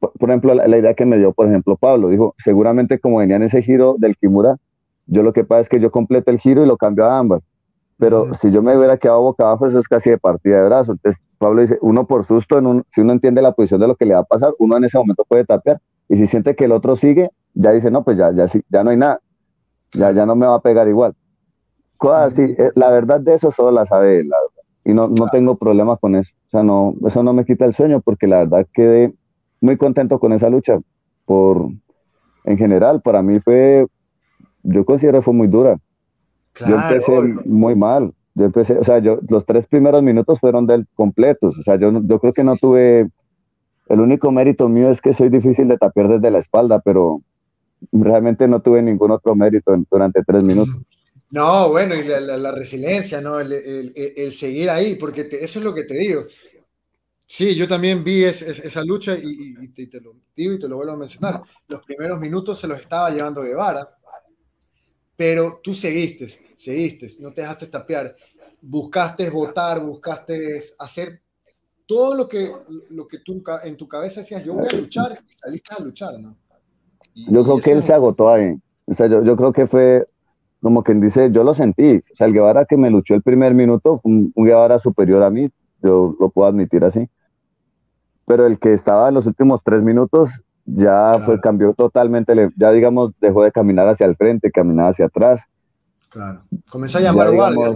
por, 0.00 0.28
ejemplo, 0.28 0.54
la, 0.54 0.76
idea 0.76 0.94
que 0.94 1.06
me 1.06 1.18
dio, 1.18 1.32
por 1.32 1.46
ejemplo, 1.46 1.76
Pablo, 1.76 2.08
dijo, 2.08 2.34
seguramente 2.42 2.98
como 2.98 3.18
venía 3.18 3.36
en 3.36 3.44
ese 3.44 3.62
giro 3.62 3.94
del 3.98 4.16
Kimura, 4.16 4.56
yo 5.06 5.22
lo 5.22 5.32
que 5.32 5.44
pasa 5.44 5.60
es 5.60 5.68
que 5.68 5.78
yo 5.78 5.92
completo 5.92 6.32
el 6.32 6.40
giro 6.40 6.64
y 6.64 6.66
lo 6.66 6.76
cambio 6.76 7.04
a 7.04 7.18
ambas. 7.18 7.42
Pero 7.98 8.34
si 8.40 8.50
yo 8.50 8.62
me 8.62 8.76
hubiera 8.76 8.96
quedado 8.96 9.20
boca 9.20 9.44
abajo, 9.44 9.66
eso 9.66 9.78
es 9.78 9.86
casi 9.86 10.08
de 10.08 10.18
partida 10.18 10.62
de 10.62 10.68
brazo. 10.68 10.92
Entonces, 10.92 11.20
Pablo 11.40 11.62
dice, 11.62 11.78
uno 11.80 12.06
por 12.06 12.26
susto, 12.26 12.58
en 12.58 12.66
un, 12.66 12.84
si 12.94 13.00
uno 13.00 13.12
entiende 13.12 13.40
la 13.40 13.52
posición 13.52 13.80
de 13.80 13.88
lo 13.88 13.96
que 13.96 14.04
le 14.04 14.12
va 14.12 14.20
a 14.20 14.24
pasar, 14.24 14.52
uno 14.58 14.76
en 14.76 14.84
ese 14.84 14.98
momento 14.98 15.24
puede 15.26 15.46
tapear. 15.46 15.80
Y 16.06 16.16
si 16.16 16.26
siente 16.26 16.54
que 16.54 16.66
el 16.66 16.72
otro 16.72 16.96
sigue, 16.96 17.30
ya 17.54 17.72
dice, 17.72 17.90
no, 17.90 18.04
pues 18.04 18.18
ya, 18.18 18.30
ya, 18.30 18.46
ya 18.68 18.84
no 18.84 18.90
hay 18.90 18.98
nada. 18.98 19.20
Ya, 19.94 20.12
ya 20.12 20.26
no 20.26 20.36
me 20.36 20.46
va 20.46 20.56
a 20.56 20.60
pegar 20.60 20.86
igual. 20.86 21.14
Cosas 21.96 22.34
así. 22.34 22.42
Eh, 22.42 22.72
la 22.74 22.90
verdad 22.90 23.20
de 23.20 23.36
eso 23.36 23.50
solo 23.52 23.70
la 23.70 23.86
sabe 23.86 24.20
él, 24.20 24.30
Y 24.84 24.92
no, 24.92 25.08
no 25.08 25.28
tengo 25.28 25.56
problemas 25.56 25.98
con 25.98 26.14
eso. 26.14 26.30
O 26.48 26.50
sea, 26.50 26.62
no, 26.62 26.94
eso 27.06 27.22
no 27.22 27.32
me 27.32 27.46
quita 27.46 27.64
el 27.64 27.72
sueño 27.72 28.02
porque 28.02 28.26
la 28.26 28.40
verdad 28.40 28.66
quedé 28.74 29.14
muy 29.62 29.78
contento 29.78 30.18
con 30.18 30.34
esa 30.34 30.50
lucha. 30.50 30.78
Por, 31.24 31.70
en 32.44 32.58
general, 32.58 33.00
para 33.00 33.22
mí 33.22 33.40
fue, 33.40 33.86
yo 34.62 34.84
considero 34.84 35.20
que 35.20 35.24
fue 35.24 35.32
muy 35.32 35.48
dura. 35.48 35.78
yo 36.66 36.76
empecé 36.76 37.34
muy 37.46 37.74
mal. 37.74 38.12
Yo 38.34 38.44
empecé, 38.44 38.78
o 38.78 38.84
sea, 38.84 38.98
yo, 38.98 39.18
los 39.28 39.44
tres 39.44 39.66
primeros 39.66 40.02
minutos 40.02 40.38
fueron 40.40 40.66
del 40.66 40.86
completos, 40.94 41.58
o 41.58 41.62
sea, 41.62 41.76
yo, 41.76 41.92
yo 42.04 42.18
creo 42.20 42.32
que 42.32 42.44
no 42.44 42.56
tuve, 42.56 43.08
el 43.88 44.00
único 44.00 44.30
mérito 44.30 44.68
mío 44.68 44.90
es 44.90 45.00
que 45.00 45.14
soy 45.14 45.28
difícil 45.28 45.68
de 45.68 45.78
tapiar 45.78 46.08
desde 46.08 46.30
la 46.30 46.38
espalda, 46.38 46.80
pero 46.80 47.22
realmente 47.92 48.46
no 48.46 48.60
tuve 48.60 48.82
ningún 48.82 49.10
otro 49.10 49.34
mérito 49.34 49.74
durante 49.90 50.22
tres 50.22 50.42
minutos. 50.42 50.74
No, 51.30 51.70
bueno, 51.70 51.94
y 51.94 52.02
la, 52.02 52.50
resiliencia, 52.50 53.20
¿no? 53.20 53.38
El, 53.38 54.32
seguir 54.32 54.68
ahí, 54.68 54.96
porque 54.96 55.28
eso 55.30 55.60
es 55.60 55.64
lo 55.64 55.72
que 55.72 55.84
te 55.84 55.94
digo. 55.94 56.22
Sí, 57.24 57.54
yo 57.54 57.68
también 57.68 58.02
vi 58.02 58.24
esa 58.24 58.84
lucha 58.84 59.16
y, 59.16 59.68
te, 59.68 60.00
lo 60.00 60.16
digo 60.34 60.54
y 60.54 60.58
te 60.58 60.68
lo 60.68 60.76
vuelvo 60.76 60.92
a 60.92 60.96
mencionar. 60.96 61.42
Los 61.68 61.84
primeros 61.84 62.18
minutos 62.18 62.58
se 62.58 62.66
los 62.66 62.80
estaba 62.80 63.10
llevando 63.10 63.42
Guevara, 63.42 63.88
pero 65.16 65.60
tú 65.62 65.72
seguiste, 65.72 66.28
seguiste, 66.60 67.08
no 67.20 67.32
te 67.32 67.40
dejaste 67.40 67.66
tapear. 67.66 68.14
Buscaste 68.60 69.30
votar, 69.30 69.82
buscaste 69.84 70.62
hacer 70.78 71.20
todo 71.86 72.14
lo 72.14 72.28
que, 72.28 72.52
lo 72.90 73.08
que 73.08 73.18
tú 73.18 73.42
en 73.64 73.76
tu 73.76 73.88
cabeza 73.88 74.20
decías, 74.20 74.44
yo 74.44 74.54
voy 74.54 74.66
a 74.70 74.76
luchar 74.76 75.18
y 75.26 75.32
saliste 75.32 75.74
a 75.76 75.82
luchar, 75.82 76.20
¿no? 76.20 76.36
yo 77.14 77.42
creo 77.42 77.58
que 77.58 77.72
él 77.72 77.84
se 77.84 77.92
agotó 77.92 78.30
ahí. 78.30 78.54
O 78.86 78.94
sea, 78.94 79.06
yo, 79.06 79.24
yo 79.24 79.36
creo 79.36 79.52
que 79.52 79.66
fue 79.66 80.06
como 80.60 80.82
quien 80.82 81.00
dice, 81.00 81.30
yo 81.32 81.42
lo 81.42 81.54
sentí. 81.54 81.96
O 82.12 82.16
sea, 82.16 82.26
el 82.26 82.32
Guevara 82.32 82.66
que 82.66 82.76
me 82.76 82.90
luchó 82.90 83.14
el 83.14 83.22
primer 83.22 83.54
minuto, 83.54 84.00
un, 84.04 84.32
un 84.34 84.44
Guevara 84.44 84.78
superior 84.78 85.22
a 85.22 85.30
mí, 85.30 85.50
yo 85.82 86.14
lo 86.20 86.30
puedo 86.30 86.48
admitir 86.48 86.84
así. 86.84 87.08
Pero 88.26 88.46
el 88.46 88.58
que 88.58 88.74
estaba 88.74 89.08
en 89.08 89.14
los 89.14 89.26
últimos 89.26 89.60
tres 89.64 89.82
minutos 89.82 90.30
ya 90.64 91.14
fue, 91.24 91.40
cambió 91.40 91.74
totalmente, 91.74 92.50
ya 92.56 92.70
digamos, 92.70 93.12
dejó 93.20 93.42
de 93.42 93.50
caminar 93.50 93.88
hacia 93.88 94.06
el 94.06 94.16
frente, 94.16 94.52
caminaba 94.52 94.90
hacia 94.90 95.06
atrás. 95.06 95.40
Claro. 96.10 96.42
Comenzó 96.68 96.98
a 96.98 97.02
llamar 97.02 97.30
guardia, 97.30 97.72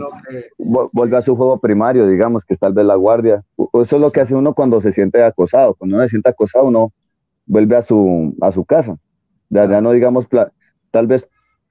Vuelve 0.59 1.17
a 1.17 1.23
su 1.23 1.37
juego 1.37 1.59
primario, 1.59 2.07
digamos, 2.07 2.45
que 2.45 2.55
es 2.55 2.61
tal 2.61 2.73
vez 2.73 2.85
la 2.85 2.97
guardia. 2.97 3.45
Eso 3.57 3.97
es 3.97 4.01
lo 4.01 4.11
que 4.11 4.21
hace 4.21 4.35
uno 4.35 4.55
cuando 4.55 4.81
se 4.81 4.93
siente 4.93 5.23
acosado. 5.23 5.75
Cuando 5.75 5.97
uno 5.97 6.05
se 6.05 6.11
siente 6.11 6.31
acosado, 6.31 6.67
uno 6.67 6.93
vuelve 7.47 7.77
a 7.77 7.83
su, 7.83 8.35
a 8.41 8.51
su 8.51 8.65
casa. 8.65 8.97
Ya, 9.51 9.67
ya 9.67 9.81
no 9.81 9.93
digamos, 9.93 10.27
tal 10.91 11.07
vez 11.07 11.27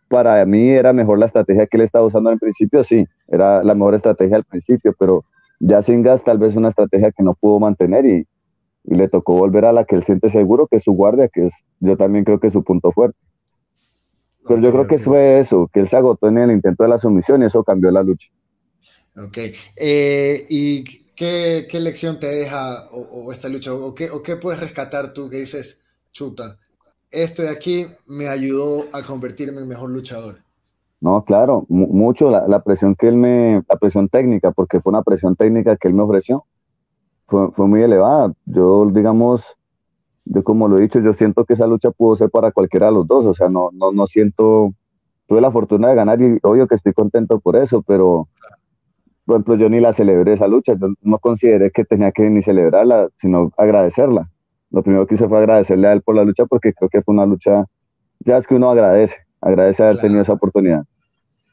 para 0.07 0.45
mí 0.45 0.69
era 0.69 0.93
mejor 0.93 1.17
la 1.17 1.25
estrategia 1.25 1.65
que 1.67 1.77
él 1.77 1.83
estaba 1.83 2.05
usando 2.05 2.29
al 2.29 2.37
principio, 2.37 2.83
sí, 2.83 3.05
era 3.27 3.63
la 3.63 3.73
mejor 3.73 3.95
estrategia 3.95 4.37
al 4.37 4.43
principio, 4.43 4.93
pero 4.99 5.25
ya 5.59 5.81
sin 5.81 6.03
gas 6.03 6.23
tal 6.23 6.37
vez 6.37 6.55
una 6.55 6.69
estrategia 6.69 7.11
que 7.11 7.23
no 7.23 7.33
pudo 7.33 7.59
mantener 7.59 8.05
y, 8.05 8.27
le 8.85 9.07
tocó 9.07 9.37
volver 9.37 9.63
a 9.63 9.71
la 9.71 9.85
que 9.85 9.95
él 9.95 10.03
siente 10.03 10.29
seguro, 10.29 10.67
que 10.67 10.75
es 10.75 10.83
su 10.83 10.91
guardia, 10.91 11.29
que 11.29 11.45
es, 11.45 11.53
yo 11.79 11.95
también 11.95 12.25
creo 12.25 12.41
que 12.41 12.47
es 12.47 12.53
su 12.53 12.65
punto 12.65 12.91
fuerte. 12.91 13.17
Pero 14.47 14.61
yo 14.61 14.71
creo 14.71 14.87
que 14.87 14.99
fue 14.99 15.39
eso, 15.39 15.69
que 15.73 15.79
él 15.79 15.89
se 15.89 15.95
agotó 15.95 16.27
en 16.27 16.37
el 16.37 16.51
intento 16.51 16.83
de 16.83 16.89
la 16.89 16.99
sumisión 16.99 17.41
y 17.41 17.45
eso 17.45 17.63
cambió 17.63 17.91
la 17.91 18.03
lucha. 18.03 18.27
Ok. 19.15 19.37
Eh, 19.75 20.45
¿Y 20.49 20.83
qué, 21.15 21.67
qué, 21.69 21.79
lección 21.79 22.19
te 22.19 22.27
deja 22.27 22.89
o, 22.91 23.31
esta 23.31 23.47
lucha? 23.47 23.73
O 23.73 23.93
qué, 23.93 24.09
¿O 24.09 24.21
qué 24.21 24.35
puedes 24.35 24.59
rescatar 24.59 25.13
tú 25.13 25.29
que 25.29 25.37
dices, 25.37 25.81
chuta, 26.11 26.57
esto 27.13 27.43
de 27.43 27.49
aquí 27.49 27.85
me 28.05 28.27
ayudó 28.27 28.85
a 28.91 29.03
convertirme 29.03 29.61
en 29.61 29.67
mejor 29.67 29.91
luchador. 29.91 30.37
No, 30.99 31.23
claro, 31.25 31.65
mucho 31.67 32.29
la, 32.29 32.63
presión 32.63 32.95
que 32.95 33.09
él 33.09 33.17
me, 33.17 33.61
la 33.67 33.75
presión 33.75 34.07
técnica, 34.07 34.51
porque 34.51 34.79
fue 34.79 34.91
una 34.91 35.03
presión 35.03 35.35
técnica 35.35 35.75
que 35.75 35.89
él 35.89 35.93
me 35.93 36.03
ofreció, 36.03 36.45
fue, 37.27 37.51
muy 37.67 37.81
elevada. 37.81 38.33
Yo, 38.45 38.89
digamos, 38.89 39.41
yo 40.25 40.43
como 40.43 40.67
lo 40.67 40.77
he 40.77 40.81
dicho, 40.81 40.99
yo 40.99 41.13
siento 41.13 41.45
que 41.45 41.53
esa 41.53 41.67
lucha 41.67 41.91
pudo 41.91 42.15
ser 42.15 42.29
para 42.29 42.51
cualquiera 42.51 42.87
de 42.87 42.93
los 42.93 43.07
dos, 43.07 43.25
o 43.25 43.33
sea, 43.33 43.49
no, 43.49 43.69
no, 43.73 43.91
no 43.91 44.07
siento, 44.07 44.73
tuve 45.27 45.41
la 45.41 45.51
fortuna 45.51 45.89
de 45.89 45.95
ganar 45.95 46.21
y 46.21 46.39
obvio 46.43 46.67
que 46.67 46.75
estoy 46.75 46.93
contento 46.93 47.39
por 47.39 47.55
eso, 47.55 47.81
pero 47.81 48.27
por 49.25 49.35
ejemplo, 49.35 49.55
yo 49.55 49.69
ni 49.69 49.79
la 49.79 49.93
celebré 49.93 50.33
esa 50.33 50.47
lucha, 50.47 50.73
yo 50.73 50.87
no 51.01 51.17
consideré 51.19 51.71
que 51.71 51.85
tenía 51.85 52.11
que 52.11 52.29
ni 52.29 52.41
celebrarla, 52.41 53.09
sino 53.19 53.51
agradecerla 53.57 54.29
lo 54.73 54.81
primero 54.81 55.05
que 55.05 55.15
hice 55.15 55.29
fue 55.29 55.37
agradecerle 55.37 55.87
a 55.87 55.93
él 55.93 56.01
por 56.01 56.15
la 56.15 56.23
lucha 56.23 56.45
porque 56.47 56.73
creo 56.73 56.89
que 56.89 57.03
fue 57.03 57.13
una 57.13 57.27
lucha, 57.27 57.65
ya 58.19 58.39
es 58.39 58.47
que 58.47 58.55
uno 58.55 58.71
agradece, 58.71 59.15
agradece 59.39 59.83
haber 59.83 59.99
tenido 59.99 60.23
esa 60.23 60.33
oportunidad. 60.33 60.83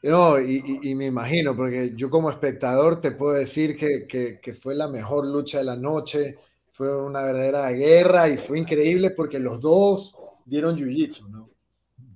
No, 0.01 0.39
y, 0.41 0.95
me 0.95 1.05
imagino, 1.05 1.55
porque 1.55 1.93
yo 1.95 2.09
como 2.09 2.31
espectador 2.31 2.99
te 2.99 3.11
puedo 3.11 3.33
decir 3.33 3.77
que, 3.77 4.07
que, 4.41 4.53
fue 4.55 4.73
la 4.73 4.87
mejor 4.87 5.27
lucha 5.27 5.59
de 5.59 5.65
la 5.65 5.75
noche, 5.75 6.39
fue 6.81 6.99
una 6.99 7.21
verdadera 7.21 7.69
guerra 7.73 8.27
y 8.27 8.37
fue 8.37 8.57
increíble 8.57 9.11
porque 9.11 9.37
los 9.37 9.61
dos 9.61 10.15
dieron 10.47 10.75
jiu-jitsu, 10.75 11.29
¿no? 11.29 11.47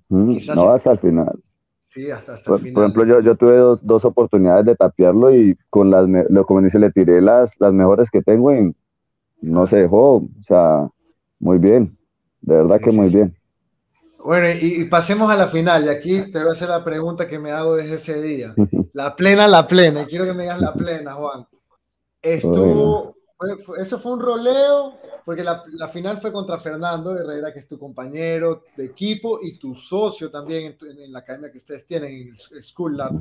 Mm, 0.09 0.37
no, 0.55 0.69
hasta 0.71 0.93
el 0.93 0.97
final. 0.97 1.39
Sí, 1.89 2.09
hasta, 2.09 2.33
hasta 2.33 2.45
por, 2.45 2.55
el 2.57 2.65
final. 2.65 2.73
Por 2.73 2.83
ejemplo, 2.83 3.05
yo, 3.05 3.19
yo 3.21 3.35
tuve 3.35 3.57
dos, 3.57 3.85
dos, 3.85 4.03
oportunidades 4.05 4.65
de 4.65 4.75
tapearlo 4.75 5.35
y 5.35 5.55
con 5.69 5.91
las, 5.91 6.09
lo, 6.31 6.47
como 6.47 6.63
dice, 6.63 6.79
le 6.79 6.91
tiré 6.91 7.21
las, 7.21 7.51
las 7.59 7.73
mejores 7.73 8.09
que 8.09 8.23
tengo 8.23 8.55
y 8.55 8.75
no 9.39 9.67
se 9.67 9.75
dejó, 9.75 10.15
o 10.15 10.29
sea, 10.47 10.89
muy 11.37 11.59
bien, 11.59 11.95
de 12.41 12.55
verdad 12.55 12.81
que 12.81 12.91
muy 12.91 13.11
bien. 13.11 13.35
Bueno, 14.17 14.47
y, 14.59 14.85
pasemos 14.85 15.29
a 15.29 15.35
la 15.35 15.47
final. 15.47 15.85
Y 15.85 15.89
aquí 15.89 16.31
te 16.31 16.39
voy 16.39 16.49
a 16.49 16.53
hacer 16.53 16.69
la 16.69 16.83
pregunta 16.83 17.27
que 17.27 17.37
me 17.37 17.51
hago 17.51 17.75
desde 17.75 17.97
ese 17.97 18.19
día. 18.19 18.55
La 18.93 19.15
plena, 19.15 19.47
la 19.47 19.67
plena. 19.67 20.01
Y 20.01 20.05
quiero 20.05 20.25
que 20.25 20.33
me 20.33 20.43
digas 20.43 20.61
la 20.61 20.73
plena, 20.73 21.13
Juan. 21.13 21.45
Estuvo, 22.21 23.15
eso 23.77 23.99
fue 23.99 24.13
un 24.13 24.21
roleo, 24.21 24.93
porque 25.25 25.43
la, 25.43 25.89
final 25.91 26.19
fue 26.19 26.31
contra 26.31 26.57
Fernando 26.57 27.15
Herrera, 27.15 27.51
que 27.51 27.59
es 27.59 27.67
tu 27.67 27.77
compañero 27.77 28.63
de 28.77 28.85
equipo 28.85 29.39
y 29.41 29.57
tu 29.57 29.75
socio 29.75 30.31
también 30.31 30.77
en, 30.81 31.11
la 31.11 31.19
academia 31.19 31.51
que 31.51 31.57
ustedes 31.57 31.85
tienen, 31.85 32.11
en 32.11 32.29
el 32.29 32.63
School 32.63 32.97
Lab. 32.97 33.13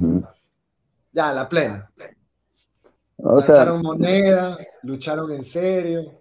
Ya, 1.12 1.32
la 1.32 1.48
plena. 1.48 1.90
O 3.16 3.38
Lanzaron 3.38 3.82
moneda, 3.82 4.58
lucharon 4.82 5.32
en 5.32 5.42
serio. 5.42 6.12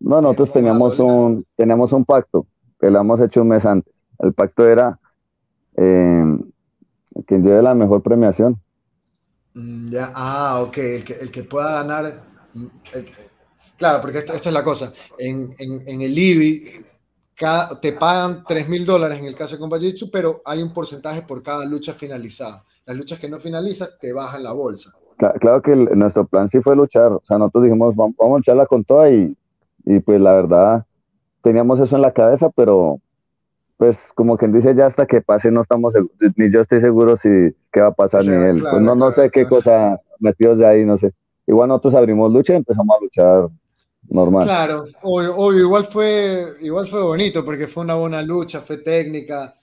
No, 0.00 0.20
nosotros 0.20 0.52
teníamos 0.52 0.98
un, 0.98 1.44
teníamos 1.56 1.92
un 1.92 2.04
pacto 2.04 2.46
que 2.80 2.90
lo 2.90 3.00
hemos 3.00 3.20
hecho 3.20 3.42
un 3.42 3.48
mes 3.48 3.64
antes. 3.64 3.92
El 4.18 4.32
pacto 4.32 4.66
era 4.66 4.98
eh, 5.76 6.38
quien 7.26 7.42
lleve 7.42 7.62
la 7.62 7.74
mejor 7.74 8.02
premiación. 8.02 8.60
Mm, 9.54 9.90
ya, 9.90 10.12
ah, 10.14 10.62
ok, 10.62 10.78
el 10.78 11.04
que, 11.04 11.14
el 11.14 11.30
que 11.30 11.42
pueda 11.42 11.82
ganar. 11.82 12.22
Mm, 12.54 12.66
claro, 13.78 14.00
porque 14.02 14.18
esta, 14.18 14.34
esta, 14.34 14.50
es 14.50 14.54
la 14.54 14.62
cosa. 14.62 14.92
En, 15.18 15.54
en, 15.58 16.02
el 16.02 16.18
IBI 16.18 16.84
te 17.80 17.92
pagan 17.94 18.44
3 18.46 18.68
mil 18.68 18.84
dólares 18.84 19.18
en 19.18 19.24
el 19.24 19.34
caso 19.34 19.54
de 19.54 19.60
Combat 19.60 19.80
pero 20.12 20.42
hay 20.44 20.60
un 20.60 20.74
porcentaje 20.74 21.22
por 21.22 21.42
cada 21.42 21.64
lucha 21.64 21.94
finalizada. 21.94 22.64
Las 22.84 22.96
luchas 22.96 23.18
que 23.18 23.28
no 23.28 23.38
finalizas 23.38 23.98
te 23.98 24.12
bajan 24.12 24.42
la 24.42 24.52
bolsa. 24.52 24.92
Claro, 25.16 25.62
que 25.62 25.74
nuestro 25.74 26.26
plan 26.26 26.48
sí 26.48 26.60
fue 26.60 26.76
luchar. 26.76 27.12
O 27.12 27.22
sea, 27.26 27.38
nosotros 27.38 27.64
dijimos, 27.64 27.96
vamos, 27.96 28.14
vamos 28.18 28.34
a 28.34 28.38
lucharla 28.38 28.66
con 28.66 28.84
toda 28.84 29.10
y 29.10 29.34
y 29.88 30.00
pues 30.00 30.20
la 30.20 30.34
verdad 30.34 30.84
teníamos 31.42 31.80
eso 31.80 31.96
en 31.96 32.02
la 32.02 32.12
cabeza, 32.12 32.50
pero 32.54 33.00
pues 33.78 33.96
como 34.14 34.36
quien 34.36 34.52
dice 34.52 34.74
ya 34.74 34.86
hasta 34.86 35.06
que 35.06 35.22
pase 35.22 35.50
no 35.50 35.62
estamos 35.62 35.94
ni 36.36 36.52
yo 36.52 36.60
estoy 36.60 36.82
seguro 36.82 37.16
si 37.16 37.28
qué 37.72 37.80
va 37.80 37.86
a 37.88 37.94
pasar 37.94 38.24
ni 38.24 38.34
él. 38.34 38.60
pues 38.60 38.82
no, 38.82 38.94
no 38.94 39.12
sé 39.12 39.30
qué 39.30 39.46
cosa 39.46 39.98
metidos 40.18 40.58
de 40.58 40.66
ahí, 40.66 40.84
no 40.84 40.98
sé. 40.98 41.12
Igual 41.46 41.68
nosotros 41.68 41.94
abrimos 41.94 42.30
lucha 42.30 42.52
y 42.52 42.56
empezamos 42.56 42.94
a 42.94 43.02
luchar 43.02 43.48
normal. 44.10 44.44
Claro, 44.44 44.84
o, 45.02 45.52
igual 45.52 45.84
fue 45.86 46.54
igual 46.60 46.88
fue 46.88 47.02
bonito 47.02 47.44
porque 47.44 47.66
fue 47.66 47.84
una 47.84 47.94
buena 47.94 48.22
lucha, 48.22 48.60
fue 48.60 48.78
técnica. 48.78 49.54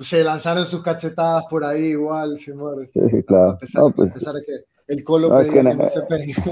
Se 0.00 0.24
lanzaron 0.24 0.64
sus 0.64 0.82
cachetadas 0.82 1.44
por 1.50 1.64
ahí 1.64 1.88
igual, 1.88 2.38
Sí, 2.38 2.52
claro. 3.26 3.50
A 3.50 3.58
pesar, 3.58 3.84
pues, 3.94 4.12
de 4.14 4.42
que 4.44 4.92
el 4.94 5.04
colo 5.04 5.28
pedía 5.36 5.52
que, 5.52 5.62
no 5.62 5.86
se 5.86 6.02
pegue. 6.02 6.34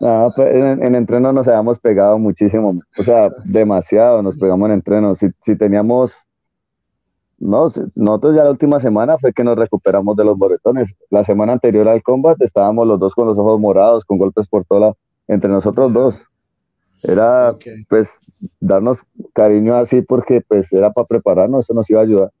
No, 0.00 0.32
pues, 0.34 0.54
en, 0.54 0.82
en, 0.82 0.94
entreno 0.94 1.30
nos 1.30 1.46
habíamos 1.46 1.78
pegado 1.78 2.18
muchísimo, 2.18 2.80
o 2.96 3.02
sea, 3.02 3.28
demasiado 3.44 4.22
nos 4.22 4.34
pegamos 4.34 4.66
en 4.70 4.76
entreno. 4.76 5.14
Si, 5.14 5.26
si 5.44 5.56
teníamos, 5.56 6.12
no, 7.38 7.70
nosotros 7.96 8.34
ya 8.34 8.44
la 8.44 8.50
última 8.50 8.80
semana 8.80 9.18
fue 9.18 9.34
que 9.34 9.44
nos 9.44 9.58
recuperamos 9.58 10.16
de 10.16 10.24
los 10.24 10.38
moretones. 10.38 10.94
La 11.10 11.22
semana 11.26 11.52
anterior 11.52 11.86
al 11.86 12.02
combate 12.02 12.46
estábamos 12.46 12.86
los 12.86 12.98
dos 12.98 13.14
con 13.14 13.26
los 13.26 13.36
ojos 13.36 13.60
morados, 13.60 14.06
con 14.06 14.16
golpes 14.16 14.48
por 14.48 14.64
toda 14.64 14.94
entre 15.28 15.50
nosotros 15.50 15.92
dos. 15.92 16.14
Era, 17.02 17.54
pues, 17.88 18.08
darnos 18.58 18.98
cariño 19.32 19.76
así 19.76 20.02
porque, 20.02 20.40
pues, 20.40 20.72
era 20.72 20.92
para 20.92 21.06
prepararnos, 21.06 21.64
eso 21.64 21.74
nos 21.74 21.88
iba 21.90 22.00
a 22.00 22.04
ayudar. 22.04 22.32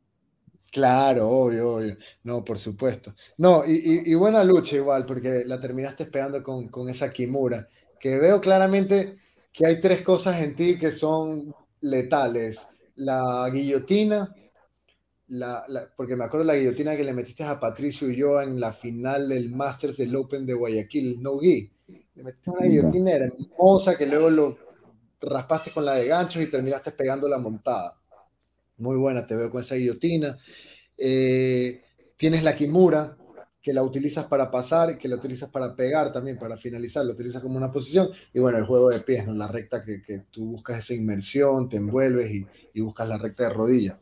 Claro, 0.70 1.28
obvio, 1.28 1.76
obvio. 1.76 1.96
No, 2.22 2.44
por 2.44 2.58
supuesto. 2.58 3.14
No, 3.38 3.64
y, 3.66 4.14
buena 4.14 4.44
lucha 4.44 4.76
igual, 4.76 5.04
porque 5.04 5.42
la 5.44 5.58
terminaste 5.58 6.06
pegando 6.06 6.42
con, 6.42 6.88
esa 6.88 7.10
Kimura, 7.10 7.68
que 7.98 8.18
veo 8.18 8.40
claramente 8.40 9.18
que 9.52 9.66
hay 9.66 9.80
tres 9.80 10.02
cosas 10.02 10.40
en 10.40 10.54
ti 10.54 10.78
que 10.78 10.92
son 10.92 11.52
letales. 11.80 12.68
La 12.94 13.48
guillotina, 13.52 14.32
la, 15.28 15.64
porque 15.96 16.16
me 16.16 16.24
acuerdo 16.24 16.44
la 16.44 16.54
guillotina 16.54 16.96
que 16.96 17.04
le 17.04 17.14
metiste 17.14 17.42
a 17.42 17.58
Patricio 17.58 18.08
y 18.08 18.16
yo 18.16 18.40
en 18.40 18.60
la 18.60 18.72
final 18.72 19.28
del 19.28 19.50
Masters 19.50 19.96
del 19.96 20.14
Open 20.14 20.46
de 20.46 20.54
Guayaquil, 20.54 21.20
no 21.20 21.38
gui. 21.38 21.72
Le 22.14 22.24
metiste 22.24 22.50
una 22.50 22.66
guillotina 22.66 23.12
hermosa 23.12 23.96
que 23.96 24.06
luego 24.06 24.30
lo 24.30 24.58
raspaste 25.20 25.70
con 25.70 25.84
la 25.84 25.94
de 25.94 26.06
ganchos 26.06 26.42
y 26.42 26.50
terminaste 26.50 26.92
pegando 26.92 27.28
la 27.28 27.38
montada. 27.38 27.98
Muy 28.78 28.96
buena, 28.96 29.26
te 29.26 29.36
veo 29.36 29.50
con 29.50 29.60
esa 29.60 29.74
guillotina. 29.74 30.38
Eh, 30.96 31.82
tienes 32.16 32.42
la 32.42 32.56
Kimura, 32.56 33.16
que 33.62 33.72
la 33.72 33.82
utilizas 33.82 34.26
para 34.26 34.50
pasar, 34.50 34.96
que 34.96 35.08
la 35.08 35.16
utilizas 35.16 35.50
para 35.50 35.76
pegar 35.76 36.12
también, 36.12 36.38
para 36.38 36.56
finalizar, 36.56 37.04
la 37.04 37.12
utilizas 37.12 37.42
como 37.42 37.56
una 37.56 37.70
posición. 37.70 38.08
Y 38.32 38.38
bueno, 38.38 38.58
el 38.58 38.64
juego 38.64 38.88
de 38.88 39.00
pies, 39.00 39.26
¿no? 39.26 39.34
La 39.34 39.48
recta 39.48 39.84
que, 39.84 40.02
que 40.02 40.20
tú 40.30 40.52
buscas 40.52 40.78
esa 40.78 40.94
inmersión, 40.94 41.68
te 41.68 41.76
envuelves 41.76 42.30
y, 42.32 42.46
y, 42.72 42.80
buscas 42.80 43.08
la 43.08 43.18
recta 43.18 43.44
de 43.44 43.50
rodilla. 43.50 44.00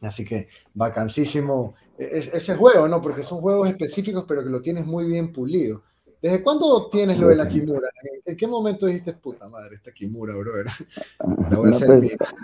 Así 0.00 0.24
que 0.24 0.48
vacancísimo 0.72 1.74
ese 1.98 2.54
juego, 2.54 2.88
¿no? 2.88 3.02
Porque 3.02 3.22
son 3.22 3.40
juegos 3.40 3.68
específicos, 3.68 4.24
pero 4.26 4.42
que 4.42 4.48
lo 4.48 4.62
tienes 4.62 4.86
muy 4.86 5.04
bien 5.04 5.32
pulido. 5.32 5.82
¿Desde 6.22 6.42
cuándo 6.42 6.88
tienes 6.90 7.18
lo 7.18 7.28
de 7.28 7.36
la 7.36 7.48
Kimura? 7.48 7.88
¿En 8.26 8.36
qué 8.36 8.46
momento 8.46 8.86
dijiste, 8.86 9.14
puta 9.14 9.48
madre, 9.48 9.74
esta 9.74 9.90
Kimura, 9.90 10.34
brother? 10.36 10.66
La 11.50 11.58
voy 11.58 11.72
a 11.72 11.76
hacer 11.76 11.88
pues, 11.88 12.34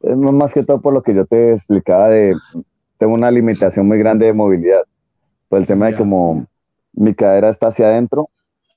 Es 0.00 0.16
más 0.16 0.52
que 0.52 0.64
todo 0.64 0.80
por 0.80 0.92
lo 0.92 1.02
que 1.02 1.14
yo 1.14 1.24
te 1.24 1.54
explicaba 1.54 2.08
de, 2.08 2.34
tengo 2.98 3.14
una 3.14 3.30
limitación 3.30 3.86
muy 3.86 3.98
grande 3.98 4.26
de 4.26 4.32
movilidad. 4.32 4.82
Por 5.48 5.60
el 5.60 5.66
tema 5.66 5.86
de 5.86 5.96
como 5.96 6.46
mi 6.92 7.14
cadera 7.14 7.50
está 7.50 7.68
hacia 7.68 7.86
adentro, 7.86 8.28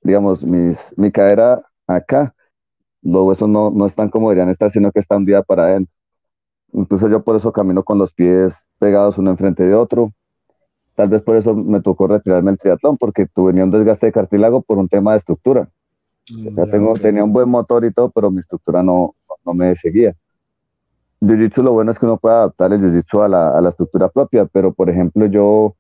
digamos, 0.02 0.44
mis, 0.44 0.78
mi 0.96 1.12
cadera 1.12 1.64
acá, 1.88 2.36
los 3.02 3.24
huesos 3.24 3.50
no, 3.50 3.72
no 3.72 3.86
están 3.88 4.10
como 4.10 4.30
deberían 4.30 4.50
estar, 4.50 4.72
sino 4.72 4.92
que 4.92 5.00
están 5.00 5.26
día 5.26 5.42
para 5.42 5.64
adentro. 5.64 5.94
Incluso 6.72 7.08
yo 7.10 7.24
por 7.24 7.36
eso 7.36 7.52
camino 7.52 7.84
con 7.84 7.98
los 7.98 8.14
pies 8.14 8.54
pegados 8.80 9.18
uno 9.18 9.32
enfrente 9.32 9.64
de 9.64 9.76
otro, 9.76 10.12
Tal 10.96 11.10
vez 11.10 11.24
por 11.24 11.36
eso 11.36 11.56
me 11.56 11.82
tocó 11.82 12.08
retirarme 12.08 12.52
el 12.52 12.58
triatlón, 12.58 12.98
porque 12.98 13.26
tuve 13.26 13.62
un 13.62 13.72
desgaste 13.72 14.08
de 14.08 14.12
cartílago 14.12 14.62
por 14.62 14.78
un 14.78 14.88
tema 14.88 15.14
de 15.14 15.20
estructura. 15.20 15.68
Mm, 16.30 16.72
tengo, 16.72 16.94
Tenía 16.94 17.24
un 17.24 17.34
buen 17.34 17.50
motor 17.50 17.84
y 17.84 17.92
todo, 17.92 18.10
pero 18.12 18.30
mi 18.30 18.40
estructura 18.40 18.84
no, 18.84 19.16
no 19.46 19.54
me 19.54 19.76
seguía. 19.76 20.16
Jiu-Jitsu 21.20 21.64
lo 21.64 21.74
bueno 21.74 21.92
es 21.92 22.00
que 22.00 22.06
uno 22.06 22.18
puede 22.18 22.36
adaptar 22.36 22.74
el 22.74 22.82
Jiu-Jitsu 22.82 23.24
a 23.24 23.28
la, 23.28 23.58
a 23.58 23.62
la, 23.62 23.70
estructura 23.70 24.10
propia, 24.10 24.46
pero 24.46 24.74
por 24.74 24.90
ejemplo 24.90 25.26
yo 25.26 25.76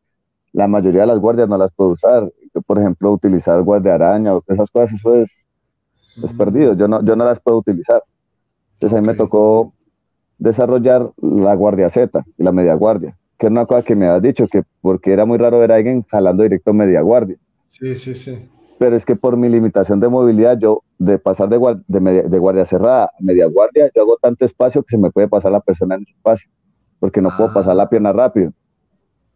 la 0.53 0.67
mayoría 0.67 1.01
de 1.01 1.07
las 1.07 1.19
guardias 1.19 1.49
no 1.49 1.57
las 1.57 1.71
puedo 1.73 1.91
usar. 1.91 2.31
Yo, 2.53 2.61
por 2.61 2.79
ejemplo, 2.79 3.11
utilizar 3.11 3.61
guardia 3.63 3.95
araña 3.95 4.35
o 4.35 4.43
esas 4.47 4.69
cosas, 4.71 4.93
eso 4.93 5.15
es, 5.15 5.45
es 6.23 6.33
mm. 6.33 6.37
perdido. 6.37 6.73
Yo 6.73 6.87
no, 6.87 7.03
yo 7.03 7.15
no 7.15 7.25
las 7.25 7.39
puedo 7.39 7.57
utilizar. 7.57 8.03
Entonces 8.73 8.97
a 8.97 9.01
mí 9.01 9.07
me 9.07 9.15
tocó 9.15 9.73
desarrollar 10.39 11.11
la 11.21 11.53
guardia 11.55 11.89
Z 11.89 12.25
y 12.37 12.43
la 12.43 12.51
media 12.51 12.73
guardia 12.73 13.15
que 13.43 13.47
era 13.47 13.51
una 13.51 13.65
cosa 13.65 13.83
que 13.83 13.93
me 13.93 14.07
habías 14.07 14.21
dicho, 14.21 14.47
que 14.47 14.63
porque 14.79 15.11
era 15.11 15.25
muy 15.25 15.37
raro 15.37 15.59
ver 15.59 15.73
a 15.73 15.75
alguien 15.75 16.03
jalando 16.03 16.43
directo 16.43 16.73
media 16.73 17.01
guardia. 17.01 17.35
Sí, 17.65 17.93
sí, 17.95 18.13
sí. 18.13 18.49
Pero 18.79 18.95
es 18.95 19.03
que 19.03 19.17
por 19.17 19.35
mi 19.35 19.49
limitación 19.49 19.99
de 19.99 20.07
movilidad, 20.07 20.57
yo 20.57 20.83
de 20.97 21.19
pasar 21.19 21.49
de, 21.49 21.57
guardia, 21.57 21.83
de, 21.89 22.39
guardia 22.39 22.65
cerrada 22.65 23.03
a 23.03 23.11
media 23.19 23.47
guardia, 23.47 23.91
yo 23.93 24.03
hago 24.03 24.17
tanto 24.21 24.45
espacio 24.45 24.81
que 24.81 24.91
se 24.91 24.97
me 24.97 25.11
puede 25.11 25.27
pasar 25.27 25.51
la 25.51 25.59
persona 25.59 25.95
en 25.95 26.03
ese 26.03 26.13
espacio, 26.13 26.49
porque 27.01 27.19
no 27.19 27.31
puedo 27.35 27.53
pasar 27.53 27.75
la 27.75 27.83
ah. 27.83 27.89
pierna 27.89 28.13
rápido. 28.13 28.53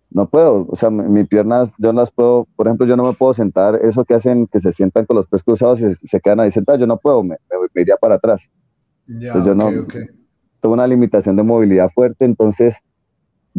No 0.10 0.30
puedo, 0.30 0.68
o 0.70 0.78
sea, 0.78 0.90
mis 0.90 1.28
piernas, 1.28 1.70
yo 1.78 1.92
no 1.92 2.00
las 2.00 2.12
puedo, 2.12 2.48
por 2.56 2.68
ejemplo, 2.68 2.88
yo 2.88 2.96
no 2.96 3.04
me 3.04 3.14
puedo 3.14 3.34
sentar, 3.34 3.76
eso 3.84 4.06
que 4.06 4.14
hacen, 4.14 4.48
que 4.48 4.62
se 4.62 4.72
sientan 4.72 5.06
con 5.06 5.18
los 5.18 5.28
pies 5.28 5.44
cruzados 5.44 5.82
y 5.82 6.08
se, 6.08 6.22
quedan 6.22 6.40
ahí 6.40 6.52
sentados, 6.52 6.80
yo 6.80 6.88
no 6.88 6.96
puedo, 6.96 7.24
me, 7.24 7.36
iría 7.76 7.98
para 7.98 8.16
atrás. 8.16 8.42
Ya, 9.06 9.34
yo 9.46 9.54
no, 9.54 9.70
tengo 10.62 10.74
una 10.74 10.88
limitación 10.88 11.36
de 11.36 11.44
movilidad 11.44 11.90
fuerte, 11.94 12.24
entonces 12.24 12.74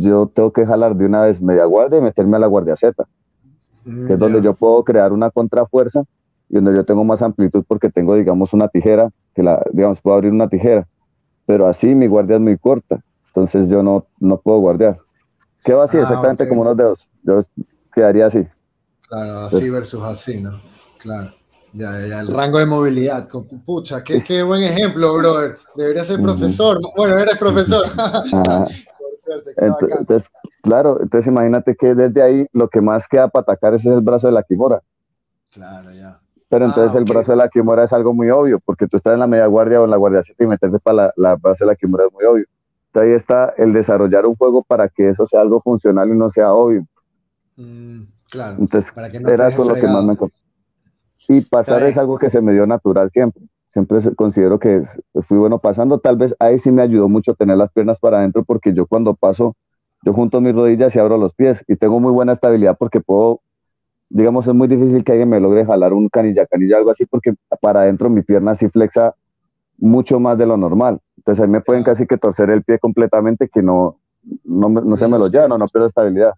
yo 0.00 0.30
tengo 0.32 0.52
que 0.52 0.64
jalar 0.64 0.94
de 0.94 1.06
una 1.06 1.22
vez 1.22 1.40
media 1.40 1.64
guardia 1.64 1.98
y 1.98 2.02
meterme 2.02 2.36
a 2.36 2.40
la 2.40 2.46
guardia 2.46 2.76
Z, 2.76 3.04
mm, 3.84 4.06
que 4.06 4.12
es 4.14 4.18
donde 4.18 4.40
yo 4.42 4.54
puedo 4.54 4.84
crear 4.84 5.12
una 5.12 5.30
contrafuerza 5.30 6.04
y 6.48 6.54
donde 6.54 6.74
yo 6.74 6.84
tengo 6.84 7.04
más 7.04 7.20
amplitud 7.20 7.64
porque 7.66 7.90
tengo, 7.90 8.14
digamos, 8.14 8.52
una 8.52 8.68
tijera, 8.68 9.10
que 9.34 9.42
la, 9.42 9.62
digamos, 9.72 10.00
puedo 10.00 10.16
abrir 10.16 10.32
una 10.32 10.48
tijera, 10.48 10.86
pero 11.46 11.66
así 11.66 11.94
mi 11.94 12.06
guardia 12.06 12.36
es 12.36 12.42
muy 12.42 12.56
corta, 12.56 13.02
entonces 13.28 13.68
yo 13.68 13.82
no, 13.82 14.06
no 14.20 14.38
puedo 14.38 14.58
guardiar. 14.58 14.98
¿Qué 15.64 15.74
va 15.74 15.84
así? 15.84 15.96
Ah, 15.96 16.02
exactamente 16.02 16.48
como 16.48 16.62
unos 16.62 16.76
dedos, 16.76 17.08
yo 17.24 17.42
quedaría 17.92 18.26
así. 18.26 18.46
Claro, 19.08 19.38
así 19.38 19.68
versus 19.68 20.02
así, 20.02 20.40
¿no? 20.40 20.60
Claro. 20.98 21.32
Ya, 21.72 22.06
ya, 22.06 22.20
el 22.20 22.28
rango 22.28 22.58
de 22.58 22.66
movilidad. 22.66 23.28
Pucha, 23.66 24.02
qué, 24.02 24.22
qué 24.24 24.42
buen 24.42 24.62
ejemplo, 24.62 25.14
brother. 25.14 25.58
Debería 25.76 26.02
ser 26.04 26.20
profesor. 26.20 26.80
Bueno, 26.96 27.18
eres 27.18 27.36
profesor. 27.36 27.84
Entonces, 29.58 30.30
claro, 30.62 31.00
entonces 31.02 31.26
imagínate 31.26 31.74
que 31.74 31.94
desde 31.94 32.22
ahí 32.22 32.46
lo 32.52 32.68
que 32.68 32.80
más 32.80 33.06
queda 33.08 33.28
para 33.28 33.42
atacar 33.42 33.74
es 33.74 33.84
el 33.84 34.00
brazo 34.00 34.28
de 34.28 34.32
la 34.32 34.42
Kimura. 34.42 34.82
Claro, 35.50 35.92
ya. 35.92 36.20
Pero 36.48 36.64
entonces 36.64 36.94
ah, 36.94 36.98
el 36.98 37.04
brazo 37.04 37.32
de 37.32 37.36
la 37.36 37.48
Kimura 37.48 37.84
es 37.84 37.92
algo 37.92 38.14
muy 38.14 38.30
obvio, 38.30 38.60
porque 38.60 38.86
tú 38.86 38.96
estás 38.96 39.14
en 39.14 39.20
la 39.20 39.26
media 39.26 39.46
guardia 39.46 39.80
o 39.80 39.84
en 39.84 39.90
la 39.90 39.96
guardia 39.96 40.22
7 40.24 40.44
y 40.44 40.46
meterte 40.46 40.78
para 40.78 41.12
la, 41.16 41.36
brazo 41.36 41.64
de 41.64 41.72
la 41.72 41.76
Kimura 41.76 42.04
es 42.06 42.12
muy 42.12 42.24
obvio. 42.24 42.44
Entonces 42.86 43.10
ahí 43.10 43.16
está 43.16 43.54
el 43.58 43.72
desarrollar 43.72 44.26
un 44.26 44.36
juego 44.36 44.62
para 44.62 44.88
que 44.88 45.10
eso 45.10 45.26
sea 45.26 45.40
algo 45.40 45.60
funcional 45.60 46.08
y 46.08 46.14
no 46.14 46.30
sea 46.30 46.54
obvio. 46.54 46.86
Mm, 47.56 48.02
claro. 48.30 48.56
Entonces, 48.60 48.90
era 49.26 49.48
eso 49.48 49.64
lo 49.64 49.74
que 49.74 49.86
más 49.88 50.04
me 50.04 50.16
Y 51.26 51.40
pasar 51.42 51.82
es 51.82 51.96
algo 51.98 52.18
que 52.18 52.30
se 52.30 52.40
me 52.40 52.52
dio 52.52 52.66
natural 52.66 53.10
siempre 53.10 53.42
siempre 53.72 53.98
considero 54.14 54.58
que 54.58 54.84
fui 55.26 55.38
bueno 55.38 55.58
pasando. 55.58 55.98
Tal 55.98 56.16
vez 56.16 56.34
ahí 56.38 56.58
sí 56.58 56.72
me 56.72 56.82
ayudó 56.82 57.08
mucho 57.08 57.34
tener 57.34 57.56
las 57.56 57.72
piernas 57.72 57.98
para 57.98 58.18
adentro 58.18 58.44
porque 58.44 58.72
yo 58.72 58.86
cuando 58.86 59.14
paso, 59.14 59.56
yo 60.04 60.12
junto 60.12 60.40
mis 60.40 60.54
rodillas 60.54 60.94
y 60.94 60.98
abro 60.98 61.18
los 61.18 61.34
pies 61.34 61.62
y 61.66 61.76
tengo 61.76 62.00
muy 62.00 62.12
buena 62.12 62.32
estabilidad 62.32 62.76
porque 62.78 63.00
puedo, 63.00 63.40
digamos, 64.08 64.46
es 64.46 64.54
muy 64.54 64.68
difícil 64.68 65.04
que 65.04 65.12
alguien 65.12 65.28
me 65.28 65.40
logre 65.40 65.64
jalar 65.64 65.92
un 65.92 66.08
canilla, 66.08 66.46
canilla, 66.46 66.78
algo 66.78 66.90
así, 66.90 67.06
porque 67.06 67.34
para 67.60 67.80
adentro 67.80 68.08
mi 68.08 68.22
pierna 68.22 68.54
sí 68.54 68.68
flexa 68.68 69.14
mucho 69.78 70.20
más 70.20 70.38
de 70.38 70.46
lo 70.46 70.56
normal. 70.56 71.00
Entonces 71.18 71.42
ahí 71.44 71.50
me 71.50 71.60
pueden 71.60 71.82
casi 71.82 72.06
que 72.06 72.16
torcer 72.16 72.50
el 72.50 72.62
pie 72.62 72.78
completamente 72.78 73.48
que 73.48 73.62
no, 73.62 73.98
no, 74.44 74.68
no 74.68 74.96
se 74.96 75.08
me 75.08 75.18
lo 75.18 75.28
llano, 75.28 75.58
no 75.58 75.66
pierdo 75.68 75.88
estabilidad. 75.88 76.34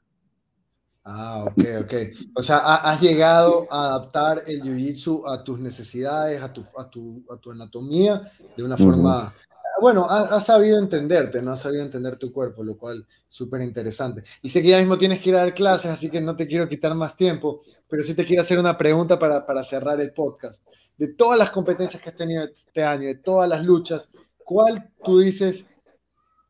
Ah, 1.13 1.45
ok, 1.45 1.65
ok. 1.83 1.93
O 2.37 2.43
sea, 2.43 2.59
has 2.59 3.01
llegado 3.01 3.67
a 3.69 3.87
adaptar 3.87 4.45
el 4.47 4.63
jiu-jitsu 4.63 5.25
a 5.27 5.43
tus 5.43 5.59
necesidades, 5.59 6.41
a 6.41 6.53
tu, 6.53 6.65
a 6.79 6.89
tu, 6.89 7.25
a 7.29 7.37
tu 7.37 7.51
anatomía 7.51 8.31
de 8.57 8.63
una 8.63 8.77
forma. 8.77 9.35
Bueno, 9.81 10.07
has, 10.09 10.47
sabido 10.47 10.79
entenderte, 10.79 11.43
¿no? 11.43 11.51
Has 11.51 11.61
sabido 11.61 11.83
entender 11.83 12.17
tu 12.17 12.33
cuerpo, 12.33 12.63
lo 12.63 12.79
cual 12.79 13.05
súper 13.29 13.63
interesante. 13.63 14.23
Y 14.41 14.51
sé 14.51 14.63
que 14.63 14.69
ya 14.69 14.79
mismo 14.79 14.99
tienes 14.99 15.21
que 15.21 15.31
ir 15.31 15.35
a 15.35 15.41
dar 15.41 15.55
clases, 15.55 15.91
así 15.91 16.11
que 16.11 16.21
no 16.21 16.37
te 16.37 16.47
quiero 16.47 16.69
quitar 16.69 16.95
más 16.95 17.17
tiempo, 17.17 17.63
pero 17.89 18.05
sí 18.05 18.15
te 18.15 18.25
quiero 18.25 18.43
hacer 18.43 18.61
una 18.61 18.79
pregunta 18.79 19.19
para, 19.19 19.45
para 19.45 19.65
cerrar 19.65 20.01
el 20.01 20.13
podcast. 20.13 20.65
De 20.97 21.09
todas 21.09 21.39
las 21.39 21.51
competencias 21.51 22.01
que 22.01 22.11
has 22.11 22.17
tenido 22.17 22.45
este 22.45 22.85
año, 22.85 23.09
de 23.09 23.17
todas 23.17 23.49
las 23.49 23.65
luchas, 23.65 24.11
¿cuál 24.45 24.93
tú 25.03 25.19
dices 25.19 25.65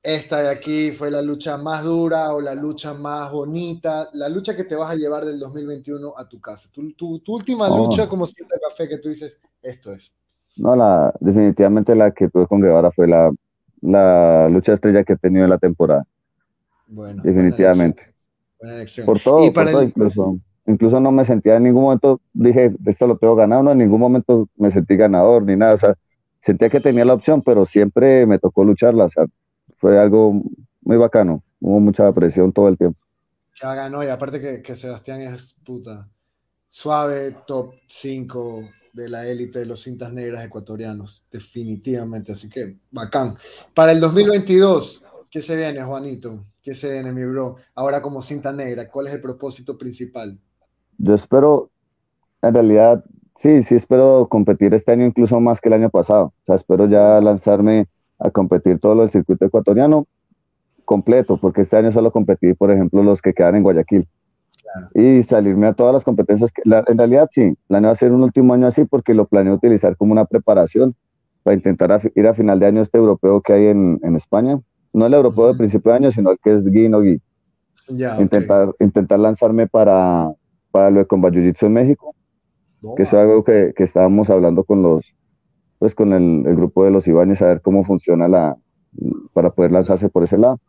esta 0.03 0.43
de 0.43 0.49
aquí 0.49 0.93
fue 0.93 1.11
la 1.11 1.21
lucha 1.21 1.59
más 1.59 1.85
dura 1.85 2.33
o 2.33 2.41
la 2.41 2.55
lucha 2.55 2.95
más 2.95 3.31
bonita, 3.31 4.09
la 4.15 4.29
lucha 4.29 4.57
que 4.57 4.65
te 4.65 4.75
vas 4.75 4.91
a 4.91 4.97
llevar 4.97 5.25
del 5.25 5.39
2021 5.39 6.15
a 6.17 6.29
tu 6.29 6.41
casa. 6.41 6.71
Tu, 6.73 6.93
tu, 6.93 7.21
última 7.27 7.69
oh. 7.69 7.87
lucha 7.87 8.09
como 8.09 8.25
siete 8.27 8.55
café 8.67 8.89
que 8.89 8.99
tú 8.99 9.11
dices, 9.11 9.39
esto 9.63 9.93
es. 9.93 10.15
No, 10.57 10.75
la, 10.75 11.13
definitivamente 11.21 11.95
la 11.95 12.11
que 12.13 12.29
tuve 12.29 12.47
con 12.47 12.61
Guevara 12.61 12.91
fue 12.93 13.07
la, 13.07 13.31
la 13.83 14.49
lucha 14.49 14.75
estrella 14.75 15.05
que 15.05 15.15
he 15.15 15.17
tenido 15.17 15.45
en 15.45 15.51
la 15.51 15.59
temporada. 15.59 16.07
Bueno, 16.89 17.23
definitivamente. 17.23 18.15
Buena 18.59 18.77
elección. 18.77 19.07
Por 19.07 19.21
todo, 19.21 19.45
incluso, 19.83 20.39
incluso 20.67 21.01
no 21.01 21.13
me 21.13 21.25
sentía 21.25 21.57
en 21.57 21.65
ningún 21.65 21.85
momento, 21.85 22.21
dije, 22.33 22.75
esto 22.87 23.07
lo 23.07 23.17
tengo 23.17 23.37
ganado, 23.37 23.63
no, 23.63 23.73
en 23.73 23.79
ningún 23.79 24.01
momento 24.01 24.49
me 24.57 24.71
sentí 24.71 24.97
ganador 24.97 25.43
ni 25.45 25.57
nada, 25.57 25.75
o 25.75 25.79
sea, 25.79 25.95
sentía 26.43 26.69
que 26.69 26.81
tenía 26.81 27.05
la 27.05 27.15
opción, 27.15 27.43
pero 27.43 27.67
siempre 27.67 28.27
me 28.27 28.39
tocó 28.39 28.65
lucharla, 28.65 29.05
o 29.05 29.11
sea, 29.11 29.27
fue 29.81 29.99
algo 29.99 30.43
muy 30.83 30.97
bacano. 30.97 31.43
Hubo 31.61 31.81
mucha 31.81 32.13
presión 32.13 32.53
todo 32.53 32.69
el 32.69 32.79
tiempo. 32.79 33.01
Ya 33.61 33.75
ganó, 33.75 34.05
y 34.05 34.09
aparte 34.09 34.41
que, 34.41 34.63
que 34.63 34.77
Sebastián 34.77 35.21
es 35.21 35.57
puta 35.65 36.09
suave, 36.71 37.37
top 37.47 37.75
5 37.89 38.63
de 38.93 39.09
la 39.09 39.27
élite 39.27 39.59
de 39.59 39.67
los 39.67 39.83
cintas 39.83 40.13
negras 40.13 40.45
ecuatorianos, 40.45 41.27
definitivamente. 41.31 42.33
Así 42.33 42.49
que 42.49 42.77
bacán. 42.91 43.37
Para 43.75 43.93
el 43.93 44.01
2022, 44.01 45.05
¿qué 45.31 45.41
se 45.43 45.57
viene, 45.57 45.83
Juanito? 45.83 46.45
¿Qué 46.63 46.75
se 46.75 46.93
viene, 46.93 47.13
mi 47.13 47.25
bro? 47.25 47.57
Ahora 47.75 48.01
como 48.01 48.23
cinta 48.23 48.53
negra, 48.53 48.89
¿cuál 48.89 49.09
es 49.09 49.15
el 49.15 49.21
propósito 49.21 49.77
principal? 49.77 50.39
Yo 50.99 51.15
espero, 51.15 51.71
en 52.43 52.55
realidad, 52.55 53.05
sí, 53.43 53.65
sí 53.65 53.75
espero 53.75 54.29
competir 54.31 54.75
este 54.75 54.93
año 54.93 55.07
incluso 55.07 55.41
más 55.41 55.61
que 55.61 55.69
el 55.69 55.75
año 55.75 55.91
pasado. 55.91 56.27
O 56.43 56.45
sea, 56.45 56.57
espero 56.57 56.87
ya 56.87 57.21
lanzarme 57.21 57.89
a 58.21 58.31
competir 58.31 58.79
todo 58.79 58.95
lo 58.95 59.03
del 59.03 59.11
circuito 59.11 59.47
ecuatoriano 59.47 60.07
completo, 60.85 61.37
porque 61.37 61.63
este 61.63 61.77
año 61.77 61.93
solo 61.93 62.11
competí, 62.11 62.53
por 62.55 62.71
ejemplo, 62.71 63.03
los 63.03 63.23
que 63.23 63.33
quedan 63.33 63.57
en 63.57 63.63
Guayaquil. 63.63 64.07
Y 64.95 65.25
salirme 65.25 65.67
a 65.67 65.73
todas 65.73 65.95
las 65.95 66.05
competencias. 66.05 66.53
Que, 66.53 66.63
en 66.65 66.99
realidad 66.99 67.29
sí, 67.33 67.57
planeo 67.67 67.91
hacer 67.91 68.13
un 68.13 68.23
último 68.23 68.55
año 68.55 68.67
así 68.67 68.85
porque 68.85 69.15
lo 69.15 69.27
planeo 69.27 69.55
utilizar 69.55 69.97
como 69.97 70.13
una 70.13 70.25
preparación 70.25 70.95
para 71.43 71.57
intentar 71.57 72.01
ir 72.15 72.27
a 72.27 72.35
final 72.35 72.61
de 72.61 72.67
año 72.67 72.83
este 72.83 72.99
europeo 72.99 73.41
que 73.41 73.53
hay 73.53 73.67
en, 73.67 73.99
en 74.03 74.17
España. 74.17 74.61
No 74.93 75.07
el 75.07 75.15
europeo 75.15 75.49
de 75.49 75.59
principio 75.59 75.91
de 75.93 75.99
año, 75.99 76.13
sino 76.13 76.31
el 76.31 76.39
que 76.43 76.55
es 76.55 76.65
Gui 76.65 76.89
no 76.89 77.01
Gui. 77.01 77.21
intentar, 78.21 78.75
intentar 78.79 79.19
lanzarme 79.19 79.67
para, 79.67 80.31
para 80.71 80.91
lo 80.91 81.01
de 81.01 81.07
Combat 81.07 81.33
Jiu-Jitsu 81.33 81.67
en 81.67 81.73
México, 81.73 82.15
que 82.97 83.05
es 83.05 83.13
algo 83.13 83.43
que, 83.45 83.73
que 83.77 83.85
estábamos 83.85 84.29
hablando 84.29 84.65
con 84.65 84.83
los, 84.83 85.05
pues 85.81 85.95
con 85.95 86.13
el, 86.13 86.43
grupo 86.57 86.85
de 86.85 86.91
los 86.91 87.09
Ibáñez 87.09 87.41
a 87.41 87.47
ver 87.47 87.63
cómo 87.63 87.85
funciona 87.85 88.29
la, 88.29 88.55
para 89.33 89.51
poder 89.51 89.73
lanzarse 89.73 90.11
por 90.11 90.23
ese 90.23 90.37
lado. 90.37 90.61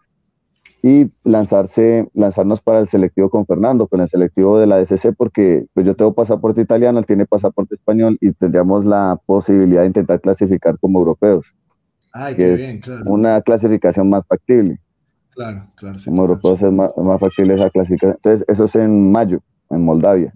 y 0.81 1.11
lanzarse, 1.25 2.07
lanzarnos 2.13 2.61
para 2.61 2.79
el 2.79 2.87
selectivo 2.89 3.29
con 3.29 3.45
Fernando, 3.45 3.87
con 3.87 3.99
el 3.99 4.09
selectivo 4.09 4.57
de 4.57 4.65
la 4.65 4.77
DCC, 4.77 5.13
porque 5.15 5.65
pues 5.73 5.85
yo 5.85 5.95
tengo 5.95 6.13
pasaporte 6.13 6.61
italiano, 6.61 6.97
él 6.97 7.05
tiene 7.05 7.27
pasaporte 7.27 7.75
español 7.75 8.17
y 8.21 8.31
tendríamos 8.31 8.85
la 8.85 9.19
posibilidad 9.25 9.81
de 9.81 9.87
intentar 9.87 10.21
clasificar 10.21 10.79
como 10.79 10.99
europeos. 10.99 11.45
Ay, 12.13 12.35
qué 12.35 12.55
bien, 12.55 12.79
claro. 12.79 13.03
Una 13.05 13.41
clasificación 13.41 14.09
más 14.09 14.25
factible. 14.25 14.79
Claro, 15.31 15.67
claro. 15.75 15.97
como 16.05 16.21
europeos 16.23 16.61
es 16.61 16.71
más, 16.71 16.91
factible 17.19 17.55
esa 17.55 17.69
clasificación. 17.69 18.15
Entonces, 18.15 18.45
eso 18.47 18.65
es 18.65 18.75
en 18.75 19.11
mayo, 19.11 19.41
en 19.69 19.83
Moldavia. 19.83 20.33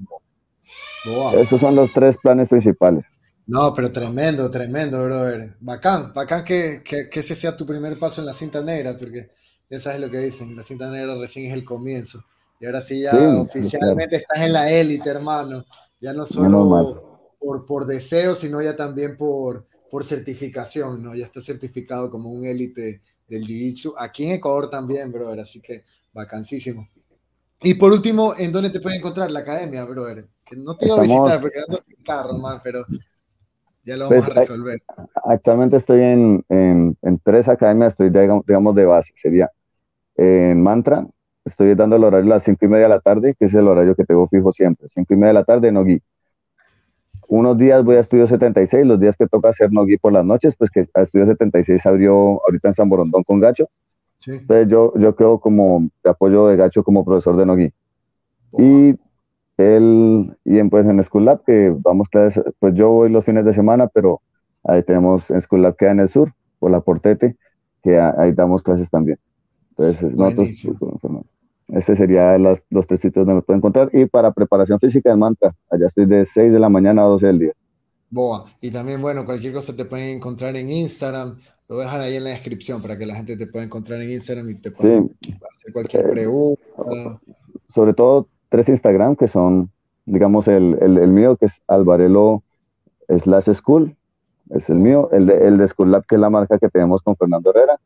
Esos 1.38 1.62
son 1.62 1.76
los 1.76 1.92
tres 1.94 2.18
planes 2.18 2.50
principales. 2.50 3.06
No, 3.48 3.74
pero 3.74 3.92
tremendo, 3.92 4.50
tremendo, 4.50 5.04
brother. 5.04 5.56
Bacán, 5.60 6.12
bacán 6.14 6.44
que, 6.44 6.82
que, 6.84 7.10
que 7.10 7.20
ese 7.20 7.36
sea 7.36 7.56
tu 7.56 7.66
primer 7.66 8.00
paso 8.00 8.22
en 8.22 8.28
la 8.28 8.34
cinta 8.34 8.62
negra, 8.62 8.98
porque 8.98 9.30
ya 9.70 9.80
sabes 9.80 10.00
lo 10.00 10.10
que 10.10 10.20
dicen, 10.20 10.56
la 10.56 10.64
cinta 10.64 10.90
negra 10.90 11.16
recién 11.16 11.48
es 11.48 11.54
el 11.54 11.64
comienzo. 11.64 12.24
Y 12.60 12.66
ahora 12.66 12.82
sí 12.82 13.02
ya 13.02 13.14
oficialmente 13.40 14.18
estás 14.18 14.42
en 14.42 14.54
la 14.54 14.72
élite, 14.72 15.10
hermano. 15.10 15.66
Ya 16.00 16.14
no 16.14 16.26
solo 16.26 17.36
por, 17.40 17.66
por 17.66 17.86
deseo, 17.86 18.34
sino 18.34 18.62
ya 18.62 18.76
también 18.76 19.18
por, 19.18 19.68
por 19.92 20.06
certificación, 20.06 21.04
¿no? 21.04 21.16
Ya 21.16 21.26
estás 21.26 21.46
certificado 21.46 22.10
como 22.10 22.30
un 22.30 22.46
élite 22.46 23.02
del 23.28 23.46
Jiu-Jitsu. 23.46 23.94
Aquí 23.98 24.26
en 24.26 24.34
Ecuador 24.34 24.70
también, 24.70 25.12
brother. 25.12 25.42
Así 25.42 25.62
que 25.62 25.84
vacancísimo. 26.14 26.88
Y 27.62 27.74
por 27.76 27.92
último, 27.92 28.36
¿en 28.38 28.52
dónde 28.52 28.70
te 28.70 28.80
pueden 28.80 29.00
encontrar 29.00 29.32
la 29.32 29.40
academia, 29.40 29.84
brother? 29.86 30.28
Que 30.46 30.56
no 30.56 30.78
te 30.78 30.86
iba 30.86 30.98
a 30.98 31.02
visitar 31.02 31.42
porque 31.42 31.60
ando 31.60 31.84
sin 31.86 32.04
carro, 32.04 32.38
man, 32.38 32.62
pero 32.64 32.86
ya 33.86 33.98
lo 33.98 34.10
vamos 34.10 34.26
pues, 34.26 34.38
a 34.38 34.40
resolver. 34.42 34.82
Actualmente 35.26 35.78
estoy 35.78 36.02
en, 36.02 36.44
en, 36.50 36.98
en 37.02 37.20
tres 37.20 37.48
academias, 37.48 37.94
estoy 37.94 38.10
digamos 38.10 38.76
de 38.76 38.86
base. 38.86 39.14
Sería 39.16 39.50
en 40.16 40.62
Mantra, 40.62 41.06
estoy 41.46 41.76
dando 41.76 41.96
el 41.96 42.04
horario 42.04 42.32
a 42.32 42.38
las 42.38 42.44
5 42.44 42.66
y 42.66 42.68
media 42.68 42.84
de 42.84 42.90
la 42.90 43.00
tarde, 43.00 43.36
que 43.38 43.46
es 43.46 43.54
el 43.54 43.68
horario 43.68 43.96
que 43.96 44.04
tengo 44.04 44.28
fijo 44.28 44.52
siempre. 44.52 44.88
5 44.94 45.14
y 45.14 45.18
media 45.18 45.28
de 45.28 45.34
la 45.34 45.44
tarde, 45.44 45.72
no 45.72 45.84
gui. 45.84 46.02
Unos 47.28 47.58
días 47.58 47.84
voy 47.84 47.96
a 47.96 48.02
Estudio 48.02 48.28
76, 48.28 48.86
los 48.86 49.00
días 49.00 49.16
que 49.18 49.28
toca 49.28 49.50
hacer 49.50 49.72
no 49.72 49.86
gui 49.86 49.98
por 49.98 50.14
las 50.14 50.26
noches, 50.26 50.56
pues 50.58 50.70
que 50.70 50.88
a 50.94 51.02
Estudio 51.04 51.26
76 51.28 51.86
abrió 51.86 52.42
ahorita 52.46 52.70
en 52.70 52.74
San 52.74 52.90
Borondón 52.90 53.24
con 53.24 53.40
Gacho. 53.40 53.70
Entonces 54.28 54.68
yo, 54.70 54.94
yo 54.98 55.16
quedo 55.16 55.40
como 55.40 55.90
de 56.04 56.10
apoyo 56.10 56.48
de 56.48 56.56
Gacho 56.56 56.84
como 56.84 57.06
profesor 57.06 57.36
de 57.38 57.46
no 57.46 57.56
gui. 57.56 57.74
Y 58.58 58.96
él, 59.58 60.36
y 60.44 60.60
en, 60.60 60.70
pues 60.70 60.86
en 60.86 61.02
School 61.04 61.26
Lab, 61.26 61.44
que 61.46 61.74
vamos 61.80 62.10
clases, 62.10 62.44
pues 62.60 62.74
yo 62.74 62.92
voy 62.92 63.10
los 63.10 63.24
fines 63.24 63.46
de 63.46 63.54
semana, 63.54 63.88
pero 63.88 64.22
ahí 64.64 64.84
tenemos 64.84 65.30
en 65.30 65.42
School 65.42 65.62
Lab 65.62 65.76
que 65.78 65.88
en 65.88 66.00
el 66.00 66.10
sur, 66.10 66.34
por 66.60 66.72
la 66.72 66.82
Portete, 66.82 67.38
que 67.84 68.00
ahí 68.00 68.34
damos 68.34 68.64
clases 68.64 68.90
también. 68.90 69.18
Entonces, 69.78 70.14
nosotros, 70.14 70.50
ese 71.68 71.96
sería 71.96 72.38
los 72.38 72.88
tres 72.88 73.00
sitios 73.00 73.26
donde 73.26 73.36
me 73.36 73.42
pueden 73.42 73.60
encontrar. 73.60 73.90
Y 73.94 74.06
para 74.06 74.32
preparación 74.32 74.80
física 74.80 75.12
en 75.12 75.20
Manta, 75.20 75.56
allá 75.70 75.88
estoy 75.88 76.06
de 76.06 76.26
6 76.26 76.52
de 76.52 76.60
la 76.60 76.70
mañana 76.70 77.04
a 77.04 77.06
12 77.06 77.28
del 77.28 77.40
día. 77.40 77.54
Boa. 78.10 78.46
Y 78.62 78.72
también, 78.72 79.02
bueno, 79.02 79.26
cualquier 79.26 79.54
cosa 79.54 79.76
te 79.76 79.86
pueden 79.86 80.18
encontrar 80.18 80.56
en 80.56 80.70
Instagram. 80.70 81.38
Lo 81.68 81.78
dejan 81.78 82.02
ahí 82.02 82.16
en 82.16 82.24
la 82.24 82.30
descripción 82.30 82.82
para 82.82 82.98
que 82.98 83.08
la 83.08 83.16
gente 83.16 83.36
te 83.36 83.48
pueda 83.48 83.66
encontrar 83.66 84.00
en 84.02 84.12
Instagram 84.12 84.50
y 84.52 84.56
te 84.56 84.72
pueda 84.72 85.00
hacer 85.00 85.74
cualquier 85.74 86.06
eh, 86.06 86.10
pregunta. 86.10 86.62
Sobre 87.74 87.94
todo 87.94 88.28
tres 88.50 88.70
Instagram 88.70 89.16
que 89.16 89.28
son, 89.28 89.70
digamos, 90.06 90.48
el, 90.48 90.78
el, 90.82 90.98
el 90.98 91.12
mío 91.12 91.36
que 91.38 91.48
es 91.48 91.54
Alvarelo 91.68 92.44
slash 93.08 93.54
school, 93.54 93.96
es 94.50 94.70
el 94.70 94.78
mío, 94.78 95.10
el 95.12 95.26
de, 95.26 95.48
el 95.48 95.58
de 95.58 95.68
School 95.68 95.92
Lab 95.92 96.06
que 96.06 96.16
es 96.16 96.22
la 96.22 96.30
marca 96.30 96.58
que 96.60 96.70
tenemos 96.70 97.02
con 97.02 97.16
Fernando 97.16 97.52
Herrera 97.52 97.80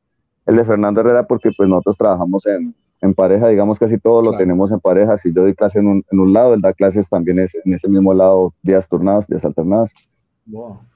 el 0.50 0.56
de 0.56 0.66
Fernando 0.66 1.02
Herrera 1.02 1.28
porque 1.28 1.52
pues 1.56 1.70
nosotros 1.70 1.96
trabajamos 1.96 2.44
en, 2.48 2.74
en 3.02 3.14
pareja, 3.14 3.48
digamos 3.48 3.78
casi 3.78 4.00
todo 4.00 4.24
lo 4.24 4.36
tenemos 4.36 4.72
en 4.72 4.80
pareja, 4.80 5.18
si 5.20 5.32
yo 5.32 5.44
doy 5.44 5.54
clase 5.54 5.78
en 5.78 5.88
un, 5.88 6.04
en 6.12 6.20
un, 6.20 6.34
lado, 6.34 6.56
él 6.56 6.62
da 6.62 6.74
clases 6.74 7.08
también 7.08 7.38
es, 7.38 7.54
en 7.64 7.74
ese 7.74 7.88
mismo 7.88 8.16
lado, 8.16 8.54
días 8.64 8.88
turnados, 8.90 9.28
días 9.28 9.46
alternados. 9.46 9.92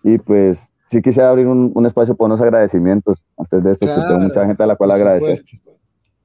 Y 0.04 0.18
pues 0.18 0.58
sí 0.90 1.04
quisiera 1.04 1.30
abrir 1.30 1.46
un, 1.46 1.72
un, 1.76 1.86
espacio 1.86 2.16
por 2.16 2.26
unos 2.26 2.42
agradecimientos 2.42 3.24
antes 3.38 3.64
de 3.64 3.72
esto, 3.74 3.86
porque 3.86 4.02
tengo 4.08 4.20
mucha 4.22 4.46
gente 4.48 4.64
a 4.64 4.66
la 4.66 4.76
cual 4.76 4.90
agradecer. 4.90 5.44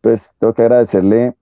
Pues 0.01 0.23
tengo 0.39 0.55
que 0.55 0.63
agradecerle, 0.63 1.35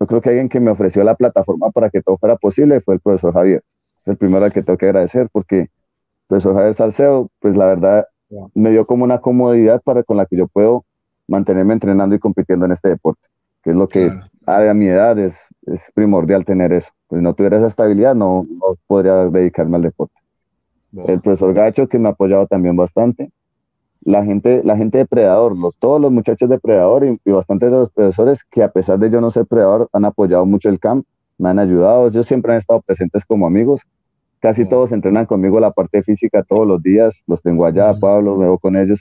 yo 0.00 0.06
creo 0.06 0.20
que 0.20 0.28
alguien 0.30 0.48
que 0.48 0.60
me 0.60 0.70
ofreció 0.70 1.02
la 1.04 1.14
plataforma 1.14 1.70
para 1.70 1.90
que 1.90 2.02
todo 2.02 2.18
fuera 2.18 2.36
posible 2.36 2.80
fue 2.80 2.94
el 2.94 3.00
profesor 3.00 3.32
Javier. 3.32 3.62
Es 4.02 4.08
el 4.08 4.16
primero 4.16 4.44
al 4.44 4.52
que 4.52 4.62
tengo 4.62 4.78
que 4.78 4.86
agradecer 4.86 5.28
porque 5.32 5.60
el 5.60 5.68
profesor 6.28 6.54
Javier 6.54 6.74
Salceo, 6.74 7.30
pues 7.40 7.56
la 7.56 7.66
verdad, 7.66 8.06
me 8.54 8.70
dio 8.70 8.86
como 8.86 9.04
una 9.04 9.18
comodidad 9.18 9.82
para 9.82 10.02
con 10.02 10.16
la 10.16 10.26
que 10.26 10.36
yo 10.36 10.46
puedo 10.46 10.84
mantenerme 11.26 11.74
entrenando 11.74 12.14
y 12.14 12.18
compitiendo 12.18 12.66
en 12.66 12.72
este 12.72 12.88
deporte, 12.88 13.26
que 13.62 13.70
es 13.70 13.76
lo 13.76 13.88
que 13.88 14.10
a, 14.46 14.74
mi 14.74 14.88
edad 14.88 15.18
es, 15.18 15.34
es, 15.66 15.80
primordial 15.94 16.44
tener 16.44 16.72
eso. 16.72 16.88
Pues 17.06 17.20
si 17.20 17.24
no 17.24 17.34
tuviera 17.34 17.58
esa 17.58 17.66
estabilidad, 17.68 18.14
no, 18.14 18.46
no 18.48 18.76
podría 18.86 19.26
dedicarme 19.26 19.76
al 19.76 19.82
deporte. 19.82 20.14
El 21.06 21.20
profesor 21.20 21.52
Gacho, 21.52 21.86
que 21.86 21.98
me 21.98 22.08
ha 22.08 22.12
apoyado 22.12 22.46
también 22.46 22.76
bastante. 22.76 23.30
La 24.02 24.24
gente, 24.24 24.62
la 24.64 24.76
gente 24.76 24.98
de 24.98 25.06
Predador, 25.06 25.56
los, 25.56 25.76
todos 25.76 26.00
los 26.00 26.10
muchachos 26.12 26.48
de 26.48 26.58
Predador 26.58 27.04
y, 27.04 27.20
y 27.24 27.30
bastantes 27.32 27.70
de 27.70 27.76
los 27.76 27.90
profesores 27.90 28.38
que 28.50 28.62
a 28.62 28.70
pesar 28.70 28.98
de 28.98 29.10
yo 29.10 29.20
no 29.20 29.30
ser 29.30 29.46
Predador, 29.46 29.88
han 29.92 30.04
apoyado 30.04 30.46
mucho 30.46 30.68
el 30.68 30.78
camp, 30.78 31.04
me 31.38 31.48
han 31.48 31.58
ayudado. 31.58 32.08
Ellos 32.08 32.26
siempre 32.26 32.52
han 32.52 32.58
estado 32.58 32.80
presentes 32.82 33.24
como 33.24 33.46
amigos. 33.46 33.80
Casi 34.40 34.68
todos 34.68 34.92
entrenan 34.92 35.26
conmigo 35.26 35.58
la 35.58 35.72
parte 35.72 36.02
física 36.02 36.42
todos 36.42 36.66
los 36.66 36.82
días. 36.82 37.22
Los 37.26 37.42
tengo 37.42 37.64
allá, 37.66 37.92
Pablo, 37.98 38.36
me 38.36 38.44
veo 38.44 38.58
con 38.58 38.76
ellos. 38.76 39.00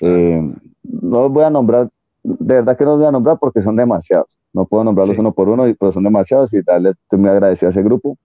Eh, 0.00 0.40
no 0.82 1.22
los 1.22 1.32
voy 1.32 1.44
a 1.44 1.50
nombrar, 1.50 1.90
de 2.22 2.54
verdad 2.54 2.76
que 2.76 2.84
no 2.84 2.90
los 2.90 3.00
voy 3.00 3.08
a 3.08 3.12
nombrar 3.12 3.38
porque 3.38 3.60
son 3.60 3.76
demasiados. 3.76 4.28
No 4.52 4.64
puedo 4.66 4.84
nombrarlos 4.84 5.18
uno 5.18 5.32
por 5.32 5.48
uno, 5.48 5.64
pero 5.78 5.92
son 5.92 6.04
demasiados 6.04 6.52
y 6.54 6.62
darle, 6.62 6.90
estoy 6.90 7.18
muy 7.18 7.28
agradecido 7.28 7.68
a 7.68 7.72
ese 7.72 7.82
grupo. 7.82 8.16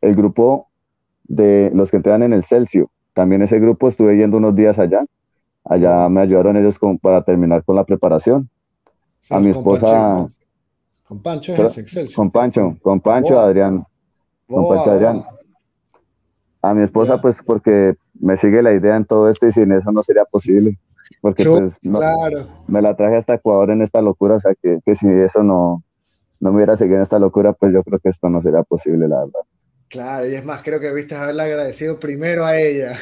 El 0.00 0.14
grupo 0.14 0.68
de 1.24 1.70
los 1.74 1.90
que 1.90 1.96
entrenan 1.96 2.22
en 2.22 2.32
el 2.32 2.44
Celsius, 2.44 2.88
también 3.14 3.42
ese 3.42 3.58
grupo 3.58 3.88
estuve 3.88 4.16
yendo 4.16 4.36
unos 4.36 4.54
días 4.54 4.78
allá. 4.78 5.04
Allá 5.64 6.08
me 6.08 6.20
ayudaron 6.20 6.56
ellos 6.56 6.78
con, 6.78 6.98
para 6.98 7.22
terminar 7.22 7.64
con 7.64 7.76
la 7.76 7.84
preparación. 7.84 8.48
a 9.30 9.40
mi 9.40 9.50
esposa. 9.50 10.28
Con 11.06 11.22
Pancho, 11.22 11.54
Con 12.14 12.30
Pancho, 12.30 12.76
con 12.82 13.00
Pancho, 13.00 13.38
Adrián. 13.38 13.84
Con 14.46 14.68
Pancho 14.68 14.92
Adrián. 14.92 15.24
A 16.62 16.74
mi 16.74 16.82
esposa, 16.82 17.20
pues 17.20 17.36
porque 17.44 17.96
me 18.14 18.36
sigue 18.36 18.62
la 18.62 18.72
idea 18.72 18.96
en 18.96 19.04
todo 19.04 19.28
esto 19.28 19.46
y 19.46 19.52
sin 19.52 19.72
eso 19.72 19.90
no 19.92 20.02
sería 20.02 20.24
posible. 20.24 20.78
Porque 21.20 21.44
pues 21.44 21.72
me 22.66 22.82
la 22.82 22.96
traje 22.96 23.16
hasta 23.16 23.34
Ecuador 23.34 23.70
en 23.70 23.82
esta 23.82 24.00
locura, 24.00 24.36
o 24.36 24.40
sea 24.40 24.54
que, 24.54 24.78
que, 24.84 24.94
si 24.94 25.08
eso 25.08 25.42
no, 25.42 25.82
no 26.38 26.50
me 26.50 26.56
hubiera 26.56 26.76
seguido 26.76 26.98
en 26.98 27.02
esta 27.02 27.18
locura, 27.18 27.52
pues 27.52 27.72
yo 27.72 27.82
creo 27.82 27.98
que 27.98 28.10
esto 28.10 28.28
no 28.28 28.40
sería 28.42 28.62
posible, 28.62 29.08
la 29.08 29.18
verdad. 29.24 29.40
Claro, 29.90 30.28
y 30.28 30.34
es 30.34 30.44
más, 30.44 30.62
creo 30.62 30.78
que 30.78 30.92
viste 30.94 31.16
haberle 31.16 31.42
agradecido 31.42 31.98
primero 31.98 32.44
a 32.44 32.56
ella. 32.56 32.92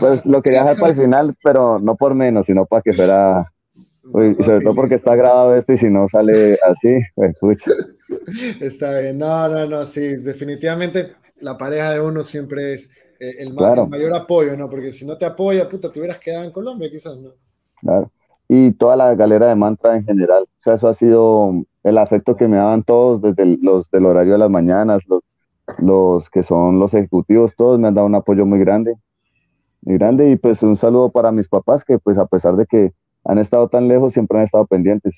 Pues 0.00 0.26
lo 0.26 0.42
quería 0.42 0.60
dejar 0.60 0.76
para 0.76 0.92
el 0.92 0.98
final, 0.98 1.36
pero 1.42 1.78
no 1.78 1.94
por 1.94 2.14
menos, 2.14 2.44
sino 2.44 2.66
para 2.66 2.82
que 2.82 2.92
fuera 2.92 3.52
y 4.04 4.42
sobre 4.42 4.60
todo 4.62 4.74
porque 4.74 4.94
está 4.94 5.14
grabado 5.14 5.54
esto 5.54 5.74
y 5.74 5.78
si 5.78 5.90
no 5.90 6.08
sale 6.08 6.58
así, 6.66 6.98
pues 7.14 7.30
escucha. 7.30 7.70
Está 8.60 8.98
bien, 8.98 9.18
no, 9.18 9.48
no, 9.48 9.66
no, 9.66 9.86
sí, 9.86 10.16
definitivamente 10.16 11.12
la 11.40 11.58
pareja 11.58 11.92
de 11.92 12.00
uno 12.00 12.22
siempre 12.24 12.74
es 12.74 12.90
eh, 13.20 13.34
el, 13.40 13.54
mayor 13.54 14.14
apoyo, 14.14 14.56
¿no? 14.56 14.70
Porque 14.70 14.92
si 14.92 15.04
no 15.04 15.18
te 15.18 15.26
apoya, 15.26 15.68
puta, 15.68 15.92
te 15.92 15.98
hubieras 15.98 16.18
quedado 16.18 16.44
en 16.44 16.52
Colombia, 16.52 16.88
quizás, 16.90 17.18
¿no? 17.18 17.30
Claro. 17.80 18.10
Y 18.48 18.72
toda 18.72 18.96
la 18.96 19.14
galera 19.14 19.48
de 19.48 19.56
mantra 19.56 19.96
en 19.96 20.04
general. 20.04 20.44
O 20.44 20.60
sea, 20.60 20.74
eso 20.74 20.88
ha 20.88 20.94
sido 20.94 21.64
el 21.84 21.98
afecto 21.98 22.34
que 22.34 22.48
me 22.48 22.56
daban 22.56 22.82
todos, 22.82 23.20
desde 23.20 23.58
los 23.60 23.90
del 23.90 24.06
horario 24.06 24.32
de 24.32 24.38
las 24.38 24.50
mañanas, 24.50 25.02
los, 25.06 25.22
los 25.78 26.30
que 26.30 26.42
son 26.42 26.78
los 26.78 26.94
ejecutivos, 26.94 27.52
todos 27.56 27.78
me 27.78 27.88
han 27.88 27.94
dado 27.94 28.06
un 28.06 28.14
apoyo 28.14 28.46
muy 28.46 28.58
grande. 28.58 28.94
Muy 29.82 29.98
grande. 29.98 30.30
Y 30.30 30.36
pues 30.36 30.62
un 30.62 30.76
saludo 30.76 31.10
para 31.10 31.32
mis 31.32 31.48
papás, 31.48 31.84
que 31.84 31.98
pues 31.98 32.18
a 32.18 32.26
pesar 32.26 32.56
de 32.56 32.66
que 32.66 32.92
han 33.24 33.38
estado 33.38 33.68
tan 33.68 33.88
lejos, 33.88 34.12
siempre 34.12 34.38
han 34.38 34.44
estado 34.44 34.66
pendientes. 34.66 35.14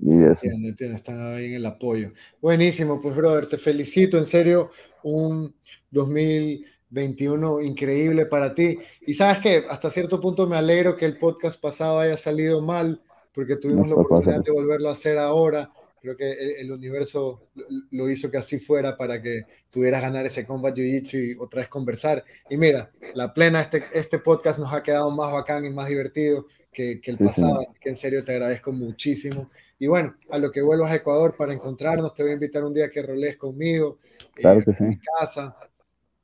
Y 0.00 0.14
eso. 0.22 0.40
están 0.78 1.34
ahí 1.34 1.46
en 1.46 1.54
el 1.54 1.66
apoyo. 1.66 2.12
Buenísimo, 2.40 3.00
pues 3.00 3.16
brother, 3.16 3.46
te 3.46 3.58
felicito, 3.58 4.16
en 4.16 4.26
serio, 4.26 4.70
un 5.02 5.54
2021 5.90 7.62
increíble 7.62 8.26
para 8.26 8.54
ti. 8.54 8.78
Y 9.06 9.14
sabes 9.14 9.38
que 9.38 9.64
hasta 9.68 9.90
cierto 9.90 10.20
punto 10.20 10.46
me 10.46 10.56
alegro 10.56 10.96
que 10.96 11.06
el 11.06 11.18
podcast 11.18 11.60
pasado 11.60 11.98
haya 11.98 12.16
salido 12.16 12.62
mal, 12.62 13.02
porque 13.34 13.56
tuvimos 13.56 13.88
la 13.88 13.96
oportunidad 13.96 14.44
de 14.44 14.52
volverlo 14.52 14.88
a 14.88 14.92
hacer 14.92 15.18
ahora. 15.18 15.70
Creo 16.00 16.16
que 16.16 16.32
el, 16.60 16.70
universo 16.70 17.48
lo 17.90 18.08
hizo 18.08 18.30
que 18.30 18.38
así 18.38 18.58
fuera 18.58 18.96
para 18.96 19.20
que 19.20 19.42
pudieras 19.70 20.02
ganar 20.02 20.26
ese 20.26 20.46
Combat 20.46 20.74
Jiu-Jitsu 20.74 21.34
y 21.34 21.36
otra 21.38 21.60
vez 21.60 21.68
conversar. 21.68 22.24
Y 22.48 22.56
mira, 22.56 22.90
la 23.14 23.32
plena, 23.34 23.60
este, 23.60 23.84
este 23.92 24.18
podcast 24.18 24.58
nos 24.58 24.72
ha 24.72 24.82
quedado 24.82 25.10
más 25.10 25.32
bacán 25.32 25.64
y 25.64 25.70
más 25.70 25.88
divertido 25.88 26.46
que, 26.72 27.00
que 27.00 27.10
el 27.10 27.18
pasado. 27.18 27.66
Que 27.80 27.90
en 27.90 27.96
serio 27.96 28.24
te 28.24 28.32
agradezco 28.32 28.72
muchísimo. 28.72 29.50
Y 29.78 29.86
bueno, 29.86 30.16
a 30.30 30.38
lo 30.38 30.50
que 30.50 30.62
vuelvas 30.62 30.90
a 30.90 30.96
Ecuador 30.96 31.36
para 31.36 31.52
encontrarnos, 31.52 32.14
te 32.14 32.22
voy 32.22 32.30
a 32.30 32.34
invitar 32.34 32.64
un 32.64 32.74
día 32.74 32.90
que 32.90 33.02
roles 33.02 33.36
conmigo 33.36 33.98
claro 34.34 34.60
eh, 34.60 34.64
que 34.64 34.70
en 34.70 34.88
mi 34.88 34.98
casa 34.98 35.56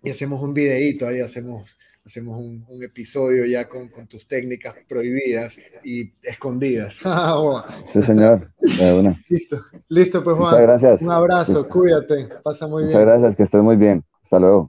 y 0.02 0.10
hacemos 0.10 0.42
un 0.42 0.52
videíto 0.52 1.06
ahí, 1.06 1.20
hacemos 1.20 1.78
hacemos 2.04 2.38
un, 2.38 2.82
episodio 2.82 3.46
ya 3.46 3.68
con, 3.68 3.88
con, 3.88 4.06
tus 4.06 4.28
técnicas 4.28 4.74
prohibidas 4.88 5.58
y 5.82 6.12
escondidas. 6.22 6.98
Ah, 7.04 7.64
sí, 7.92 8.02
señor. 8.02 8.50
Listo, 9.28 9.64
listo, 9.88 10.24
pues 10.24 10.36
Juan. 10.36 10.50
Muchas 10.50 10.62
gracias. 10.62 11.02
Un 11.02 11.10
abrazo, 11.10 11.68
cuídate, 11.68 12.28
pasa 12.42 12.66
muy 12.66 12.84
bien. 12.84 12.98
Muchas 12.98 13.06
gracias, 13.06 13.36
que 13.36 13.42
estés 13.44 13.62
muy 13.62 13.76
bien. 13.76 14.04
Hasta 14.24 14.38
luego. 14.38 14.68